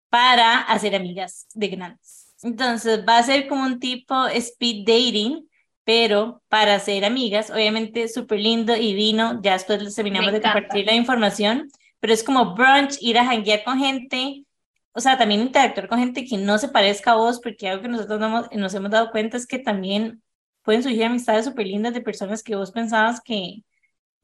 para 0.09 0.61
hacer 0.61 0.94
amigas 0.94 1.48
de 1.52 1.66
grandes. 1.66 2.32
Entonces, 2.44 3.04
va 3.07 3.18
a 3.18 3.24
ser 3.24 3.48
como 3.48 3.64
un 3.64 3.80
tipo 3.80 4.26
speed 4.28 4.86
dating 4.86 5.48
pero 5.87 6.43
para 6.49 6.80
ser 6.80 7.05
amigas, 7.05 7.49
obviamente 7.49 8.09
súper 8.09 8.41
lindo 8.41 8.74
y 8.74 8.93
vino, 8.93 9.41
ya 9.41 9.53
después 9.53 9.80
les 9.80 9.95
terminamos 9.95 10.32
de 10.32 10.43
compartir 10.43 10.84
la 10.84 10.95
información, 10.95 11.70
pero 12.01 12.12
es 12.12 12.24
como 12.24 12.57
brunch, 12.57 12.99
ir 13.01 13.16
a 13.18 13.24
janguear 13.24 13.62
con 13.62 13.78
gente, 13.78 14.45
o 14.91 15.01
sea, 15.01 15.16
también 15.16 15.43
interactuar 15.43 15.87
con 15.87 16.01
gente 16.01 16.24
que 16.24 16.39
no 16.39 16.59
se 16.59 16.70
parezca 16.70 17.12
a 17.12 17.14
vos, 17.14 17.39
porque 17.39 17.68
algo 17.68 17.82
que 17.82 17.89
nosotros 17.89 18.20
nos 18.51 18.74
hemos 18.74 18.91
dado 18.91 19.12
cuenta 19.12 19.37
es 19.37 19.47
que 19.47 19.61
también 19.61 20.20
pueden 20.62 20.82
surgir 20.82 21.05
amistades 21.05 21.45
súper 21.45 21.68
lindas 21.68 21.95
de 21.95 22.01
personas 22.01 22.43
que 22.43 22.57
vos 22.57 22.72
pensabas 22.72 23.20
que, 23.20 23.62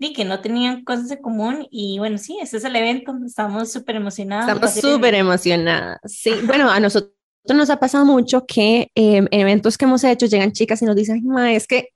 y 0.01 0.13
que 0.15 0.25
no 0.25 0.41
tenían 0.41 0.83
cosas 0.83 1.13
en 1.13 1.23
común, 1.23 1.69
y 1.71 1.97
bueno, 2.01 2.19
sí, 2.19 2.39
ese 2.43 2.57
es 2.57 2.65
el 2.65 2.75
evento, 2.75 3.15
estamos 3.25 3.71
súper 3.71 3.95
emocionados. 3.95 4.49
Estamos 4.49 4.75
súper 4.75 5.15
emocionadas, 5.15 6.01
sí, 6.07 6.33
bueno, 6.45 6.69
a 6.69 6.81
nosotros 6.81 7.13
nos 7.45 7.71
ha 7.71 7.79
pasado 7.79 8.05
mucho 8.05 8.47
que 8.47 8.91
em, 8.95 9.27
en 9.31 9.41
eventos 9.41 9.77
que 9.77 9.85
hemos 9.85 10.05
hecho 10.05 10.27
llegan 10.27 10.53
chicas 10.53 10.83
y 10.83 10.85
nos 10.85 10.97
dicen, 10.97 11.23
es 11.49 11.67
que 11.67 11.89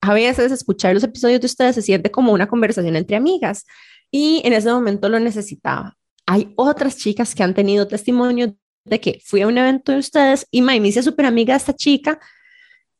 a 0.00 0.14
veces 0.14 0.52
escuchar 0.52 0.94
los 0.94 1.04
episodios 1.04 1.40
de 1.40 1.46
ustedes 1.46 1.74
se 1.74 1.82
siente 1.82 2.10
como 2.10 2.32
una 2.32 2.46
conversación 2.46 2.96
entre 2.96 3.16
amigas 3.16 3.64
y 4.10 4.42
en 4.44 4.52
ese 4.52 4.70
momento 4.70 5.08
lo 5.08 5.18
necesitaba. 5.20 5.96
Hay 6.26 6.52
otras 6.56 6.96
chicas 6.96 7.34
que 7.34 7.42
han 7.42 7.54
tenido 7.54 7.88
testimonio 7.88 8.56
de 8.84 9.00
que 9.00 9.20
fui 9.24 9.42
a 9.42 9.46
un 9.46 9.56
evento 9.56 9.92
de 9.92 9.98
ustedes 9.98 10.46
y 10.50 10.62
me 10.62 10.76
inicia 10.76 11.02
súper 11.02 11.26
amiga 11.26 11.56
esta 11.56 11.74
chica 11.74 12.18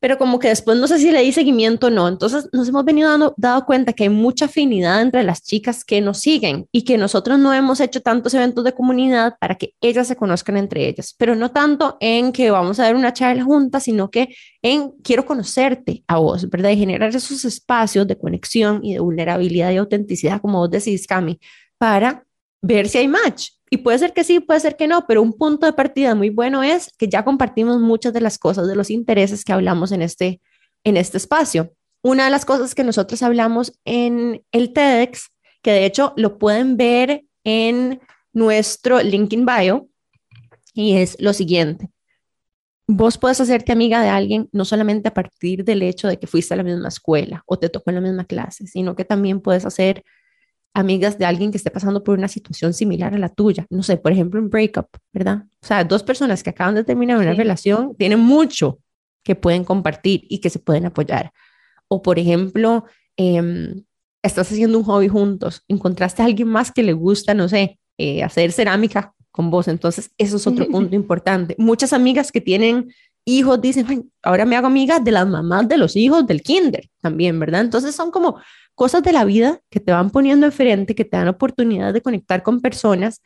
pero 0.05 0.19
como 0.19 0.37
que 0.37 0.49
después 0.49 0.77
no 0.77 0.85
sé 0.85 0.99
si 0.99 1.09
le 1.09 1.23
di 1.23 1.31
seguimiento 1.31 1.87
o 1.87 1.89
no. 1.89 2.07
Entonces 2.07 2.47
nos 2.53 2.67
hemos 2.69 2.85
venido 2.85 3.09
dando 3.09 3.33
dado 3.37 3.65
cuenta 3.65 3.91
que 3.91 4.03
hay 4.03 4.09
mucha 4.09 4.45
afinidad 4.45 5.01
entre 5.01 5.23
las 5.23 5.41
chicas 5.41 5.83
que 5.83 5.99
nos 5.99 6.19
siguen 6.19 6.67
y 6.71 6.83
que 6.83 6.99
nosotros 6.99 7.39
no 7.39 7.51
hemos 7.55 7.79
hecho 7.79 8.03
tantos 8.03 8.35
eventos 8.35 8.63
de 8.63 8.73
comunidad 8.73 9.35
para 9.39 9.55
que 9.55 9.73
ellas 9.81 10.07
se 10.07 10.15
conozcan 10.15 10.57
entre 10.57 10.87
ellas, 10.87 11.15
pero 11.17 11.35
no 11.35 11.49
tanto 11.49 11.97
en 11.99 12.33
que 12.33 12.51
vamos 12.51 12.79
a 12.79 12.83
dar 12.83 12.95
una 12.95 13.13
charla 13.13 13.43
juntas, 13.43 13.81
sino 13.81 14.11
que 14.11 14.35
en 14.61 14.91
quiero 15.03 15.25
conocerte 15.25 16.03
a 16.05 16.19
vos, 16.19 16.47
¿verdad? 16.51 16.69
Y 16.69 16.77
generar 16.77 17.09
esos 17.09 17.43
espacios 17.43 18.05
de 18.05 18.15
conexión 18.15 18.81
y 18.83 18.93
de 18.93 18.99
vulnerabilidad 18.99 19.71
y 19.71 19.77
autenticidad, 19.77 20.39
como 20.39 20.59
vos 20.59 20.69
decís, 20.69 21.07
Cami, 21.07 21.39
para 21.79 22.23
ver 22.61 22.87
si 22.89 22.99
hay 22.99 23.07
match. 23.07 23.54
Y 23.69 23.77
puede 23.77 23.97
ser 23.97 24.13
que 24.13 24.23
sí, 24.23 24.39
puede 24.39 24.59
ser 24.59 24.77
que 24.77 24.87
no, 24.87 25.05
pero 25.07 25.21
un 25.21 25.33
punto 25.33 25.65
de 25.65 25.73
partida 25.73 26.13
muy 26.15 26.29
bueno 26.29 26.61
es 26.63 26.91
que 26.97 27.07
ya 27.07 27.25
compartimos 27.25 27.79
muchas 27.79 28.13
de 28.13 28.21
las 28.21 28.37
cosas, 28.37 28.67
de 28.67 28.75
los 28.75 28.89
intereses 28.91 29.43
que 29.43 29.53
hablamos 29.53 29.91
en 29.91 30.01
este, 30.01 30.41
en 30.83 30.97
este 30.97 31.17
espacio. 31.17 31.73
Una 32.01 32.25
de 32.25 32.29
las 32.29 32.45
cosas 32.45 32.75
que 32.75 32.83
nosotros 32.83 33.23
hablamos 33.23 33.73
en 33.83 34.43
el 34.51 34.71
TEDx, 34.71 35.29
que 35.63 35.71
de 35.71 35.85
hecho 35.85 36.13
lo 36.15 36.37
pueden 36.37 36.77
ver 36.77 37.25
en 37.43 37.99
nuestro 38.33 39.01
link 39.01 39.33
in 39.33 39.45
bio, 39.45 39.89
y 40.75 40.97
es 40.97 41.15
lo 41.19 41.33
siguiente. 41.33 41.89
Vos 42.87 43.17
puedes 43.17 43.41
hacerte 43.41 43.71
amiga 43.71 44.03
de 44.03 44.09
alguien 44.09 44.47
no 44.51 44.63
solamente 44.63 45.07
a 45.07 45.13
partir 45.13 45.63
del 45.63 45.81
hecho 45.81 46.07
de 46.07 46.19
que 46.19 46.27
fuiste 46.27 46.53
a 46.53 46.57
la 46.57 46.63
misma 46.63 46.89
escuela 46.89 47.43
o 47.47 47.57
te 47.57 47.69
tocó 47.69 47.89
en 47.89 47.95
la 47.95 48.01
misma 48.01 48.25
clase, 48.25 48.67
sino 48.67 48.95
que 48.95 49.05
también 49.05 49.41
puedes 49.41 49.65
hacer 49.65 50.03
amigas 50.75 51.17
de 51.17 51.25
alguien 51.25 51.51
que 51.51 51.57
esté 51.57 51.71
pasando 51.71 52.03
por 52.03 52.17
una 52.17 52.27
situación 52.27 52.73
similar 52.73 53.13
a 53.13 53.17
la 53.17 53.29
tuya. 53.29 53.65
No 53.69 53.81
sé, 53.81 53.97
por 53.97 54.11
ejemplo, 54.11 54.41
un 54.41 54.49
breakup, 54.49 54.87
¿verdad? 55.13 55.45
O 55.63 55.65
sea, 55.65 55.83
dos 55.85 56.03
personas 56.03 56.43
que 56.43 56.49
acaban 56.49 56.75
de 56.75 56.83
terminar 56.83 57.17
una 57.17 57.33
relación 57.33 57.95
tienen 57.95 58.19
mucho 58.19 58.79
que 59.23 59.35
pueden 59.35 59.63
compartir 59.63 60.27
y 60.29 60.39
que 60.39 60.49
se 60.49 60.59
pueden 60.59 60.85
apoyar. 60.85 61.31
O, 61.87 62.01
por 62.01 62.19
ejemplo, 62.19 62.83
em, 63.15 63.85
estás 64.21 64.51
haciendo 64.51 64.77
un 64.77 64.83
hobby 64.83 65.07
juntos, 65.07 65.63
encontraste 65.69 66.21
a 66.21 66.25
alguien 66.25 66.49
más 66.49 66.71
que 66.71 66.83
le 66.83 66.93
gusta, 66.93 67.33
no 67.33 67.47
sé, 67.47 67.79
eh, 67.97 68.21
hacer 68.21 68.51
cerámica 68.51 69.13
con 69.31 69.49
vos. 69.49 69.69
Entonces, 69.69 70.11
eso 70.17 70.35
es 70.35 70.45
otro 70.45 70.67
punto 70.69 70.93
importante. 70.93 71.55
Muchas 71.57 71.93
amigas 71.93 72.33
que 72.33 72.41
tienen 72.41 72.91
hijos 73.25 73.59
dicen, 73.59 74.11
ahora 74.21 74.45
me 74.45 74.55
hago 74.55 74.67
amiga 74.67 74.99
de 74.99 75.11
las 75.11 75.27
mamás 75.27 75.67
de 75.67 75.77
los 75.77 75.95
hijos 75.95 76.25
del 76.27 76.41
kinder 76.41 76.89
también, 77.01 77.39
¿verdad? 77.39 77.61
Entonces 77.61 77.95
son 77.95 78.11
como 78.11 78.39
cosas 78.75 79.01
de 79.03 79.11
la 79.11 79.25
vida 79.25 79.59
que 79.69 79.79
te 79.79 79.91
van 79.91 80.11
poniendo 80.11 80.45
enfrente, 80.45 80.95
que 80.95 81.05
te 81.05 81.17
dan 81.17 81.27
oportunidad 81.27 81.93
de 81.93 82.01
conectar 82.01 82.43
con 82.43 82.61
personas. 82.61 83.21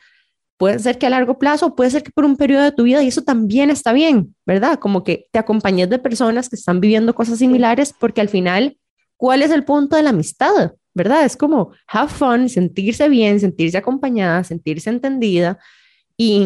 Puede 0.58 0.80
ser 0.80 0.98
que 0.98 1.06
a 1.06 1.10
largo 1.10 1.38
plazo, 1.38 1.76
puede 1.76 1.90
ser 1.90 2.04
que 2.04 2.12
por 2.12 2.26
un 2.26 2.38
periodo 2.38 2.64
de 2.64 2.72
tu 2.72 2.84
vida, 2.84 3.04
y 3.04 3.08
eso 3.08 3.24
también 3.24 3.70
está 3.70 3.94
bien, 3.94 4.36
¿verdad? 4.46 4.80
Como 4.80 5.04
que 5.04 5.28
te 5.32 5.40
acompañes 5.40 5.90
de 5.90 6.00
personas 6.00 6.50
que 6.50 6.56
están 6.56 6.80
viviendo 6.80 7.14
cosas 7.14 7.40
similares, 7.40 7.94
porque 7.98 8.22
al 8.22 8.30
final, 8.30 8.78
¿cuál 9.18 9.42
es 9.42 9.52
el 9.52 9.66
punto 9.66 9.96
de 9.96 10.04
la 10.04 10.10
amistad? 10.12 10.74
¿Verdad? 10.94 11.24
Es 11.24 11.38
como 11.38 11.72
have 11.88 12.10
fun, 12.10 12.50
sentirse 12.50 13.08
bien, 13.10 13.40
sentirse 13.40 13.78
acompañada, 13.78 14.44
sentirse 14.44 14.90
entendida. 14.90 15.60
Y, 16.18 16.46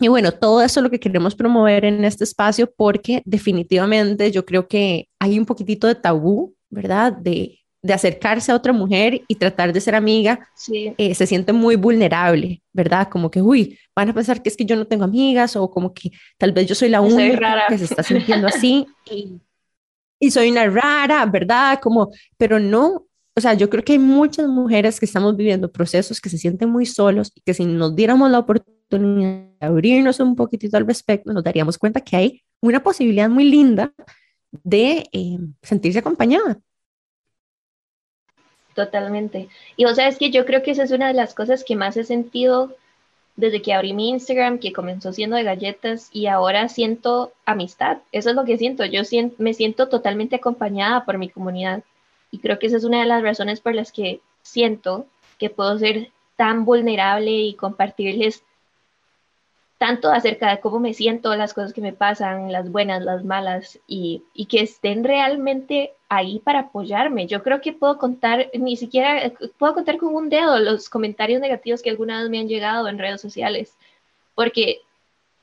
y 0.00 0.08
bueno, 0.08 0.32
todo 0.32 0.62
eso 0.62 0.80
es 0.80 0.84
lo 0.84 0.90
que 0.90 1.00
queremos 1.00 1.34
promover 1.34 1.84
en 1.84 2.04
este 2.04 2.24
espacio 2.24 2.72
porque 2.74 3.22
definitivamente 3.24 4.30
yo 4.30 4.44
creo 4.44 4.66
que 4.66 5.08
hay 5.18 5.38
un 5.38 5.46
poquitito 5.46 5.86
de 5.86 5.94
tabú, 5.94 6.54
¿verdad? 6.70 7.12
De 7.12 7.60
de 7.82 7.94
acercarse 7.94 8.52
a 8.52 8.54
otra 8.54 8.72
mujer 8.72 9.22
y 9.26 9.34
tratar 9.36 9.72
de 9.72 9.80
ser 9.80 9.94
amiga, 9.94 10.48
eh, 10.70 11.14
se 11.14 11.26
siente 11.26 11.52
muy 11.52 11.76
vulnerable, 11.76 12.62
¿verdad? 12.72 13.08
Como 13.08 13.30
que, 13.30 13.40
uy, 13.40 13.78
van 13.96 14.10
a 14.10 14.14
pensar 14.14 14.42
que 14.42 14.50
es 14.50 14.56
que 14.56 14.66
yo 14.66 14.76
no 14.76 14.86
tengo 14.86 15.04
amigas 15.04 15.56
o 15.56 15.70
como 15.70 15.94
que 15.94 16.10
tal 16.36 16.52
vez 16.52 16.66
yo 16.66 16.74
soy 16.74 16.90
la 16.90 17.00
única 17.00 17.64
que 17.68 17.78
se 17.78 17.84
está 17.84 18.02
sintiendo 18.02 18.48
así 18.48 18.86
y, 20.20 20.30
soy 20.30 20.50
una 20.50 20.66
rara, 20.66 21.24
¿verdad? 21.24 21.80
Como, 21.80 22.10
pero 22.36 22.60
no, 22.60 23.06
o 23.34 23.40
sea, 23.40 23.54
yo 23.54 23.70
creo 23.70 23.82
que 23.82 23.92
hay 23.92 23.98
muchas 23.98 24.46
mujeres 24.46 25.00
que 25.00 25.06
estamos 25.06 25.34
viviendo 25.34 25.72
procesos 25.72 26.20
que 26.20 26.28
se 26.28 26.36
sienten 26.36 26.68
muy 26.68 26.84
solos 26.84 27.32
y 27.34 27.40
que 27.40 27.54
si 27.54 27.64
nos 27.64 27.96
diéramos 27.96 28.30
la 28.30 28.40
oportunidad 28.40 28.79
de 28.98 29.50
abrirnos 29.60 30.20
un 30.20 30.36
poquitito 30.36 30.76
al 30.76 30.86
respecto, 30.86 31.32
nos 31.32 31.44
daríamos 31.44 31.78
cuenta 31.78 32.00
que 32.00 32.16
hay 32.16 32.42
una 32.60 32.82
posibilidad 32.82 33.28
muy 33.28 33.44
linda 33.44 33.92
de 34.50 35.08
eh, 35.12 35.38
sentirse 35.62 36.00
acompañada. 36.00 36.58
Totalmente. 38.74 39.48
Y 39.76 39.84
o 39.84 39.94
sea, 39.94 40.08
es 40.08 40.16
que 40.16 40.30
yo 40.30 40.46
creo 40.46 40.62
que 40.62 40.70
esa 40.72 40.84
es 40.84 40.90
una 40.90 41.08
de 41.08 41.14
las 41.14 41.34
cosas 41.34 41.64
que 41.64 41.76
más 41.76 41.96
he 41.96 42.04
sentido 42.04 42.74
desde 43.36 43.62
que 43.62 43.72
abrí 43.72 43.92
mi 43.92 44.10
Instagram, 44.10 44.58
que 44.58 44.72
comenzó 44.72 45.12
siendo 45.12 45.36
de 45.36 45.44
galletas 45.44 46.10
y 46.12 46.26
ahora 46.26 46.68
siento 46.68 47.32
amistad. 47.46 47.98
Eso 48.12 48.30
es 48.30 48.36
lo 48.36 48.44
que 48.44 48.58
siento. 48.58 48.84
Yo 48.84 49.02
me 49.38 49.54
siento 49.54 49.88
totalmente 49.88 50.36
acompañada 50.36 51.04
por 51.04 51.18
mi 51.18 51.28
comunidad. 51.28 51.82
Y 52.30 52.38
creo 52.38 52.58
que 52.58 52.66
esa 52.66 52.76
es 52.76 52.84
una 52.84 53.00
de 53.00 53.06
las 53.06 53.22
razones 53.22 53.60
por 53.60 53.74
las 53.74 53.92
que 53.92 54.20
siento 54.42 55.06
que 55.38 55.50
puedo 55.50 55.78
ser 55.78 56.10
tan 56.36 56.64
vulnerable 56.64 57.32
y 57.32 57.54
compartirles 57.54 58.44
tanto 59.80 60.12
acerca 60.12 60.50
de 60.50 60.60
cómo 60.60 60.78
me 60.78 60.92
siento, 60.92 61.34
las 61.36 61.54
cosas 61.54 61.72
que 61.72 61.80
me 61.80 61.94
pasan, 61.94 62.52
las 62.52 62.70
buenas, 62.70 63.02
las 63.02 63.24
malas, 63.24 63.80
y, 63.86 64.22
y, 64.34 64.44
que 64.44 64.60
estén 64.60 65.04
realmente 65.04 65.94
ahí 66.10 66.38
para 66.40 66.60
apoyarme. 66.60 67.26
Yo 67.26 67.42
creo 67.42 67.62
que 67.62 67.72
puedo 67.72 67.96
contar, 67.96 68.50
ni 68.52 68.76
siquiera 68.76 69.32
puedo 69.56 69.72
contar 69.72 69.96
con 69.96 70.14
un 70.14 70.28
dedo 70.28 70.58
los 70.58 70.90
comentarios 70.90 71.40
negativos 71.40 71.80
que 71.80 71.88
alguna 71.88 72.20
vez 72.20 72.28
me 72.28 72.40
han 72.40 72.48
llegado 72.48 72.88
en 72.88 72.98
redes 72.98 73.22
sociales, 73.22 73.74
porque 74.34 74.82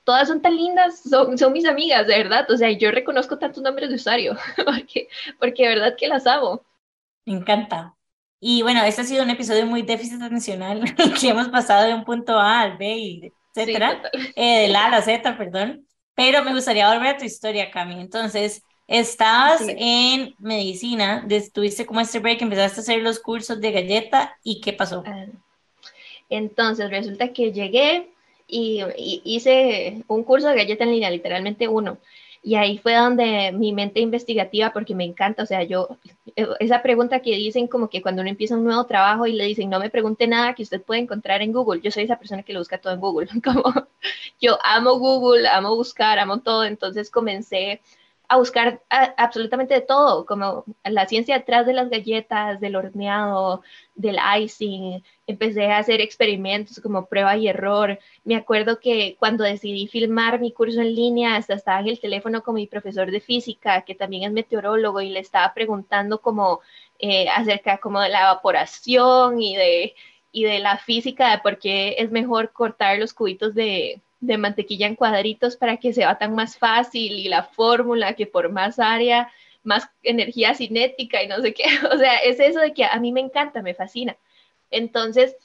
todas 0.04 0.28
son 0.28 0.40
tan 0.40 0.56
lindas, 0.56 1.00
son, 1.00 1.36
son 1.36 1.52
mis 1.52 1.66
amigas, 1.66 2.06
de 2.06 2.18
verdad. 2.20 2.46
O 2.52 2.58
sea, 2.58 2.70
yo 2.70 2.92
reconozco 2.92 3.40
tantos 3.40 3.64
nombres 3.64 3.90
de 3.90 3.96
usuario, 3.96 4.38
porque, 4.66 5.10
porque 5.40 5.64
de 5.64 5.70
verdad 5.70 5.96
que 5.98 6.08
las 6.08 6.28
amo. 6.28 6.62
Me 7.26 7.34
encanta. 7.34 7.96
Y 8.40 8.62
bueno, 8.62 8.84
este 8.84 9.02
ha 9.02 9.04
sido 9.04 9.24
un 9.24 9.32
episodio 9.32 9.66
muy 9.66 9.82
déficit 9.82 10.22
atencional, 10.22 10.84
que 11.20 11.30
hemos 11.30 11.50
pasado 11.50 11.88
de 11.88 11.96
un 11.96 12.06
punto 12.06 12.38
A 12.38 12.62
al 12.62 12.78
B 12.78 12.98
y 12.98 13.34
etcétera, 13.62 14.02
eh, 14.36 14.62
de 14.62 14.68
la 14.68 14.86
a 14.86 14.90
la 14.90 15.02
Z, 15.02 15.38
perdón. 15.38 15.86
Pero 16.16 16.44
me 16.44 16.54
gustaría 16.54 16.92
volver 16.92 17.16
a 17.16 17.18
tu 17.18 17.26
historia, 17.26 17.70
Cami. 17.70 18.00
Entonces, 18.02 18.64
estabas 18.88 19.62
en 19.68 20.34
medicina, 20.40 21.26
tuviste 21.54 21.86
como 21.86 22.00
este 22.00 22.20
break, 22.20 22.42
empezaste 22.42 22.80
a 22.80 22.84
hacer 22.84 23.02
los 23.02 23.20
cursos 23.20 23.60
de 23.62 23.72
galleta 23.72 24.38
y 24.44 24.62
¿qué 24.62 24.74
pasó? 24.74 25.04
Ah, 25.06 25.26
entonces, 26.30 26.90
resulta 26.90 27.32
que 27.34 27.52
llegué 27.52 28.10
y, 28.48 28.82
y, 28.98 29.22
hice 29.24 30.04
un 30.08 30.24
curso 30.24 30.50
de 30.50 30.56
galleta 30.56 30.84
en 30.84 30.92
línea, 30.92 31.10
literalmente 31.10 31.68
uno. 31.68 31.98
Y 32.48 32.56
ahí 32.56 32.78
fue 32.78 32.96
donde 32.96 33.52
mi 33.52 33.74
mente 33.74 34.00
investigativa, 34.00 34.72
porque 34.72 34.96
me 34.96 35.04
encanta, 35.04 35.44
o 35.44 35.46
sea, 35.46 35.64
yo, 35.64 35.98
esa 36.62 36.82
pregunta 36.82 37.20
que 37.20 37.32
dicen 37.32 37.68
como 37.68 37.90
que 37.90 38.02
cuando 38.02 38.22
uno 38.22 38.30
empieza 38.30 38.56
un 38.56 38.64
nuevo 38.64 38.86
trabajo 38.86 39.28
y 39.28 39.34
le 39.34 39.44
dicen, 39.44 39.70
no 39.70 39.82
me 39.82 39.90
pregunte 39.90 40.28
nada 40.28 40.56
que 40.56 40.64
usted 40.64 40.82
puede 40.82 41.02
encontrar 41.02 41.42
en 41.42 41.52
Google, 41.52 41.82
yo 41.82 41.92
soy 41.92 42.04
esa 42.04 42.18
persona 42.18 42.44
que 42.44 42.54
lo 42.54 42.60
busca 42.60 42.78
todo 42.78 42.94
en 42.94 43.02
Google, 43.02 43.28
como 43.44 43.64
yo 44.40 44.58
amo 44.64 44.98
Google, 44.98 45.46
amo 45.50 45.76
buscar, 45.76 46.20
amo 46.20 46.40
todo, 46.40 46.64
entonces 46.64 47.12
comencé 47.12 47.82
a 48.30 48.38
buscar 48.38 48.84
absolutamente 48.90 49.74
de 49.74 49.82
todo, 49.82 50.26
como 50.26 50.66
la 50.84 51.08
ciencia 51.08 51.38
detrás 51.38 51.66
de 51.66 51.74
las 51.74 51.90
galletas, 51.90 52.60
del 52.60 52.76
horneado, 52.76 53.62
del 53.96 54.18
icing. 54.42 55.02
Empecé 55.28 55.68
a 55.72 55.78
hacer 55.78 56.02
experimentos 56.02 56.82
como 56.82 57.06
prueba 57.08 57.38
y 57.38 57.48
error. 57.48 58.00
Me 58.26 58.36
acuerdo 58.36 58.80
que 58.80 59.16
cuando 59.18 59.46
decidí 59.46 59.88
filmar 59.88 60.42
mi 60.42 60.52
curso 60.52 60.82
en 60.82 60.94
línea, 60.94 61.38
hasta 61.38 61.54
estaba 61.54 61.80
en 61.80 61.88
el 61.88 62.00
teléfono 62.02 62.44
con 62.44 62.56
mi 62.56 62.68
profesor 62.68 63.12
de 63.12 63.22
física, 63.22 63.84
que 63.84 63.96
también 63.96 64.24
es 64.24 64.32
meteorólogo, 64.34 65.00
y 65.02 65.10
le 65.10 65.20
estaba 65.22 65.54
preguntando 65.54 66.20
como 66.22 66.60
eh, 67.00 67.30
acerca 67.30 67.78
como 67.78 68.02
de 68.02 68.10
la 68.10 68.22
evaporación 68.22 69.42
y 69.42 69.56
de, 69.56 69.96
y 70.32 70.44
de 70.44 70.60
la 70.60 70.78
física, 70.78 71.32
de 71.32 71.40
por 71.40 71.60
qué 71.60 71.96
es 72.00 72.12
mejor 72.12 72.52
cortar 72.52 73.00
los 73.00 73.14
cubitos 73.14 73.56
de, 73.56 74.02
de 74.20 74.38
mantequilla 74.38 74.88
en 74.88 74.96
cuadritos 74.96 75.58
para 75.58 75.78
que 75.78 75.94
se 75.94 76.06
batan 76.06 76.34
más 76.36 76.58
fácil 76.58 77.14
y 77.14 77.28
la 77.28 77.44
fórmula 77.44 78.14
que 78.14 78.26
por 78.26 78.52
más 78.52 78.80
área, 78.80 79.32
más 79.64 79.90
energía 80.04 80.54
cinética 80.56 81.22
y 81.24 81.28
no 81.28 81.42
sé 81.42 81.54
qué. 81.54 81.64
O 81.92 81.98
sea, 81.98 82.18
es 82.18 82.40
eso 82.40 82.60
de 82.60 82.74
que 82.74 82.86
a 82.86 83.00
mí 83.00 83.12
me 83.12 83.22
encanta, 83.22 83.62
me 83.62 83.74
fascina. 83.74 84.18
Entonces, 84.72 85.36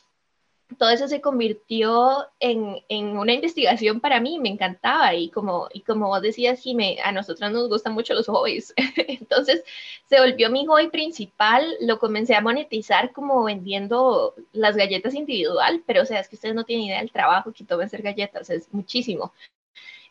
todo 0.79 0.91
eso 0.91 1.09
se 1.09 1.21
convirtió 1.21 2.27
en, 2.41 2.77
en, 2.89 3.17
una 3.17 3.33
investigación 3.33 4.01
para 4.01 4.21
mí, 4.21 4.39
me 4.39 4.49
encantaba 4.49 5.15
y 5.15 5.31
como, 5.31 5.69
y 5.73 5.81
como 5.81 6.09
vos 6.09 6.23
decías, 6.23 6.61
Jime, 6.61 6.99
a 7.03 7.13
nosotros 7.13 7.51
nos 7.51 7.69
gustan 7.69 7.95
mucho 7.95 8.15
los 8.15 8.27
hobbies, 8.27 8.75
entonces 8.97 9.65
se 10.09 10.21
volvió 10.21 10.51
mi 10.51 10.67
hobby 10.67 10.89
principal, 10.89 11.65
lo 11.81 11.99
comencé 11.99 12.35
a 12.35 12.41
monetizar 12.41 13.13
como 13.13 13.45
vendiendo 13.45 14.35
las 14.53 14.77
galletas 14.77 15.15
individual, 15.15 15.83
pero 15.87 16.03
o 16.03 16.07
sea, 16.07 16.21
es 16.21 16.29
que 16.29 16.37
ustedes 16.37 16.55
no 16.55 16.65
tienen 16.65 16.87
idea 16.87 17.01
del 17.01 17.13
trabajo 17.13 17.53
que 17.53 17.65
toma 17.65 17.85
hacer 17.85 18.03
galletas, 18.03 18.51
es 18.51 18.73
muchísimo. 18.73 19.33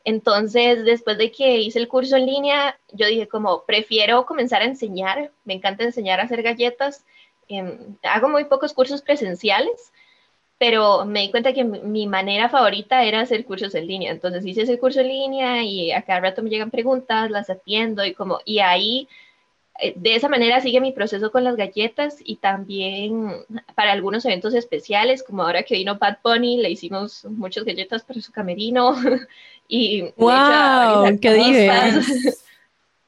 Entonces, 0.03 0.84
después 0.84 1.18
de 1.18 1.32
que 1.32 1.57
hice 1.57 1.80
el 1.80 1.88
curso 1.88 2.16
en 2.16 2.26
línea, 2.26 2.80
yo 2.91 3.05
dije 3.07 3.28
como, 3.28 3.64
prefiero 3.66 4.26
comenzar 4.26 4.62
a 4.62 4.66
enseñar, 4.66 5.32
me 5.45 5.53
encanta 5.53 5.84
enseñar 5.84 6.20
a 6.20 6.24
hacer 6.24 6.41
galletas, 6.41 7.05
em, 7.47 7.97
hago 8.03 8.30
muy 8.30 8.45
pocos 8.45 8.74
cursos 8.74 9.01
presenciales, 9.01 9.91
pero 10.62 11.05
me 11.05 11.22
di 11.22 11.32
cuenta 11.32 11.53
que 11.53 11.64
mi 11.64 12.05
manera 12.05 12.47
favorita 12.47 13.03
era 13.03 13.22
hacer 13.22 13.45
cursos 13.45 13.74
en 13.74 13.88
línea. 13.88 14.12
Entonces 14.12 14.45
hice 14.45 14.62
ese 14.62 14.78
curso 14.78 14.99
en 14.99 15.07
línea 15.07 15.64
y 15.64 15.91
a 15.91 16.03
cada 16.03 16.20
rato 16.20 16.43
me 16.43 16.51
llegan 16.51 16.70
preguntas, 16.70 17.32
las 17.32 17.49
atiendo 17.49 18.05
y 18.05 18.14
como, 18.14 18.41
y 18.45 18.59
ahí 18.59 19.07
eh, 19.80 19.93
de 19.95 20.14
esa 20.14 20.30
manera 20.30 20.62
sigue 20.62 20.80
mi 20.80 20.91
proceso 20.91 21.32
con 21.32 21.43
las 21.43 21.55
galletas 21.55 22.18
y 22.24 22.36
también 22.36 23.38
para 23.74 23.91
algunos 23.91 24.24
eventos 24.24 24.53
especiales, 24.53 25.24
como 25.24 25.41
ahora 25.41 25.64
que 25.64 25.74
vino 25.74 25.97
Bad 25.97 26.20
Bunny, 26.24 26.57
le 26.57 26.70
hicimos 26.70 27.26
muchas 27.26 27.64
galletas 27.64 28.03
para 28.03 28.22
su 28.22 28.32
camerino 28.32 28.93
y 29.68 30.03
wow, 30.16 31.18
qué 31.20 31.34
divertido. 31.34 32.01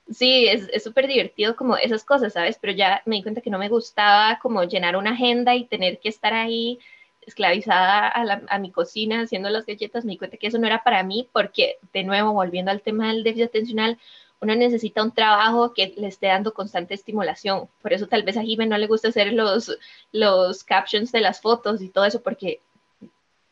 Sí, 0.09 0.47
es 0.47 0.83
súper 0.83 1.07
divertido 1.07 1.55
como 1.55 1.77
esas 1.77 2.03
cosas, 2.03 2.33
¿sabes? 2.33 2.57
Pero 2.59 2.73
ya 2.73 3.01
me 3.05 3.15
di 3.15 3.23
cuenta 3.23 3.41
que 3.41 3.49
no 3.49 3.57
me 3.57 3.69
gustaba 3.69 4.37
como 4.41 4.63
llenar 4.63 4.95
una 4.97 5.11
agenda 5.11 5.55
y 5.55 5.65
tener 5.65 5.99
que 5.99 6.09
estar 6.09 6.33
ahí 6.33 6.77
esclavizada 7.25 8.11
a, 8.47 8.59
mi 8.59 8.71
cocina 8.71 9.21
haciendo 9.21 9.49
las 9.49 9.65
galletas, 9.65 10.05
me 10.05 10.13
di 10.13 10.17
cuenta 10.17 10.37
que 10.37 10.47
eso 10.47 10.57
no 10.57 10.67
era 10.67 10.83
para 10.83 11.03
mí 11.03 11.29
porque, 11.31 11.77
de 11.93 12.03
nuevo, 12.03 12.33
volviendo 12.33 12.71
al 12.71 12.81
tema 12.81 13.07
del 13.07 13.23
déficit 13.23 13.49
atencional, 13.49 13.97
uno 14.41 14.55
necesita 14.55 15.03
un 15.03 15.13
trabajo 15.13 15.73
que 15.73 15.93
le 15.95 16.07
esté 16.07 16.27
dando 16.27 16.53
constante 16.53 16.93
estimulación. 16.93 17.69
Por 17.81 17.93
eso 17.93 18.07
tal 18.07 18.23
vez 18.23 18.37
a 18.37 18.43
Jimmy 18.43 18.67
no 18.67 18.77
le 18.77 18.87
gusta 18.87 19.07
hacer 19.07 19.33
los, 19.33 19.77
los 20.11 20.63
captions 20.63 21.11
de 21.11 21.21
las 21.21 21.41
fotos 21.41 21.81
y 21.81 21.89
todo 21.89 22.05
eso 22.05 22.21
porque 22.21 22.61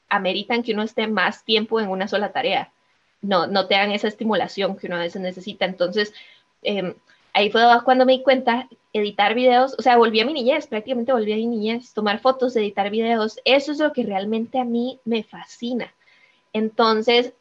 ameritan 0.10 0.64
que 0.64 0.74
uno 0.74 0.84
esté 0.84 1.08
más 1.08 1.46
tiempo 1.46 1.80
en 1.80 1.90
una 1.90 2.08
sola 2.08 2.34
tarea. 2.34 2.74
No, 3.22 3.48
no 3.48 3.68
te 3.68 3.76
dan 3.76 3.92
esa 3.92 4.10
estimulación 4.10 4.78
que 4.78 4.88
uno 4.88 4.98
a 4.98 5.00
veces 5.00 5.22
necesita. 5.22 5.66
Entonces, 5.66 6.14
eh, 6.64 6.96
ahí 7.34 7.50
fue 7.50 7.62
cuando 7.84 8.06
me 8.06 8.14
di 8.14 8.24
cuenta, 8.24 8.68
editar 8.94 9.34
videos, 9.34 9.76
o 9.78 9.82
sea, 9.82 9.98
volví 9.98 10.20
a 10.20 10.26
mi 10.26 10.34
niñez, 10.34 10.68
prácticamente 10.68 11.14
volví 11.14 11.32
a 11.32 11.38
mi 11.38 11.48
niñez, 11.48 11.94
tomar 11.94 12.20
fotos, 12.20 12.56
editar 12.56 12.90
videos, 12.90 13.40
eso 13.46 13.72
es 13.72 13.80
lo 13.80 13.94
que 13.94 14.04
realmente 14.04 14.60
a 14.60 14.66
mí 14.66 15.00
me 15.06 15.24
fascina. 15.24 15.94
Entonces, 16.54 17.34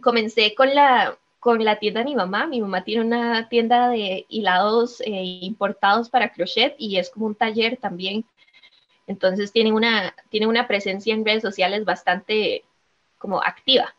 comencé 0.00 0.54
con 0.54 0.74
la, 0.74 1.18
con 1.40 1.62
la 1.64 1.78
tienda 1.78 2.00
de 2.00 2.06
mi 2.06 2.14
mamá. 2.14 2.46
Mi 2.46 2.60
mamá 2.60 2.84
tiene 2.84 3.04
una 3.04 3.48
tienda 3.48 3.88
de 3.90 4.26
hilados 4.28 5.00
eh, 5.02 5.38
importados 5.42 6.08
para 6.08 6.32
crochet 6.32 6.74
y 6.78 6.98
es 6.98 7.10
como 7.10 7.26
un 7.26 7.34
taller 7.34 7.76
también. 7.76 8.24
Entonces, 9.06 9.52
tiene 9.52 9.72
una, 9.72 10.14
tiene 10.30 10.46
una 10.46 10.66
presencia 10.66 11.14
en 11.14 11.24
redes 11.24 11.42
sociales 11.42 11.84
bastante 11.84 12.64
como 13.18 13.42
activa. 13.42 13.94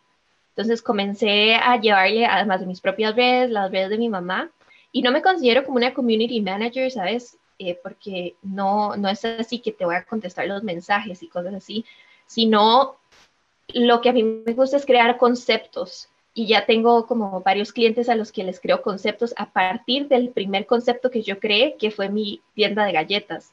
Entonces, 0.50 0.82
comencé 0.82 1.56
a 1.56 1.80
llevarle, 1.80 2.26
además 2.26 2.62
de 2.62 2.66
mis 2.66 2.82
propias 2.82 3.16
redes, 3.16 3.52
las 3.52 3.72
redes 3.72 3.92
de 3.92 4.00
mi 4.00 4.10
mamá, 4.10 4.50
y 4.92 5.02
no 5.02 5.12
me 5.12 5.22
considero 5.22 5.64
como 5.64 5.78
una 5.78 5.94
community 5.94 6.42
manager, 6.42 6.92
¿sabes? 6.92 7.38
Eh, 7.60 7.80
porque 7.82 8.36
no, 8.44 8.96
no 8.98 9.10
es 9.10 9.26
así 9.26 9.60
que 9.60 9.72
te 9.72 9.86
voy 9.86 9.96
a 9.96 10.04
contestar 10.04 10.48
los 10.48 10.64
mensajes 10.64 11.24
y 11.24 11.28
cosas 11.28 11.56
así, 11.56 11.86
sino 12.28 12.98
lo 13.70 14.02
que 14.02 14.10
a 14.10 14.14
mí 14.14 14.24
me 14.24 14.54
gusta 14.54 14.78
es 14.78 14.86
crear 14.86 15.18
conceptos. 15.18 16.10
Y 16.34 16.46
ya 16.46 16.68
tengo 16.68 17.08
como 17.08 17.42
varios 17.42 17.74
clientes 17.74 18.10
a 18.10 18.16
los 18.16 18.32
que 18.32 18.44
les 18.44 18.60
creo 18.60 18.84
conceptos 18.84 19.34
a 19.38 19.52
partir 19.52 20.08
del 20.08 20.30
primer 20.30 20.68
concepto 20.68 21.10
que 21.10 21.24
yo 21.24 21.40
creé, 21.40 21.76
que 21.80 21.90
fue 21.90 22.10
mi 22.10 22.42
tienda 22.54 22.86
de 22.86 22.92
galletas. 22.92 23.52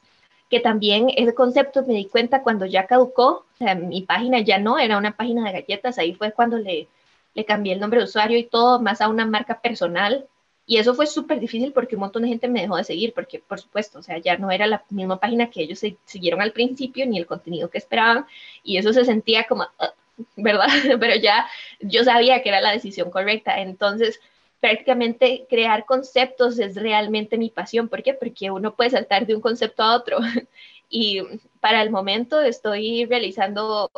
Que 0.51 0.59
también 0.59 1.07
ese 1.15 1.33
concepto 1.33 1.83
me 1.83 1.95
di 1.95 2.05
cuenta 2.05 2.43
cuando 2.43 2.67
ya 2.67 2.85
caducó, 2.85 3.27
o 3.27 3.57
sea, 3.57 3.73
mi 3.73 4.03
página 4.03 4.39
ya 4.41 4.59
no 4.59 4.77
era 4.77 4.99
una 4.99 5.17
página 5.17 5.45
de 5.45 5.61
galletas, 5.61 5.97
ahí 5.97 6.13
fue 6.13 6.31
cuando 6.31 6.59
le, 6.59 6.87
le 7.33 7.45
cambié 7.45 7.73
el 7.73 7.79
nombre 7.79 7.99
de 7.99 8.05
usuario 8.05 8.37
y 8.37 8.43
todo, 8.43 8.79
más 8.79 9.01
a 9.01 9.09
una 9.09 9.25
marca 9.25 9.59
personal 9.61 10.27
y 10.67 10.77
eso 10.77 10.93
fue 10.95 11.05
súper 11.07 11.39
difícil 11.39 11.71
porque 11.73 11.95
un 11.95 12.01
montón 12.01 12.23
de 12.23 12.29
gente 12.29 12.47
me 12.47 12.61
dejó 12.61 12.77
de 12.77 12.83
seguir, 12.83 13.13
porque 13.13 13.39
por 13.39 13.59
supuesto, 13.59 13.99
o 13.99 14.03
sea, 14.03 14.17
ya 14.17 14.37
no 14.37 14.49
era 14.51 14.65
la 14.67 14.83
misma 14.89 15.19
página 15.19 15.49
que 15.49 15.61
ellos 15.61 15.81
siguieron 16.05 16.41
al 16.41 16.53
principio, 16.53 17.05
ni 17.05 17.17
el 17.17 17.27
contenido 17.27 17.69
que 17.69 17.77
esperaban, 17.77 18.25
y 18.63 18.77
eso 18.77 18.91
se 18.91 19.05
sentía 19.05 19.45
como, 19.45 19.67
ah, 19.79 19.93
¿verdad? 20.35 20.67
Pero 20.99 21.15
ya 21.15 21.47
yo 21.79 22.03
sabía 22.03 22.41
que 22.41 22.49
era 22.49 22.61
la 22.61 22.71
decisión 22.71 23.11
correcta. 23.11 23.61
Entonces, 23.61 24.19
prácticamente 24.59 25.45
crear 25.49 25.85
conceptos 25.85 26.59
es 26.59 26.75
realmente 26.75 27.37
mi 27.37 27.49
pasión. 27.49 27.89
¿Por 27.89 28.03
qué? 28.03 28.13
Porque 28.13 28.51
uno 28.51 28.75
puede 28.75 28.89
saltar 28.91 29.25
de 29.27 29.35
un 29.35 29.41
concepto 29.41 29.83
a 29.83 29.95
otro. 29.95 30.19
Y 30.87 31.19
para 31.61 31.81
el 31.81 31.89
momento 31.89 32.39
estoy 32.41 33.05
realizando 33.05 33.89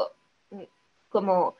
como 1.09 1.55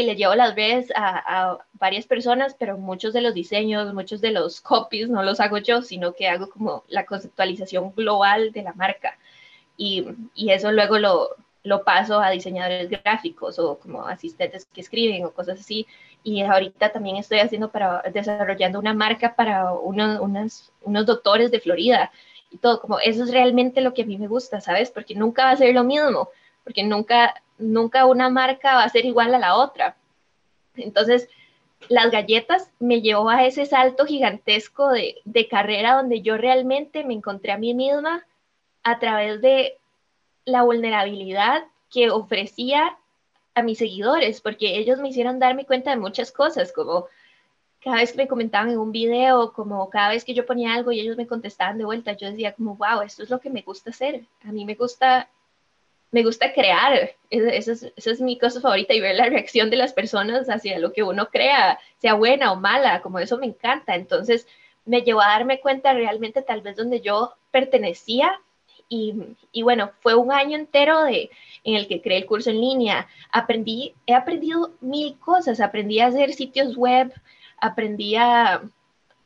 le 0.00 0.16
llevo 0.16 0.34
las 0.34 0.54
redes 0.54 0.90
a, 0.96 1.58
varias 1.74 2.06
personas, 2.06 2.56
pero 2.58 2.78
muchos 2.78 3.12
de 3.12 3.20
los 3.20 3.34
diseños, 3.34 3.92
muchos 3.92 4.20
de 4.20 4.30
los 4.30 4.60
copies 4.60 5.08
no 5.10 5.22
los 5.22 5.40
hago 5.40 5.58
yo, 5.58 5.82
sino 5.82 6.14
que 6.14 6.28
hago 6.28 6.48
como 6.48 6.84
la 6.88 7.04
conceptualización 7.04 7.92
global 7.94 8.52
de 8.52 8.62
la 8.62 8.72
marca. 8.72 9.18
Y, 9.76 10.06
y 10.34 10.50
eso 10.50 10.72
luego 10.72 10.98
lo, 10.98 11.36
lo 11.64 11.84
paso 11.84 12.20
a 12.20 12.30
diseñadores 12.30 12.90
gráficos 12.90 13.58
o 13.58 13.78
como 13.78 14.06
asistentes 14.06 14.66
que 14.66 14.80
escriben 14.80 15.24
o 15.24 15.32
cosas 15.32 15.60
así. 15.60 15.86
Y 16.24 16.42
ahorita 16.42 16.90
también 16.90 17.16
estoy 17.16 17.40
haciendo 17.40 17.70
para, 17.70 18.02
desarrollando 18.12 18.78
una 18.78 18.94
marca 18.94 19.34
para 19.34 19.72
unos, 19.72 20.72
unos 20.82 21.06
doctores 21.06 21.50
de 21.50 21.60
Florida 21.60 22.10
y 22.50 22.58
todo, 22.58 22.80
como 22.80 22.98
eso 23.00 23.24
es 23.24 23.30
realmente 23.30 23.80
lo 23.80 23.94
que 23.94 24.02
a 24.02 24.06
mí 24.06 24.18
me 24.18 24.28
gusta, 24.28 24.60
¿sabes? 24.60 24.90
Porque 24.90 25.14
nunca 25.14 25.44
va 25.44 25.50
a 25.52 25.56
ser 25.56 25.74
lo 25.74 25.84
mismo, 25.84 26.28
porque 26.64 26.82
nunca, 26.84 27.42
nunca 27.62 28.06
una 28.06 28.28
marca 28.30 28.74
va 28.74 28.84
a 28.84 28.88
ser 28.88 29.04
igual 29.04 29.34
a 29.34 29.38
la 29.38 29.56
otra. 29.56 29.96
Entonces, 30.74 31.28
las 31.88 32.10
galletas 32.10 32.70
me 32.78 33.00
llevó 33.00 33.28
a 33.28 33.44
ese 33.44 33.66
salto 33.66 34.06
gigantesco 34.06 34.88
de, 34.90 35.16
de 35.24 35.48
carrera 35.48 35.96
donde 35.96 36.22
yo 36.22 36.36
realmente 36.36 37.04
me 37.04 37.14
encontré 37.14 37.52
a 37.52 37.58
mí 37.58 37.74
misma 37.74 38.24
a 38.82 38.98
través 38.98 39.40
de 39.40 39.78
la 40.44 40.62
vulnerabilidad 40.62 41.64
que 41.90 42.10
ofrecía 42.10 42.96
a 43.54 43.62
mis 43.62 43.78
seguidores, 43.78 44.40
porque 44.40 44.78
ellos 44.78 44.98
me 44.98 45.08
hicieron 45.08 45.38
darme 45.38 45.66
cuenta 45.66 45.90
de 45.90 45.98
muchas 45.98 46.32
cosas, 46.32 46.72
como 46.72 47.06
cada 47.82 47.96
vez 47.96 48.12
que 48.12 48.18
me 48.18 48.28
comentaban 48.28 48.70
en 48.70 48.78
un 48.78 48.92
video, 48.92 49.52
como 49.52 49.90
cada 49.90 50.10
vez 50.10 50.24
que 50.24 50.34
yo 50.34 50.46
ponía 50.46 50.74
algo 50.74 50.92
y 50.92 51.00
ellos 51.00 51.16
me 51.16 51.26
contestaban 51.26 51.78
de 51.78 51.84
vuelta, 51.84 52.12
yo 52.12 52.30
decía 52.30 52.52
como, 52.54 52.76
wow, 52.76 53.02
esto 53.02 53.22
es 53.22 53.30
lo 53.30 53.40
que 53.40 53.50
me 53.50 53.62
gusta 53.62 53.90
hacer. 53.90 54.24
A 54.44 54.52
mí 54.52 54.64
me 54.64 54.74
gusta, 54.74 55.28
me 56.12 56.22
gusta 56.22 56.52
crear. 56.52 57.16
Esa 57.30 57.72
es, 57.72 58.20
mi 58.20 58.38
cosa 58.38 58.60
favorita 58.60 58.94
y 58.94 59.00
ver 59.00 59.16
la 59.16 59.26
reacción 59.26 59.70
de 59.70 59.76
las 59.76 59.92
personas 59.92 60.48
hacia 60.48 60.78
lo 60.78 60.92
que 60.92 61.02
uno 61.02 61.28
crea, 61.30 61.80
sea 61.98 62.14
buena 62.14 62.52
o 62.52 62.56
mala, 62.56 63.00
como 63.00 63.18
eso 63.18 63.38
me 63.38 63.46
encanta. 63.46 63.96
Entonces 63.96 64.46
me 64.84 65.02
llevó 65.02 65.22
a 65.22 65.28
darme 65.28 65.60
cuenta 65.60 65.94
realmente 65.94 66.42
tal 66.42 66.60
vez 66.60 66.76
donde 66.76 67.00
yo 67.00 67.34
pertenecía 67.50 68.38
y, 68.88 69.14
y, 69.52 69.62
bueno, 69.62 69.92
fue 70.00 70.14
un 70.14 70.32
año 70.32 70.58
entero 70.58 71.02
de, 71.04 71.30
en 71.64 71.76
el 71.76 71.88
que 71.88 72.02
creé 72.02 72.18
el 72.18 72.26
curso 72.26 72.50
en 72.50 72.60
línea. 72.60 73.08
Aprendí, 73.30 73.94
he 74.06 74.14
aprendido 74.14 74.72
mil 74.82 75.18
cosas. 75.18 75.60
Aprendí 75.60 76.00
a 76.00 76.08
hacer 76.08 76.34
sitios 76.34 76.76
web, 76.76 77.10
aprendí 77.56 78.16
a, 78.16 78.60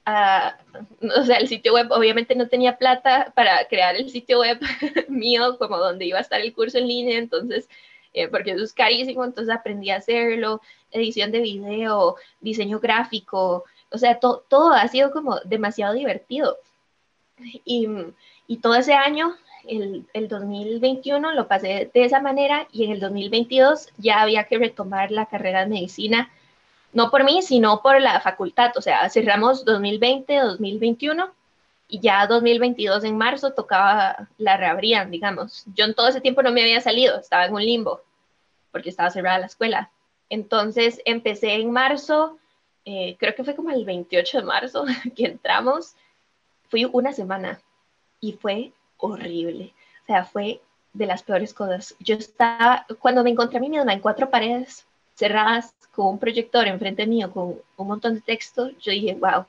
o 0.07 1.25
sea, 1.25 1.37
el 1.39 1.49
sitio 1.49 1.75
web, 1.75 1.89
obviamente 1.91 2.37
no 2.37 2.49
tenía 2.49 2.79
plata 2.79 3.33
para 3.35 3.67
crear 3.67 3.97
el 3.97 4.09
sitio 4.11 4.41
web 4.41 4.61
mío, 5.09 5.59
como 5.59 5.79
donde 5.79 6.07
iba 6.07 6.19
a 6.19 6.23
estar 6.23 6.41
el 6.41 6.55
curso 6.55 6.79
en 6.79 6.87
línea, 6.87 7.19
entonces, 7.19 7.69
eh, 8.15 8.29
porque 8.29 8.53
eso 8.53 8.63
es 8.63 8.73
carísimo, 8.73 9.25
entonces 9.25 9.55
aprendí 9.55 9.91
a 9.91 9.97
hacerlo, 9.97 10.61
edición 10.93 11.33
de 11.33 11.41
video, 11.41 12.17
diseño 12.41 12.79
gráfico, 12.79 13.65
o 13.91 13.99
sea, 13.99 14.19
todo 14.19 14.71
ha 14.71 14.87
sido 14.89 15.11
como 15.11 15.41
demasiado 15.41 15.95
divertido. 15.95 16.59
Y, 17.65 17.87
y 18.47 18.57
todo 18.59 18.77
ese 18.77 18.95
año 18.95 19.35
el, 19.69 20.07
el, 20.15 20.29
2021 20.29 21.33
lo 21.33 21.49
pasé 21.49 21.91
de 21.93 22.05
esa 22.05 22.21
manera 22.21 22.67
y 22.73 22.85
en 22.85 22.93
el 22.93 23.01
2022 23.01 23.89
ya 23.99 24.23
había 24.23 24.45
que 24.45 24.59
retomar 24.59 25.11
la 25.11 25.27
carrera 25.27 25.61
de 25.61 25.67
medicina, 25.67 26.31
no 26.93 27.11
por 27.11 27.25
mí, 27.25 27.43
sino 27.43 27.83
por 27.83 28.01
la 28.01 28.21
facultad. 28.21 28.73
O 28.77 28.83
sea, 28.83 29.09
cerramos 29.11 29.65
2020, 29.65 30.37
2021 30.39 31.31
y 31.89 32.01
ya 32.01 32.27
2022 32.27 33.05
en 33.05 33.17
marzo 33.17 33.53
tocaba 33.53 34.29
la 34.39 34.57
reabrían, 34.57 35.11
digamos. 35.11 35.65
Yo 35.75 35.85
en 35.85 35.95
todo 35.95 36.09
ese 36.09 36.21
tiempo 36.21 36.43
no 36.43 36.53
me 36.53 36.63
había 36.63 36.81
salido, 36.81 37.19
estaba 37.19 37.47
en 37.47 37.55
un 37.55 37.65
limbo 37.65 38.01
porque 38.73 38.91
estaba 38.91 39.11
cerrada 39.11 39.39
la 39.39 39.47
escuela. 39.47 39.91
Entonces 40.29 41.01
empecé 41.05 41.55
en 41.55 41.71
marzo, 41.71 42.39
eh, 42.85 43.17
creo 43.19 43.35
que 43.35 43.45
fue 43.45 43.55
como 43.55 43.71
el 43.71 43.85
28 43.85 44.39
de 44.39 44.45
marzo 44.45 44.85
que 45.17 45.27
entramos. 45.27 45.95
Fui 46.69 46.85
una 46.85 47.13
semana 47.13 47.61
y 48.21 48.33
fue 48.33 48.73
horrible. 48.99 49.73
O 50.03 50.07
sea, 50.07 50.25
fue 50.25 50.61
de 50.93 51.07
las 51.07 51.23
peores 51.23 51.55
cosas. 51.55 51.95
Yo 52.01 52.17
estaba, 52.17 52.87
cuando 52.99 53.23
me 53.23 53.31
encontré 53.31 53.59
a 53.59 53.61
mí 53.61 53.69
misma 53.69 53.93
en 53.93 54.01
cuatro 54.01 54.31
paredes 54.31 54.87
cerradas 55.17 55.75
con 55.93 56.07
un 56.07 56.19
proyector 56.19 56.69
enfrente 56.69 57.07
mío, 57.07 57.33
con 57.33 57.59
un 57.77 57.87
montón 57.89 58.15
de 58.15 58.21
texto, 58.21 58.71
yo 58.79 58.93
dije, 58.93 59.15
wow, 59.15 59.47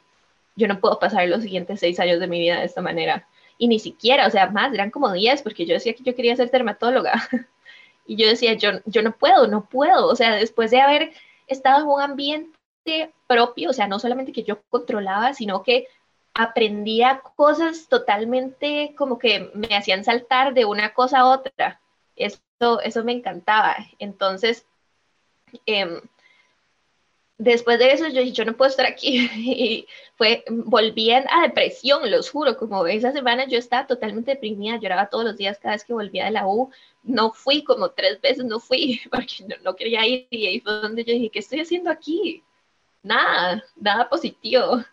yo 0.55 0.67
no 0.67 0.79
puedo 0.79 0.97
pasar 0.97 1.27
los 1.27 1.43
siguientes 1.43 1.79
seis 1.79 1.99
años 1.99 2.19
de 2.19 2.27
mi 2.27 2.39
vida 2.39 2.59
de 2.59 2.65
esta 2.65 2.81
manera. 2.81 3.27
Y 3.57 3.67
ni 3.67 3.79
siquiera, 3.79 4.27
o 4.27 4.29
sea, 4.31 4.49
más, 4.49 4.73
eran 4.73 4.91
como 4.91 5.11
diez, 5.11 5.41
porque 5.41 5.65
yo 5.65 5.73
decía 5.73 5.93
que 5.93 6.03
yo 6.03 6.15
quería 6.15 6.35
ser 6.35 6.49
dermatóloga. 6.49 7.13
y 8.07 8.15
yo 8.15 8.27
decía, 8.27 8.53
yo, 8.53 8.71
yo 8.85 9.01
no 9.01 9.11
puedo, 9.11 9.47
no 9.47 9.65
puedo. 9.65 10.07
O 10.07 10.15
sea, 10.15 10.35
después 10.35 10.71
de 10.71 10.81
haber 10.81 11.11
estado 11.47 11.81
en 11.81 11.87
un 11.87 12.01
ambiente 12.01 13.11
propio, 13.27 13.69
o 13.69 13.73
sea, 13.73 13.87
no 13.87 13.99
solamente 13.99 14.31
que 14.31 14.43
yo 14.43 14.61
controlaba, 14.69 15.33
sino 15.33 15.63
que 15.63 15.87
aprendía 16.33 17.21
cosas 17.35 17.87
totalmente 17.89 18.93
como 18.97 19.17
que 19.17 19.51
me 19.53 19.75
hacían 19.75 20.03
saltar 20.03 20.53
de 20.53 20.65
una 20.65 20.93
cosa 20.93 21.19
a 21.19 21.27
otra. 21.27 21.81
Eso, 22.15 22.39
eso 22.83 23.03
me 23.03 23.11
encantaba. 23.11 23.75
Entonces, 23.99 24.65
em, 25.65 26.01
después 27.37 27.79
de 27.79 27.91
eso 27.91 28.07
yo 28.07 28.21
dije, 28.21 28.31
yo 28.33 28.45
no 28.45 28.57
puedo 28.57 28.69
estar 28.69 28.85
aquí. 28.85 29.29
Y 29.35 29.87
fue, 30.15 30.43
volví 30.49 31.11
a 31.11 31.23
depresión, 31.43 32.09
los 32.09 32.29
juro, 32.29 32.57
como 32.57 32.85
esa 32.87 33.11
semana 33.11 33.45
yo 33.47 33.57
estaba 33.57 33.87
totalmente 33.87 34.31
deprimida, 34.31 34.77
lloraba 34.79 35.09
todos 35.09 35.25
los 35.25 35.37
días 35.37 35.59
cada 35.59 35.75
vez 35.75 35.83
que 35.83 35.93
volvía 35.93 36.25
de 36.25 36.31
la 36.31 36.47
U. 36.47 36.71
No 37.03 37.31
fui 37.33 37.63
como 37.63 37.91
tres 37.91 38.19
veces, 38.21 38.45
no 38.45 38.59
fui 38.59 39.01
porque 39.11 39.45
no, 39.63 39.75
quería 39.75 40.05
ir. 40.07 40.27
Y 40.31 40.47
ahí 40.47 40.59
fue 40.61 40.73
donde 40.73 41.03
yo 41.03 41.13
dije, 41.13 41.29
¿qué 41.29 41.39
estoy 41.39 41.61
haciendo 41.61 41.91
aquí? 41.91 42.43
Nada, 43.03 43.63
nada 43.75 44.09
positivo 44.09 44.83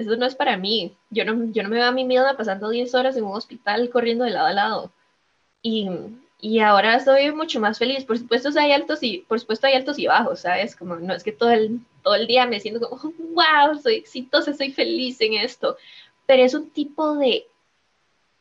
eso 0.00 0.16
no 0.16 0.26
es 0.26 0.34
para 0.34 0.56
mí. 0.56 0.96
Yo 1.10 1.24
no, 1.24 1.52
yo 1.52 1.62
no 1.62 1.68
me 1.68 1.76
veo 1.76 1.86
a 1.86 1.92
mí 1.92 2.04
misma 2.04 2.36
pasando 2.36 2.70
10 2.70 2.94
horas 2.94 3.16
en 3.16 3.24
un 3.24 3.36
hospital 3.36 3.90
corriendo 3.90 4.24
de 4.24 4.30
lado 4.30 4.46
a 4.46 4.52
lado. 4.52 4.92
Y 6.40 6.60
ahora 6.60 6.96
estoy 6.96 7.32
mucho 7.32 7.60
más 7.60 7.78
feliz. 7.78 8.04
Por 8.04 8.18
supuesto, 8.18 8.50
hay 8.58 8.72
altos 8.72 9.02
y, 9.02 9.18
por 9.28 9.38
supuesto 9.40 9.66
hay 9.66 9.74
altos 9.74 9.98
y 9.98 10.06
bajos, 10.06 10.40
¿sabes? 10.40 10.74
Como 10.76 10.96
no 10.96 11.14
es 11.14 11.22
que 11.22 11.32
todo 11.32 11.50
el, 11.50 11.80
todo 12.02 12.14
el 12.14 12.26
día 12.26 12.46
me 12.46 12.60
siento 12.60 12.88
como, 12.88 13.12
wow, 13.34 13.78
soy 13.82 13.96
exitosa, 13.96 14.54
soy 14.54 14.72
feliz 14.72 15.20
en 15.20 15.34
esto. 15.34 15.76
Pero 16.26 16.42
es 16.42 16.54
un 16.54 16.70
tipo 16.70 17.16
de, 17.16 17.46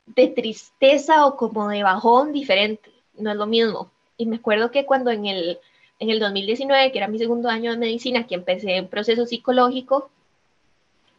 de 0.05 0.27
tristeza 0.27 1.25
o 1.25 1.35
como 1.35 1.67
de 1.69 1.83
bajón 1.83 2.31
diferente. 2.33 2.91
No 3.17 3.31
es 3.31 3.37
lo 3.37 3.47
mismo. 3.47 3.91
Y 4.17 4.25
me 4.25 4.37
acuerdo 4.37 4.71
que 4.71 4.85
cuando 4.85 5.11
en 5.11 5.25
el, 5.25 5.59
en 5.99 6.09
el 6.09 6.19
2019, 6.19 6.91
que 6.91 6.97
era 6.97 7.07
mi 7.07 7.19
segundo 7.19 7.49
año 7.49 7.71
de 7.71 7.77
medicina, 7.77 8.27
que 8.27 8.35
empecé 8.35 8.79
un 8.79 8.87
proceso 8.87 9.25
psicológico, 9.25 10.09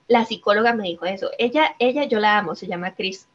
la 0.09 0.25
psicóloga 0.25 0.75
me 0.75 0.85
dijo 0.85 1.05
eso. 1.05 1.31
Ella, 1.39 1.77
ella 1.79 2.05
yo 2.05 2.21
la 2.21 2.39
amo, 2.39 2.55
se 2.55 2.67
llama 2.67 2.95
Chris, 2.95 3.29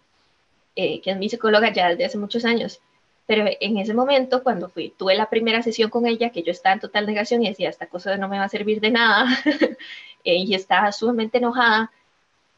eh, 0.75 0.99
que 1.01 1.11
es 1.11 1.17
mi 1.17 1.29
psicóloga 1.29 1.71
ya 1.71 1.89
desde 1.89 2.05
hace 2.05 2.17
muchos 2.17 2.43
años. 2.43 2.81
Pero 3.27 3.45
en 3.59 3.77
ese 3.77 3.93
momento, 3.93 4.43
cuando 4.43 4.69
fui, 4.69 4.93
tuve 4.95 5.15
la 5.15 5.29
primera 5.29 5.63
sesión 5.63 5.89
con 5.89 6.05
ella, 6.05 6.29
que 6.29 6.43
yo 6.43 6.51
estaba 6.51 6.73
en 6.73 6.79
total 6.79 7.07
negación 7.07 7.43
y 7.43 7.49
decía, 7.49 7.69
esta 7.69 7.87
cosa 7.87 8.17
no 8.17 8.27
me 8.27 8.37
va 8.37 8.45
a 8.45 8.49
servir 8.49 8.79
de 8.81 8.91
nada, 8.91 9.27
eh, 10.23 10.35
y 10.35 10.53
estaba 10.53 10.91
sumamente 10.91 11.39
enojada, 11.39 11.91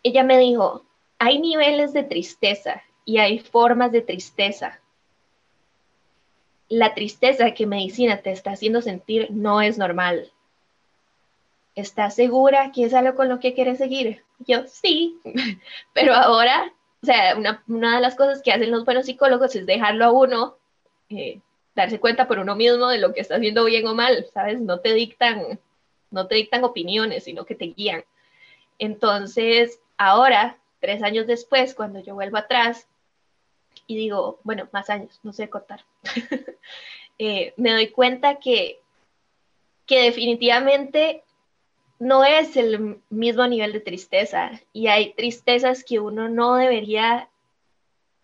ella 0.03 0.23
me 0.23 0.37
dijo, 0.37 0.83
hay 1.19 1.39
niveles 1.39 1.93
de 1.93 2.03
tristeza 2.03 2.83
y 3.05 3.17
hay 3.19 3.39
formas 3.39 3.91
de 3.91 4.01
tristeza. 4.01 4.79
La 6.69 6.93
tristeza 6.93 7.51
que 7.53 7.65
medicina 7.65 8.17
te 8.17 8.31
está 8.31 8.51
haciendo 8.51 8.81
sentir 8.81 9.27
no 9.31 9.61
es 9.61 9.77
normal. 9.77 10.31
¿estás 11.77 12.15
segura 12.15 12.71
que 12.71 12.85
es 12.85 12.93
algo 12.93 13.15
con 13.15 13.29
lo 13.29 13.39
que 13.39 13.53
quieres 13.53 13.77
seguir? 13.77 14.23
Yo, 14.39 14.67
sí, 14.67 15.19
pero 15.93 16.13
ahora, 16.13 16.73
sea, 17.07 17.35
una, 17.35 17.95
de 17.95 18.01
las 18.01 18.15
cosas 18.15 18.41
que 18.41 18.51
hacen 18.51 18.71
los 18.71 18.85
buenos 18.85 19.05
psicólogos 19.05 19.55
es 19.55 19.65
dejarlo 19.65 20.05
a 20.05 20.11
uno, 20.11 20.57
eh, 21.09 21.39
darse 21.75 21.99
cuenta 21.99 22.27
por 22.27 22.39
uno 22.39 22.55
mismo 22.55 22.87
de 22.87 22.99
lo 22.99 23.13
que 23.13 23.21
está 23.21 23.35
haciendo 23.35 23.65
bien 23.65 23.87
o 23.87 23.95
mal, 23.95 24.27
¿sabes? 24.33 24.59
No 24.59 24.79
te 24.79 24.93
dictan, 24.93 25.59
no 26.11 26.27
te 26.27 26.35
dictan 26.35 26.63
opiniones, 26.63 27.23
sino 27.23 27.45
que 27.45 27.55
te 27.55 27.65
guían. 27.65 28.03
Entonces, 28.79 29.79
ahora, 29.97 30.57
tres 30.79 31.01
años 31.03 31.27
después, 31.27 31.73
cuando 31.73 31.99
yo 31.99 32.13
vuelvo 32.13 32.37
atrás 32.37 32.87
y 33.87 33.95
digo, 33.95 34.39
bueno, 34.43 34.67
más 34.71 34.89
años, 34.89 35.19
no 35.23 35.33
sé 35.33 35.49
contar, 35.49 35.85
eh, 37.19 37.53
me 37.57 37.71
doy 37.71 37.87
cuenta 37.89 38.35
que, 38.35 38.81
que 39.85 40.03
definitivamente 40.03 41.23
no 41.99 42.23
es 42.23 42.55
el 42.57 42.99
mismo 43.09 43.47
nivel 43.47 43.73
de 43.73 43.79
tristeza 43.79 44.51
y 44.73 44.87
hay 44.87 45.13
tristezas 45.13 45.83
que 45.83 45.99
uno 45.99 46.29
no 46.29 46.55
debería 46.55 47.29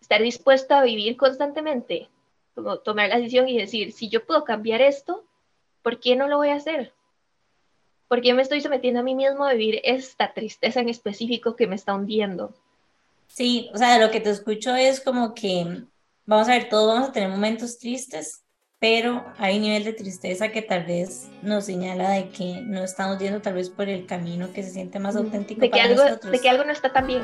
estar 0.00 0.22
dispuesto 0.22 0.74
a 0.74 0.82
vivir 0.82 1.16
constantemente, 1.16 2.08
como 2.54 2.78
tomar 2.78 3.08
la 3.08 3.16
decisión 3.16 3.48
y 3.48 3.58
decir, 3.58 3.92
si 3.92 4.08
yo 4.08 4.24
puedo 4.24 4.44
cambiar 4.44 4.80
esto, 4.80 5.24
¿por 5.82 5.98
qué 5.98 6.14
no 6.14 6.28
lo 6.28 6.36
voy 6.36 6.50
a 6.50 6.56
hacer? 6.56 6.92
¿Por 8.06 8.20
qué 8.20 8.34
me 8.34 8.42
estoy 8.42 8.60
sometiendo 8.60 9.00
a 9.00 9.02
mí 9.02 9.14
mismo 9.14 9.44
a 9.44 9.54
vivir 9.54 9.80
esta 9.82 10.32
tristeza 10.32 10.80
en 10.80 10.88
específico 10.88 11.56
que 11.56 11.66
me 11.66 11.74
está 11.74 11.94
hundiendo? 11.94 12.54
Sí, 13.26 13.70
o 13.74 13.78
sea, 13.78 13.98
lo 13.98 14.10
que 14.10 14.20
te 14.20 14.30
escucho 14.30 14.76
es 14.76 15.00
como 15.00 15.34
que, 15.34 15.82
vamos 16.26 16.48
a 16.48 16.52
ver, 16.52 16.68
todos 16.68 16.94
vamos 16.94 17.08
a 17.08 17.12
tener 17.12 17.28
momentos 17.28 17.78
tristes, 17.78 18.43
pero 18.84 19.24
hay 19.38 19.56
un 19.56 19.62
nivel 19.62 19.82
de 19.82 19.94
tristeza 19.94 20.50
que 20.50 20.60
tal 20.60 20.84
vez 20.84 21.30
nos 21.40 21.64
señala 21.64 22.10
de 22.10 22.28
que 22.28 22.60
no 22.66 22.84
estamos 22.84 23.18
yendo 23.18 23.40
tal 23.40 23.54
vez 23.54 23.70
por 23.70 23.88
el 23.88 24.04
camino 24.04 24.52
que 24.52 24.62
se 24.62 24.72
siente 24.72 24.98
más 24.98 25.16
auténtico 25.16 25.62
de 25.62 25.70
que 25.70 25.78
para 25.78 25.84
algo, 25.84 26.04
nosotros. 26.04 26.32
De 26.32 26.38
que 26.38 26.50
algo 26.50 26.64
no 26.64 26.72
está 26.72 26.92
tan 26.92 27.06
bien. 27.06 27.22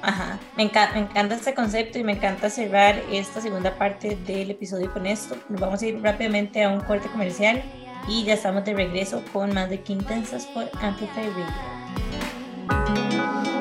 Ajá, 0.00 0.40
me, 0.56 0.62
encanta, 0.62 0.94
me 0.94 1.00
encanta 1.00 1.34
este 1.34 1.52
concepto 1.52 1.98
y 1.98 2.04
me 2.04 2.12
encanta 2.12 2.48
cerrar 2.48 2.98
esta 3.12 3.42
segunda 3.42 3.74
parte 3.76 4.16
del 4.26 4.52
episodio 4.52 4.90
con 4.90 5.04
esto. 5.04 5.36
Nos 5.50 5.60
vamos 5.60 5.82
a 5.82 5.86
ir 5.86 6.00
rápidamente 6.00 6.64
a 6.64 6.70
un 6.70 6.80
corte 6.80 7.10
comercial 7.10 7.62
y 8.08 8.24
ya 8.24 8.32
estamos 8.32 8.64
de 8.64 8.72
regreso 8.72 9.22
con 9.34 9.52
más 9.52 9.68
de 9.68 9.82
Quintensas 9.82 10.46
por 10.46 10.64
Amplify 10.80 11.28
Radio. 11.28 11.44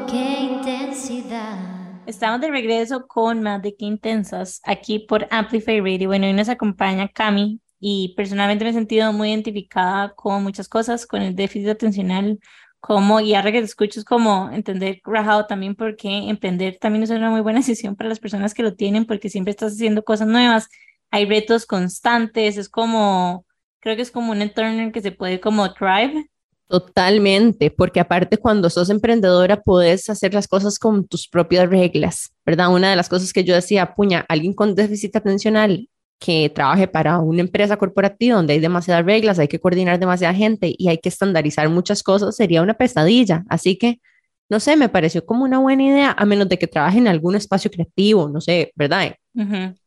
Qué 0.10 0.40
intensidad. 0.40 1.79
Estamos 2.10 2.42
de 2.42 2.50
regreso 2.50 3.06
con 3.06 3.44
más 3.44 3.62
de 3.62 3.76
Quintensas 3.76 4.62
aquí 4.64 4.98
por 4.98 5.28
Amplify 5.30 5.80
Radio. 5.80 6.08
Bueno, 6.08 6.26
hoy 6.26 6.34
nos 6.34 6.50
acompaña 6.50 7.08
Cami 7.08 7.62
y 7.80 8.16
personalmente 8.18 8.64
me 8.66 8.72
he 8.72 8.74
sentido 8.74 9.14
muy 9.14 9.30
identificada 9.30 10.16
con 10.16 10.42
muchas 10.42 10.68
cosas, 10.68 11.06
con 11.06 11.22
el 11.22 11.36
déficit 11.36 11.70
atencional 11.70 12.40
como, 12.80 13.20
y 13.20 13.36
ahora 13.36 13.52
que 13.52 13.60
te 13.60 13.66
escucho 13.66 14.00
es 14.00 14.08
como 14.08 14.50
entender 14.52 15.02
rajado 15.04 15.46
también 15.46 15.76
porque 15.76 16.30
emprender 16.30 16.80
también 16.82 17.04
es 17.04 17.12
una 17.12 17.30
muy 17.30 17.42
buena 17.42 17.60
decisión 17.60 17.96
para 17.96 18.10
las 18.10 18.20
personas 18.20 18.56
que 18.56 18.64
lo 18.64 18.74
tienen 18.74 19.06
porque 19.06 19.30
siempre 19.30 19.52
estás 19.52 19.74
haciendo 19.74 20.04
cosas 20.04 20.28
nuevas, 20.28 20.68
hay 21.12 21.28
retos 21.28 21.68
constantes, 21.68 22.58
es 22.58 22.70
como, 22.70 23.46
creo 23.82 23.96
que 23.96 24.02
es 24.02 24.10
como 24.10 24.32
un 24.32 24.42
entorno 24.42 24.72
en 24.82 24.92
que 24.92 25.02
se 25.02 25.12
puede 25.12 25.40
como 25.40 25.72
thrive. 25.76 26.28
Totalmente, 26.70 27.72
porque 27.72 28.00
aparte 28.00 28.38
cuando 28.38 28.70
sos 28.70 28.92
emprendedora 28.92 29.60
puedes 29.60 30.08
hacer 30.08 30.36
las 30.36 30.48
cosas 30.48 30.78
con 30.78 31.08
tus 31.08 31.28
propias 31.28 31.68
reglas, 31.68 32.32
¿verdad? 32.46 32.72
Una 32.72 32.92
de 32.92 32.96
las 32.96 33.10
cosas 33.10 33.34
que 33.34 33.44
yo 33.44 33.56
decía, 33.56 33.96
puña, 33.96 34.24
alguien 34.30 34.54
con 34.54 34.76
déficit 34.76 35.16
atencional 35.16 35.90
que 36.20 36.48
trabaje 36.54 36.88
para 36.88 37.18
una 37.18 37.42
empresa 37.42 37.78
corporativa 37.78 38.36
donde 38.36 38.54
hay 38.54 38.60
demasiadas 38.60 39.04
reglas, 39.04 39.40
hay 39.40 39.48
que 39.48 39.60
coordinar 39.60 39.98
demasiada 39.98 40.36
gente 40.36 40.72
y 40.78 40.90
hay 40.90 41.00
que 41.00 41.10
estandarizar 41.10 41.68
muchas 41.70 42.04
cosas, 42.04 42.36
sería 42.36 42.62
una 42.62 42.76
pesadilla. 42.76 43.46
Así 43.50 43.76
que, 43.76 44.00
no 44.48 44.60
sé, 44.60 44.76
me 44.76 44.90
pareció 44.90 45.26
como 45.26 45.46
una 45.46 45.58
buena 45.58 45.84
idea, 45.84 46.16
a 46.16 46.24
menos 46.26 46.50
de 46.50 46.60
que 46.60 46.68
trabaje 46.68 47.00
en 47.00 47.08
algún 47.08 47.36
espacio 47.36 47.72
creativo, 47.72 48.30
no 48.30 48.42
sé, 48.42 48.72
¿verdad? 48.76 49.16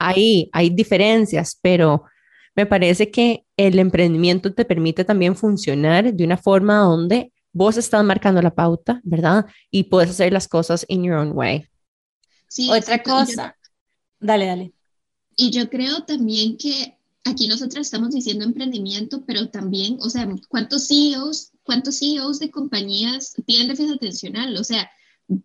Ahí 0.01 0.51
hay 0.53 0.71
diferencias, 0.71 1.57
pero 1.63 2.03
me 2.55 2.67
parece 2.67 3.11
que 3.11 3.45
el 3.57 3.79
emprendimiento 3.79 4.53
te 4.53 4.65
permite 4.65 5.05
también 5.05 5.37
funcionar 5.37 6.13
de 6.13 6.25
una 6.25 6.37
forma 6.37 6.79
donde 6.79 7.33
vos 7.53 7.77
estás 7.77 8.05
marcando 8.05 8.43
la 8.43 8.55
pauta, 8.55 9.01
¿verdad? 9.05 9.47
Y 9.71 9.85
puedes 9.85 10.11
hacer 10.11 10.33
las 10.33 10.49
cosas 10.49 10.85
in 10.89 11.05
your 11.05 11.17
own 11.17 11.33
way. 11.33 11.67
Sí, 12.49 12.69
Otra 12.71 13.03
cosa. 13.03 13.57
Dale, 14.21 14.47
dale. 14.47 14.73
Y 15.37 15.51
yo 15.51 15.69
creo 15.71 16.05
también 16.05 16.57
que 16.57 16.99
aquí 17.25 17.49
nosotros 17.49 17.87
estamos 17.87 18.11
diciendo 18.11 18.45
emprendimiento, 18.45 19.25
pero 19.27 19.49
también, 19.49 19.97
o 20.01 20.11
sea, 20.11 20.29
¿cuántos 20.49 20.89
CEOs, 20.89 21.53
cuántos 21.63 21.99
CEOs 21.99 22.39
de 22.39 22.51
compañías 22.51 23.35
tienen 23.47 23.69
déficit 23.69 23.97
atencional? 23.97 24.57
O 24.57 24.65
sea, 24.65 24.91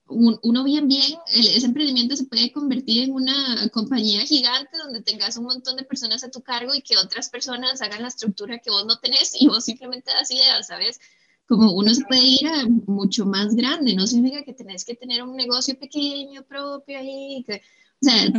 uno 0.07 0.63
bien, 0.63 0.87
bien, 0.87 1.17
ese 1.33 1.65
emprendimiento 1.65 2.15
se 2.15 2.25
puede 2.25 2.51
convertir 2.51 3.03
en 3.03 3.13
una 3.13 3.69
compañía 3.69 4.21
gigante 4.21 4.77
donde 4.77 5.01
tengas 5.01 5.37
un 5.37 5.45
montón 5.45 5.75
de 5.75 5.83
personas 5.83 6.23
a 6.23 6.31
tu 6.31 6.41
cargo 6.41 6.73
y 6.73 6.81
que 6.81 6.97
otras 6.97 7.29
personas 7.29 7.81
hagan 7.81 8.01
la 8.01 8.07
estructura 8.07 8.59
que 8.59 8.71
vos 8.71 8.85
no 8.85 8.99
tenés 8.99 9.39
y 9.39 9.47
vos 9.47 9.63
simplemente 9.63 10.11
das 10.11 10.31
ideas, 10.31 10.67
¿sabes? 10.67 10.99
Como 11.47 11.71
uno 11.73 11.93
se 11.93 12.03
puede 12.05 12.23
ir 12.23 12.47
a 12.47 12.65
mucho 12.87 13.25
más 13.25 13.55
grande, 13.55 13.95
no 13.95 14.07
significa 14.07 14.43
que 14.43 14.53
tenés 14.53 14.83
que 14.83 14.95
tener 14.95 15.23
un 15.23 15.35
negocio 15.35 15.77
pequeño 15.77 16.43
propio 16.43 16.97
ahí, 16.97 17.43
que, 17.45 17.61
o 18.01 18.05
sea, 18.05 18.31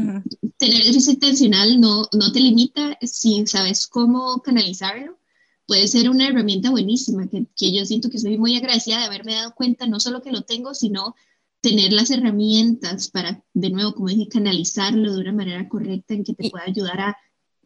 tener 0.59 0.85
déficit 0.85 1.17
atencional 1.17 1.81
no, 1.81 2.09
no 2.13 2.33
te 2.33 2.41
limita 2.41 2.99
si 3.03 3.47
sabes 3.47 3.87
cómo 3.87 4.41
canalizarlo. 4.43 5.19
Puede 5.67 5.87
ser 5.87 6.09
una 6.09 6.29
herramienta 6.29 6.71
buenísima 6.71 7.29
que, 7.29 7.47
que 7.55 7.73
yo 7.73 7.85
siento 7.85 8.09
que 8.09 8.19
soy 8.19 8.39
muy 8.39 8.57
agradecida 8.57 8.99
de 8.99 9.05
haberme 9.05 9.35
dado 9.35 9.55
cuenta, 9.55 9.87
no 9.87 10.01
solo 10.01 10.23
que 10.23 10.33
lo 10.33 10.43
tengo, 10.43 10.73
sino 10.75 11.15
tener 11.61 11.93
las 11.93 12.11
herramientas 12.11 13.11
para, 13.11 13.43
de 13.53 13.71
nuevo, 13.71 13.95
como 13.95 14.09
dije, 14.09 14.29
canalizarlo 14.29 15.15
de 15.15 15.21
una 15.21 15.33
manera 15.33 15.69
correcta 15.69 16.15
en 16.15 16.25
que 16.25 16.35
te 16.35 16.51
pueda 16.51 16.65
ayudar 16.67 17.01
a 17.01 17.17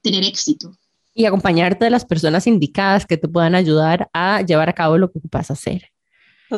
tener 0.02 0.24
éxito. 0.24 0.76
Y 1.14 1.26
acompañarte 1.26 1.84
de 1.84 1.90
las 1.90 2.06
personas 2.06 2.46
indicadas 2.46 3.04
que 3.04 3.18
te 3.18 3.28
puedan 3.28 3.54
ayudar 3.54 4.08
a 4.12 4.42
llevar 4.42 4.68
a 4.68 4.72
cabo 4.72 4.96
lo 4.96 5.12
que 5.12 5.18
ocupas 5.18 5.50
hacer. 5.50 5.92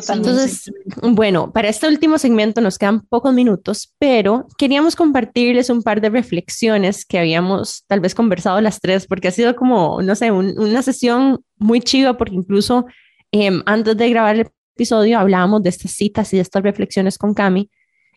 Entonces, 0.09 0.71
bueno, 1.01 1.51
para 1.53 1.69
este 1.69 1.87
último 1.87 2.17
segmento 2.17 2.59
nos 2.59 2.77
quedan 2.77 3.01
pocos 3.01 3.33
minutos, 3.33 3.93
pero 3.97 4.47
queríamos 4.57 4.95
compartirles 4.95 5.69
un 5.69 5.83
par 5.83 6.01
de 6.01 6.09
reflexiones 6.09 7.05
que 7.05 7.17
habíamos 7.17 7.85
tal 7.87 8.01
vez 8.01 8.13
conversado 8.13 8.59
las 8.59 8.81
tres, 8.81 9.07
porque 9.07 9.29
ha 9.29 9.31
sido 9.31 9.55
como, 9.55 10.01
no 10.01 10.15
sé, 10.15 10.31
una 10.31 10.81
sesión 10.81 11.41
muy 11.57 11.79
chiva, 11.79 12.17
porque 12.17 12.35
incluso 12.35 12.85
em, 13.31 13.61
antes 13.65 13.95
de 13.95 14.09
grabar 14.09 14.35
el 14.35 14.47
episodio 14.75 15.19
hablábamos 15.19 15.63
de 15.63 15.69
estas 15.69 15.91
citas 15.91 16.33
y 16.33 16.35
de 16.35 16.41
estas 16.41 16.61
reflexiones 16.61 17.17
con 17.17 17.33
Cami, 17.33 17.69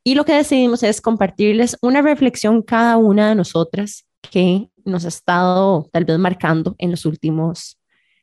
y 0.02 0.14
lo 0.14 0.24
que 0.24 0.34
decidimos 0.34 0.82
es 0.82 1.00
compartirles 1.00 1.76
una 1.82 2.02
reflexión 2.02 2.62
cada 2.62 2.96
una 2.96 3.28
de 3.28 3.34
nosotras 3.34 4.04
que 4.30 4.68
nos 4.84 5.04
ha 5.04 5.08
estado 5.08 5.88
tal 5.92 6.04
vez 6.04 6.18
marcando 6.18 6.74
en 6.78 6.90
los 6.90 7.04
últimos 7.04 7.78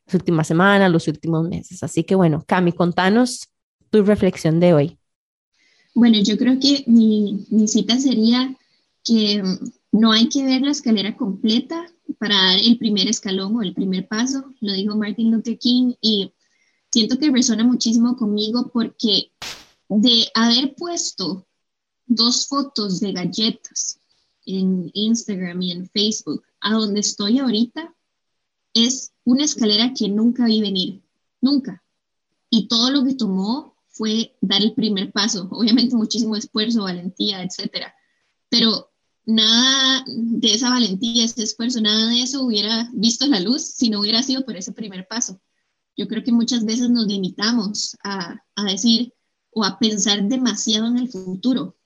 las 0.05 0.15
últimas 0.15 0.47
semanas, 0.47 0.91
los 0.91 1.07
últimos 1.07 1.47
meses. 1.47 1.81
Así 1.81 2.03
que 2.03 2.13
bueno, 2.13 2.43
Cami, 2.45 2.73
contanos 2.73 3.47
tu 3.89 4.03
reflexión 4.03 4.59
de 4.59 4.73
hoy. 4.73 4.97
Bueno, 5.95 6.19
yo 6.21 6.37
creo 6.37 6.59
que 6.59 6.83
mi, 6.85 7.45
mi 7.49 7.67
cita 7.67 7.97
sería 7.99 8.55
que 9.03 9.41
no 9.91 10.11
hay 10.11 10.27
que 10.29 10.43
ver 10.43 10.61
la 10.61 10.71
escalera 10.71 11.15
completa 11.15 11.87
para 12.19 12.35
dar 12.35 12.59
el 12.59 12.77
primer 12.77 13.07
escalón 13.07 13.55
o 13.55 13.63
el 13.63 13.73
primer 13.73 14.07
paso, 14.07 14.43
lo 14.59 14.73
dijo 14.73 14.95
Martin 14.95 15.31
Luther 15.31 15.57
King 15.57 15.93
y 16.01 16.33
siento 16.95 17.19
que 17.19 17.29
resuena 17.29 17.65
muchísimo 17.65 18.15
conmigo 18.15 18.71
porque 18.71 19.33
de 19.89 20.29
haber 20.33 20.75
puesto 20.75 21.45
dos 22.05 22.47
fotos 22.47 23.01
de 23.01 23.11
galletas 23.11 23.99
en 24.45 24.91
Instagram 24.93 25.61
y 25.61 25.71
en 25.73 25.89
Facebook 25.89 26.43
a 26.61 26.71
donde 26.71 27.01
estoy 27.01 27.39
ahorita, 27.39 27.93
es 28.73 29.11
una 29.25 29.43
escalera 29.43 29.93
que 29.93 30.07
nunca 30.07 30.45
vi 30.45 30.61
venir, 30.61 31.03
nunca. 31.41 31.83
Y 32.49 32.69
todo 32.69 32.89
lo 32.91 33.03
que 33.03 33.15
tomó 33.15 33.75
fue 33.89 34.33
dar 34.39 34.61
el 34.61 34.73
primer 34.73 35.11
paso, 35.11 35.49
obviamente 35.51 35.97
muchísimo 35.97 36.37
esfuerzo, 36.37 36.83
valentía, 36.83 37.43
etcétera. 37.43 37.93
Pero 38.47 38.89
nada 39.25 40.05
de 40.07 40.53
esa 40.53 40.69
valentía, 40.69 41.25
ese 41.25 41.43
esfuerzo, 41.43 41.81
nada 41.81 42.07
de 42.07 42.21
eso 42.21 42.41
hubiera 42.41 42.89
visto 42.93 43.27
la 43.27 43.41
luz 43.41 43.63
si 43.63 43.89
no 43.89 43.99
hubiera 43.99 44.23
sido 44.23 44.45
por 44.45 44.55
ese 44.55 44.71
primer 44.71 45.05
paso. 45.09 45.41
Yo 45.97 46.07
creo 46.07 46.23
que 46.23 46.31
muchas 46.31 46.65
veces 46.65 46.89
nos 46.89 47.07
limitamos 47.07 47.97
a, 48.03 48.41
a 48.55 48.63
decir 48.63 49.13
o 49.51 49.63
a 49.63 49.79
pensar 49.79 50.23
demasiado 50.23 50.87
en 50.87 50.97
el 50.97 51.09
futuro, 51.09 51.77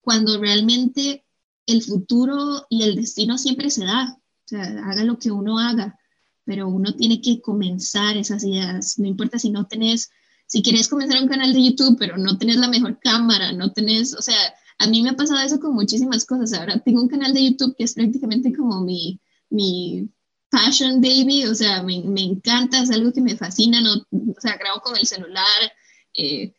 cuando 0.00 0.40
realmente 0.40 1.24
el 1.66 1.82
futuro 1.82 2.66
y 2.68 2.82
el 2.82 2.96
destino 2.96 3.38
siempre 3.38 3.70
se 3.70 3.84
da. 3.84 4.18
O 4.18 4.48
sea, 4.48 4.64
haga 4.64 5.04
lo 5.04 5.18
que 5.18 5.30
uno 5.30 5.58
haga, 5.58 5.98
pero 6.44 6.68
uno 6.68 6.94
tiene 6.94 7.20
que 7.20 7.40
comenzar 7.40 8.16
esas 8.16 8.42
ideas. 8.44 8.98
No 8.98 9.06
importa 9.06 9.38
si 9.38 9.50
no 9.50 9.66
tenés, 9.66 10.10
si 10.46 10.62
quieres 10.62 10.88
comenzar 10.88 11.22
un 11.22 11.28
canal 11.28 11.52
de 11.52 11.62
YouTube, 11.62 11.96
pero 11.98 12.16
no 12.16 12.38
tenés 12.38 12.56
la 12.56 12.68
mejor 12.68 12.98
cámara, 12.98 13.52
no 13.52 13.72
tenés, 13.72 14.14
o 14.14 14.22
sea, 14.22 14.36
a 14.78 14.86
mí 14.88 15.02
me 15.02 15.10
ha 15.10 15.16
pasado 15.16 15.38
eso 15.40 15.60
con 15.60 15.74
muchísimas 15.74 16.24
cosas. 16.24 16.52
Ahora 16.58 16.80
tengo 16.80 17.02
un 17.02 17.08
canal 17.08 17.32
de 17.32 17.44
YouTube 17.44 17.76
que 17.76 17.84
es 17.84 17.94
prácticamente 17.94 18.52
como 18.52 18.80
mi, 18.80 19.20
mi 19.50 20.08
passion 20.50 21.00
baby, 21.00 21.46
o 21.46 21.54
sea, 21.54 21.82
me, 21.82 22.02
me 22.02 22.22
encanta, 22.22 22.82
es 22.82 22.90
algo 22.90 23.12
que 23.12 23.20
me 23.20 23.36
fascina, 23.36 23.80
no, 23.80 23.94
o 23.94 24.40
sea, 24.40 24.56
grabo 24.56 24.80
con 24.80 24.96
el 24.96 25.06
celular, 25.06 25.72
eh, 26.14 26.52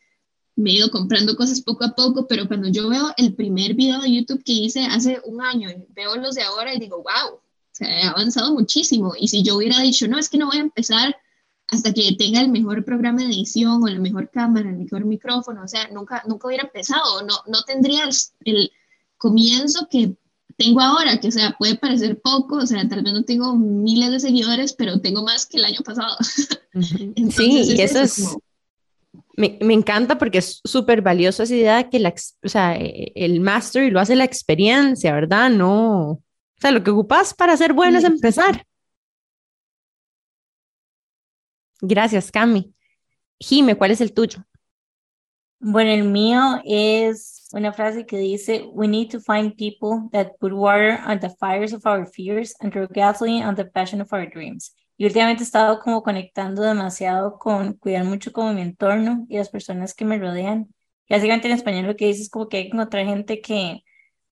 me 0.56 0.70
he 0.70 0.74
ido 0.74 0.90
comprando 0.90 1.36
cosas 1.36 1.60
poco 1.62 1.84
a 1.84 1.94
poco, 1.94 2.26
pero 2.26 2.46
cuando 2.46 2.68
yo 2.68 2.88
veo 2.88 3.12
el 3.16 3.34
primer 3.34 3.74
video 3.74 4.00
de 4.00 4.14
YouTube 4.14 4.42
que 4.44 4.52
hice 4.52 4.84
hace 4.84 5.20
un 5.24 5.40
año, 5.40 5.70
veo 5.90 6.16
los 6.16 6.34
de 6.34 6.42
ahora 6.42 6.74
y 6.74 6.78
digo, 6.78 6.96
wow, 6.98 7.40
se 7.72 7.86
ha 7.86 8.10
avanzado 8.10 8.52
muchísimo. 8.52 9.14
Y 9.18 9.28
si 9.28 9.42
yo 9.42 9.56
hubiera 9.56 9.80
dicho, 9.80 10.06
no, 10.08 10.18
es 10.18 10.28
que 10.28 10.38
no 10.38 10.46
voy 10.46 10.58
a 10.58 10.60
empezar 10.60 11.16
hasta 11.68 11.92
que 11.92 12.14
tenga 12.18 12.40
el 12.40 12.50
mejor 12.50 12.84
programa 12.84 13.20
de 13.22 13.28
edición 13.28 13.82
o 13.82 13.86
la 13.86 13.98
mejor 13.98 14.30
cámara, 14.30 14.68
el 14.68 14.76
mejor 14.76 15.06
micrófono, 15.06 15.64
o 15.64 15.68
sea, 15.68 15.88
nunca, 15.88 16.22
nunca 16.26 16.48
hubiera 16.48 16.64
empezado, 16.64 17.22
no, 17.22 17.34
no 17.46 17.62
tendría 17.62 18.08
el, 18.44 18.70
comienzo 19.16 19.86
que 19.88 20.16
tengo 20.62 20.80
ahora, 20.80 21.18
que 21.18 21.28
o 21.28 21.32
sea, 21.32 21.56
puede 21.58 21.76
parecer 21.76 22.20
poco, 22.20 22.56
o 22.56 22.66
sea, 22.66 22.86
tal 22.88 23.02
vez 23.02 23.12
no 23.12 23.24
tengo 23.24 23.56
miles 23.56 24.10
de 24.10 24.20
seguidores, 24.20 24.72
pero 24.72 25.00
tengo 25.00 25.22
más 25.22 25.46
que 25.46 25.58
el 25.58 25.64
año 25.64 25.80
pasado. 25.84 26.16
sí, 27.30 27.74
y 27.76 27.80
eso 27.80 28.00
es... 28.00 28.36
Me, 29.34 29.58
me, 29.62 29.72
encanta 29.72 30.18
porque 30.18 30.38
es 30.38 30.60
súper 30.62 31.00
valioso 31.00 31.42
esa 31.42 31.54
idea 31.54 31.88
que 31.88 31.98
la, 31.98 32.14
o 32.44 32.48
sea, 32.48 32.76
e, 32.76 33.12
el 33.14 33.40
master 33.40 33.90
lo 33.90 33.98
hace 33.98 34.14
la 34.14 34.24
experiencia, 34.24 35.14
¿verdad? 35.14 35.48
No, 35.48 36.22
sea, 36.62 36.70
lo 36.70 36.82
que 36.82 36.90
ocupas 36.90 37.34
para 37.34 37.56
ser 37.56 37.72
bueno 37.72 37.98
es 37.98 38.04
empezar. 38.04 38.64
Gracias, 41.80 42.30
Cami. 42.30 42.72
Jime, 43.40 43.74
¿cuál 43.74 43.90
es 43.90 44.00
el 44.00 44.14
tuyo? 44.14 44.44
Bueno, 45.58 45.90
el 45.90 46.04
mío 46.04 46.60
es 46.64 47.41
una 47.52 47.72
frase 47.72 48.06
que 48.06 48.18
dice, 48.18 48.64
we 48.72 48.88
need 48.88 49.10
to 49.10 49.20
find 49.20 49.56
people 49.56 50.08
that 50.12 50.38
put 50.40 50.52
water 50.52 50.98
on 51.06 51.20
the 51.20 51.30
fires 51.38 51.72
of 51.72 51.84
our 51.86 52.06
fears 52.06 52.54
and 52.60 52.72
throw 52.72 52.86
gasoline 52.86 53.44
on 53.44 53.54
the 53.54 53.64
passion 53.64 54.00
of 54.00 54.12
our 54.12 54.28
dreams. 54.28 54.74
Y 54.96 55.04
últimamente 55.06 55.42
he 55.42 55.46
estado 55.46 55.80
como 55.80 56.02
conectando 56.02 56.62
demasiado 56.62 57.38
con 57.38 57.74
cuidar 57.74 58.04
mucho 58.04 58.32
como 58.32 58.52
mi 58.52 58.62
entorno 58.62 59.26
y 59.28 59.36
las 59.36 59.48
personas 59.48 59.94
que 59.94 60.04
me 60.04 60.18
rodean. 60.18 60.68
Y 61.08 61.14
básicamente 61.14 61.48
en 61.48 61.54
español 61.54 61.86
lo 61.86 61.96
que 61.96 62.06
dice 62.06 62.22
es 62.22 62.30
como 62.30 62.48
que 62.48 62.58
hay 62.58 62.70
que 62.70 62.76
encontrar 62.76 63.06
gente 63.06 63.40
que 63.40 63.82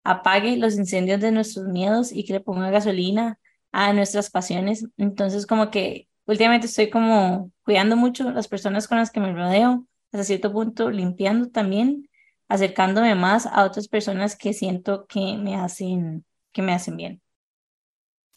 apague 0.04 0.56
los 0.56 0.76
incendios 0.76 1.20
de 1.20 1.32
nuestros 1.32 1.66
miedos 1.66 2.12
y 2.12 2.24
que 2.24 2.34
le 2.34 2.40
ponga 2.40 2.70
gasolina 2.70 3.38
a 3.72 3.92
nuestras 3.92 4.30
pasiones. 4.30 4.86
Entonces 4.96 5.46
como 5.46 5.70
que 5.70 6.08
últimamente 6.26 6.66
estoy 6.66 6.90
como 6.90 7.50
cuidando 7.64 7.96
mucho 7.96 8.30
las 8.30 8.48
personas 8.48 8.86
con 8.88 8.98
las 8.98 9.10
que 9.10 9.20
me 9.20 9.32
rodeo, 9.32 9.86
hasta 10.12 10.24
cierto 10.24 10.52
punto 10.52 10.90
limpiando 10.90 11.48
también, 11.50 12.08
acercándome 12.50 13.14
más 13.14 13.46
a 13.46 13.64
otras 13.64 13.86
personas 13.86 14.36
que 14.36 14.52
siento 14.52 15.06
que 15.06 15.38
me 15.38 15.54
hacen, 15.54 16.24
que 16.52 16.62
me 16.62 16.72
hacen 16.72 16.96
bien. 16.96 17.22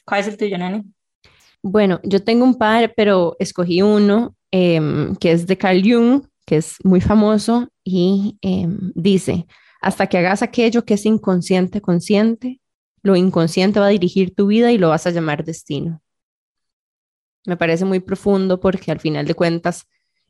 ¿Cuál 0.05 0.21
es 0.21 0.27
el 0.27 0.37
tuyo, 0.37 0.57
Nani? 0.57 0.83
Bueno, 1.63 1.99
yo 2.03 2.23
tengo 2.23 2.45
un 2.45 2.55
par, 2.55 2.93
pero 2.95 3.35
escogí 3.39 3.81
uno 3.81 4.35
em, 4.51 5.15
que 5.15 5.31
es 5.31 5.47
de 5.47 5.57
Carl 5.57 5.81
Jung, 5.83 6.27
que 6.45 6.57
es 6.57 6.77
muy 6.83 7.01
famoso 7.01 7.69
y 7.83 8.37
em, 8.41 8.91
dice, 8.93 9.47
hasta 9.81 10.05
que 10.05 10.19
hagas 10.19 10.43
aquello 10.43 10.85
que 10.85 10.93
es 10.93 11.05
inconsciente 11.07 11.81
consciente, 11.81 12.61
lo 13.01 13.15
inconsciente 13.15 13.79
va 13.79 13.87
a 13.87 13.89
dirigir 13.89 14.35
tu 14.35 14.45
vida 14.45 14.71
y 14.71 14.77
lo 14.77 14.89
vas 14.89 15.07
a 15.07 15.11
llamar 15.11 15.43
destino. 15.43 16.03
Me 17.45 17.57
parece 17.57 17.83
muy 17.83 17.99
profundo 17.99 18.59
porque 18.59 18.91
al 18.91 18.99
final 18.99 19.25
de 19.25 19.33
cuentas, 19.33 19.87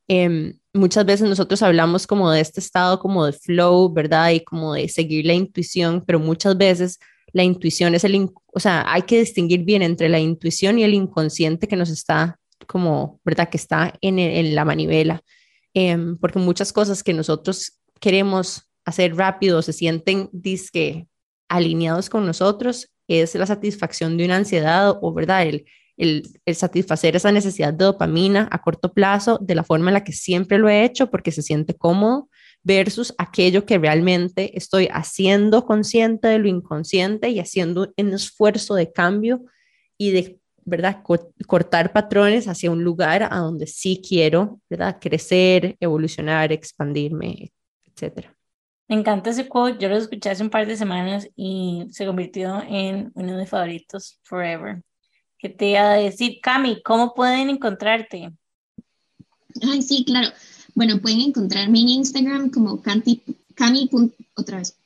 em, 0.08 0.58
muchas 0.74 1.06
veces 1.06 1.30
nosotros 1.30 1.62
hablamos 1.62 2.08
como 2.08 2.32
de 2.32 2.42
este 2.42 2.60
estado 2.60 3.00
como 3.00 3.26
de 3.26 3.34
flow, 3.34 3.92
¿verdad? 3.92 4.32
Y 4.32 4.44
como 4.44 4.74
de 4.74 4.90
seguir 4.90 5.26
la 5.26 5.34
intuición, 5.34 6.04
pero 6.06 6.20
muchas 6.20 6.58
veces 6.58 7.00
la 7.32 7.44
intuición 7.44 7.96
es 7.96 8.04
el, 8.04 8.30
o 8.54 8.60
sea, 8.60 8.86
hay 8.88 9.04
que 9.04 9.20
distinguir 9.20 9.64
bien 9.64 9.82
entre 9.82 10.10
la 10.10 10.20
intuición 10.20 10.80
y 10.80 10.84
el 10.84 10.94
inconsciente 10.94 11.68
que 11.68 11.76
nos 11.76 11.90
está 11.90 12.40
como, 12.68 13.20
¿verdad? 13.26 13.50
Que 13.50 13.58
está 13.58 13.94
en, 14.02 14.20
en 14.20 14.56
la 14.56 14.66
manivela, 14.66 15.22
em, 15.74 16.18
porque 16.18 16.40
muchas 16.40 16.72
cosas 16.72 17.04
que 17.04 17.14
nosotros 17.14 17.80
queremos 18.00 18.70
hacer 18.86 19.16
rápido 19.16 19.62
se 19.62 19.74
sienten 19.74 20.30
disque 20.32 21.08
alineados 21.50 22.10
con 22.10 22.26
nosotros, 22.26 22.90
es 23.08 23.36
la 23.36 23.46
satisfacción 23.46 24.18
de 24.18 24.26
una 24.26 24.38
ansiedad 24.38 24.98
o, 25.02 25.14
¿verdad? 25.14 25.44
El, 25.44 25.66
el, 25.98 26.24
satisfacer 26.54 27.16
esa 27.16 27.32
necesidad 27.32 27.74
de 27.74 27.86
dopamina 27.86 28.48
a 28.52 28.62
corto 28.62 28.94
plazo 28.94 29.38
de 29.42 29.56
la 29.56 29.64
forma 29.64 29.90
en 29.90 29.96
la 29.96 30.04
que 30.04 30.14
siempre 30.14 30.58
lo 30.58 30.70
he 30.70 30.84
hecho 30.84 31.10
porque 31.10 31.32
se 31.32 31.42
siente 31.42 31.76
cómodo 31.76 32.30
versus 32.64 33.14
aquello 33.18 33.66
que 33.66 33.78
realmente 33.78 34.58
estoy 34.58 34.88
haciendo 34.92 35.66
consciente 35.66 36.30
de 36.30 36.40
lo 36.40 36.48
inconsciente 36.48 37.30
y 37.30 37.40
haciendo 37.40 37.94
un 37.98 38.14
esfuerzo 38.14 38.76
de 38.76 38.92
cambio 38.92 39.44
y 39.98 40.12
de, 40.12 40.40
¿verdad?, 40.64 41.04
cortar 41.48 41.92
patrones 41.92 42.48
hacia 42.48 42.72
un 42.72 42.84
lugar 42.84 43.24
a 43.24 43.38
donde 43.38 43.68
sí 43.68 44.02
quiero, 44.08 44.62
¿verdad?, 44.70 44.98
crecer, 45.00 45.76
evolucionar, 45.80 46.52
expandirme, 46.52 47.52
etcétera. 47.86 48.36
Me 48.88 48.96
encanta 48.96 49.30
ese 49.30 49.48
quote, 49.48 49.78
yo 49.80 49.90
lo 49.90 49.98
escuché 49.98 50.30
hace 50.30 50.44
un 50.44 50.50
par 50.50 50.66
de 50.66 50.76
semanas 50.76 51.30
y 51.36 51.86
se 51.92 52.06
convirtió 52.06 52.62
en 52.68 53.12
uno 53.16 53.34
de 53.34 53.42
mis 53.42 53.50
favoritos 53.50 54.20
forever. 54.24 54.82
¿Qué 55.44 55.50
te 55.50 55.72
iba 55.72 55.92
a 55.92 55.98
decir, 55.98 56.40
Cami? 56.42 56.82
¿Cómo 56.84 57.14
pueden 57.14 57.50
encontrarte? 57.50 58.32
Ay, 59.62 59.82
sí, 59.82 60.06
claro. 60.06 60.30
Bueno, 60.74 61.02
pueden 61.02 61.20
encontrarme 61.20 61.82
en 61.82 61.90
Instagram 61.90 62.50
como 62.50 62.82
Cami. 62.82 63.22
Otra 64.36 64.60
vez. 64.60 64.78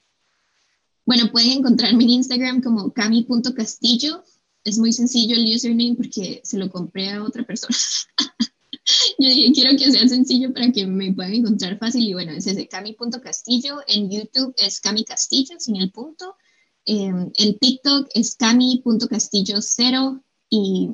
Bueno, 1.05 1.31
pueden 1.31 1.59
encontrarme 1.59 2.05
en 2.05 2.09
Instagram 2.09 2.63
como 2.63 2.91
cami.castillo. 2.91 4.23
Es 4.63 4.79
muy 4.79 4.93
sencillo 4.93 5.35
el 5.35 5.45
username 5.45 5.93
porque 5.95 6.41
se 6.43 6.57
lo 6.57 6.71
compré 6.71 7.11
a 7.11 7.23
otra 7.23 7.43
persona. 7.43 7.77
Yo 9.19 9.29
dije, 9.29 9.51
quiero 9.53 9.77
que 9.77 9.91
sea 9.91 10.07
sencillo 10.07 10.51
para 10.53 10.71
que 10.71 10.87
me 10.87 11.13
puedan 11.13 11.35
encontrar 11.35 11.77
fácil. 11.77 12.01
Y 12.01 12.13
bueno, 12.13 12.31
es 12.31 12.47
ese 12.47 12.67
cami.castillo. 12.67 13.81
En 13.85 14.09
YouTube 14.09 14.55
es 14.57 14.79
Cami 14.79 15.03
Castillo, 15.03 15.59
sin 15.59 15.75
el 15.75 15.91
punto. 15.91 16.35
en 16.83 17.31
TikTok 17.59 18.09
es 18.15 18.35
cami.castillo0 18.35 20.23
y 20.49 20.91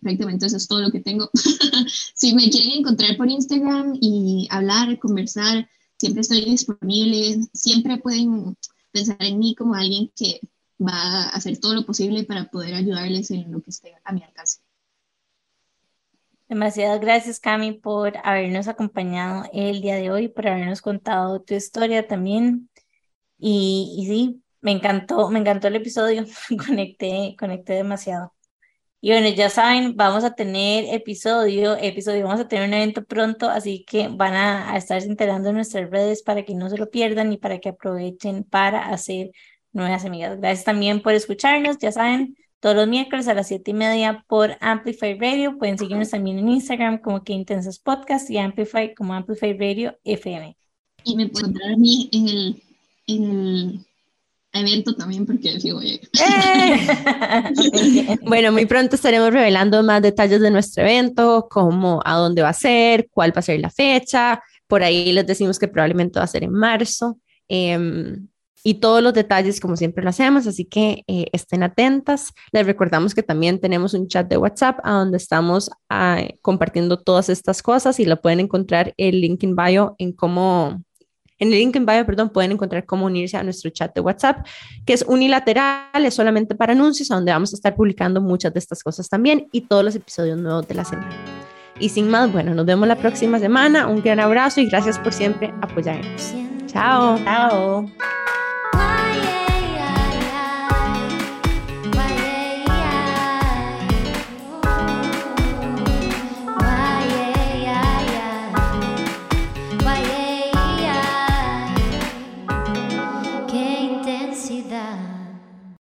prácticamente 0.00 0.46
eso 0.46 0.56
es 0.56 0.68
todo 0.68 0.80
lo 0.80 0.90
que 0.90 1.00
tengo. 1.00 1.30
si 2.14 2.34
me 2.34 2.50
quieren 2.50 2.80
encontrar 2.80 3.16
por 3.16 3.28
Instagram 3.28 3.96
y 4.00 4.48
hablar, 4.50 4.98
conversar, 4.98 5.68
siempre 5.98 6.22
estoy 6.22 6.44
disponible. 6.44 7.40
Siempre 7.54 7.98
pueden 7.98 8.56
pensar 8.90 9.16
en 9.20 9.38
mí 9.38 9.54
como 9.54 9.74
alguien 9.74 10.10
que 10.14 10.40
va 10.80 10.92
a 10.92 11.28
hacer 11.30 11.58
todo 11.58 11.74
lo 11.74 11.86
posible 11.86 12.24
para 12.24 12.50
poder 12.50 12.74
ayudarles 12.74 13.30
en 13.30 13.50
lo 13.50 13.62
que 13.62 13.70
esté 13.70 13.94
a 14.04 14.12
mi 14.12 14.22
alcance. 14.22 14.60
Demasiadas 16.48 17.00
gracias, 17.00 17.40
Cami, 17.40 17.72
por 17.72 18.12
habernos 18.24 18.68
acompañado 18.68 19.44
el 19.54 19.80
día 19.80 19.96
de 19.96 20.10
hoy, 20.10 20.28
por 20.28 20.48
habernos 20.48 20.82
contado 20.82 21.40
tu 21.40 21.54
historia 21.54 22.06
también. 22.06 22.68
Y, 23.38 23.94
y 23.98 24.06
sí, 24.06 24.42
me 24.60 24.72
encantó, 24.72 25.30
me 25.30 25.38
encantó 25.38 25.68
el 25.68 25.76
episodio, 25.76 26.24
conecté, 26.66 27.36
conecté 27.38 27.74
demasiado. 27.74 28.34
Y 29.04 29.10
bueno, 29.10 29.28
ya 29.30 29.50
saben, 29.50 29.96
vamos 29.96 30.22
a 30.22 30.34
tener 30.34 30.84
episodio, 30.94 31.76
episodio, 31.76 32.24
vamos 32.24 32.40
a 32.40 32.46
tener 32.46 32.68
un 32.68 32.74
evento 32.74 33.04
pronto, 33.04 33.50
así 33.50 33.84
que 33.84 34.06
van 34.06 34.34
a, 34.34 34.72
a 34.72 34.76
estarse 34.76 35.08
enterando 35.08 35.48
en 35.48 35.56
nuestras 35.56 35.90
redes 35.90 36.22
para 36.22 36.44
que 36.44 36.54
no 36.54 36.70
se 36.70 36.78
lo 36.78 36.88
pierdan 36.88 37.32
y 37.32 37.36
para 37.36 37.58
que 37.58 37.70
aprovechen 37.70 38.44
para 38.44 38.90
hacer 38.90 39.32
nuevas 39.72 40.04
amigas. 40.04 40.38
Gracias 40.38 40.64
también 40.64 41.02
por 41.02 41.14
escucharnos, 41.14 41.78
ya 41.78 41.90
saben, 41.90 42.36
todos 42.60 42.76
los 42.76 42.86
miércoles 42.86 43.26
a 43.26 43.34
las 43.34 43.48
siete 43.48 43.72
y 43.72 43.74
media 43.74 44.24
por 44.28 44.56
Amplify 44.60 45.18
Radio. 45.18 45.58
Pueden 45.58 45.78
seguirnos 45.78 46.10
también 46.10 46.38
en 46.38 46.48
Instagram 46.48 46.98
como 46.98 47.24
que 47.24 47.32
Intensas 47.32 47.80
Podcast 47.80 48.30
y 48.30 48.38
Amplify 48.38 48.94
como 48.94 49.14
Amplify 49.14 49.58
Radio 49.58 49.98
FM. 50.04 50.56
Y 51.02 51.16
me 51.16 51.28
pueden 51.28 51.48
encontrar 51.48 51.72
a 51.72 51.76
mí 51.76 52.08
en 52.12 52.28
el 53.08 53.84
evento 54.52 54.94
también 54.94 55.26
porque 55.26 55.58
sí 55.60 55.72
voy 55.72 56.00
¡Eh! 56.20 58.18
bueno, 58.26 58.52
muy 58.52 58.66
pronto 58.66 58.96
estaremos 58.96 59.32
revelando 59.32 59.82
más 59.82 60.02
detalles 60.02 60.40
de 60.40 60.50
nuestro 60.50 60.82
evento, 60.82 61.48
como 61.50 62.00
a 62.04 62.16
dónde 62.16 62.42
va 62.42 62.50
a 62.50 62.54
ser, 62.54 63.08
cuál 63.10 63.34
va 63.34 63.40
a 63.40 63.42
ser 63.42 63.60
la 63.60 63.70
fecha. 63.70 64.42
Por 64.66 64.82
ahí 64.82 65.12
les 65.12 65.26
decimos 65.26 65.58
que 65.58 65.68
probablemente 65.68 66.18
va 66.18 66.24
a 66.24 66.28
ser 66.28 66.44
en 66.44 66.52
marzo. 66.52 67.18
Em, 67.48 68.28
y 68.64 68.74
todos 68.74 69.02
los 69.02 69.12
detalles 69.12 69.58
como 69.58 69.76
siempre 69.76 70.04
lo 70.04 70.10
hacemos, 70.10 70.46
así 70.46 70.64
que 70.64 71.02
eh, 71.08 71.26
estén 71.32 71.62
atentas. 71.62 72.32
Les 72.52 72.64
recordamos 72.64 73.14
que 73.14 73.22
también 73.22 73.60
tenemos 73.60 73.92
un 73.92 74.06
chat 74.06 74.28
de 74.28 74.36
WhatsApp 74.36 74.78
a 74.84 74.92
donde 74.92 75.16
estamos 75.16 75.70
ah, 75.88 76.22
compartiendo 76.42 76.98
todas 76.98 77.28
estas 77.28 77.62
cosas 77.62 77.98
y 77.98 78.04
lo 78.04 78.20
pueden 78.20 78.40
encontrar 78.40 78.94
el 78.96 79.20
link 79.20 79.42
en 79.42 79.56
bio 79.56 79.96
en 79.98 80.12
cómo 80.12 80.82
en 81.42 81.52
el 81.52 81.58
link 81.58 81.74
en 81.74 81.84
bio, 81.84 82.06
perdón, 82.06 82.30
pueden 82.30 82.52
encontrar 82.52 82.86
cómo 82.86 83.06
unirse 83.06 83.36
a 83.36 83.42
nuestro 83.42 83.70
chat 83.70 83.92
de 83.94 84.00
WhatsApp, 84.00 84.46
que 84.86 84.92
es 84.92 85.04
unilateral, 85.06 86.04
es 86.06 86.14
solamente 86.14 86.54
para 86.54 86.72
anuncios, 86.72 87.08
donde 87.08 87.32
vamos 87.32 87.52
a 87.52 87.56
estar 87.56 87.74
publicando 87.74 88.20
muchas 88.20 88.52
de 88.52 88.60
estas 88.60 88.82
cosas 88.82 89.08
también 89.08 89.48
y 89.50 89.62
todos 89.62 89.84
los 89.84 89.96
episodios 89.96 90.38
nuevos 90.38 90.68
de 90.68 90.74
la 90.74 90.84
semana. 90.84 91.10
Y 91.80 91.88
sin 91.88 92.08
más, 92.08 92.30
bueno, 92.32 92.54
nos 92.54 92.64
vemos 92.64 92.86
la 92.86 92.96
próxima 92.96 93.40
semana. 93.40 93.88
Un 93.88 94.02
gran 94.02 94.20
abrazo 94.20 94.60
y 94.60 94.66
gracias 94.66 95.00
por 95.00 95.12
siempre 95.12 95.52
apoyarnos. 95.60 96.32
Chao. 96.68 97.18
Chao. 97.24 97.86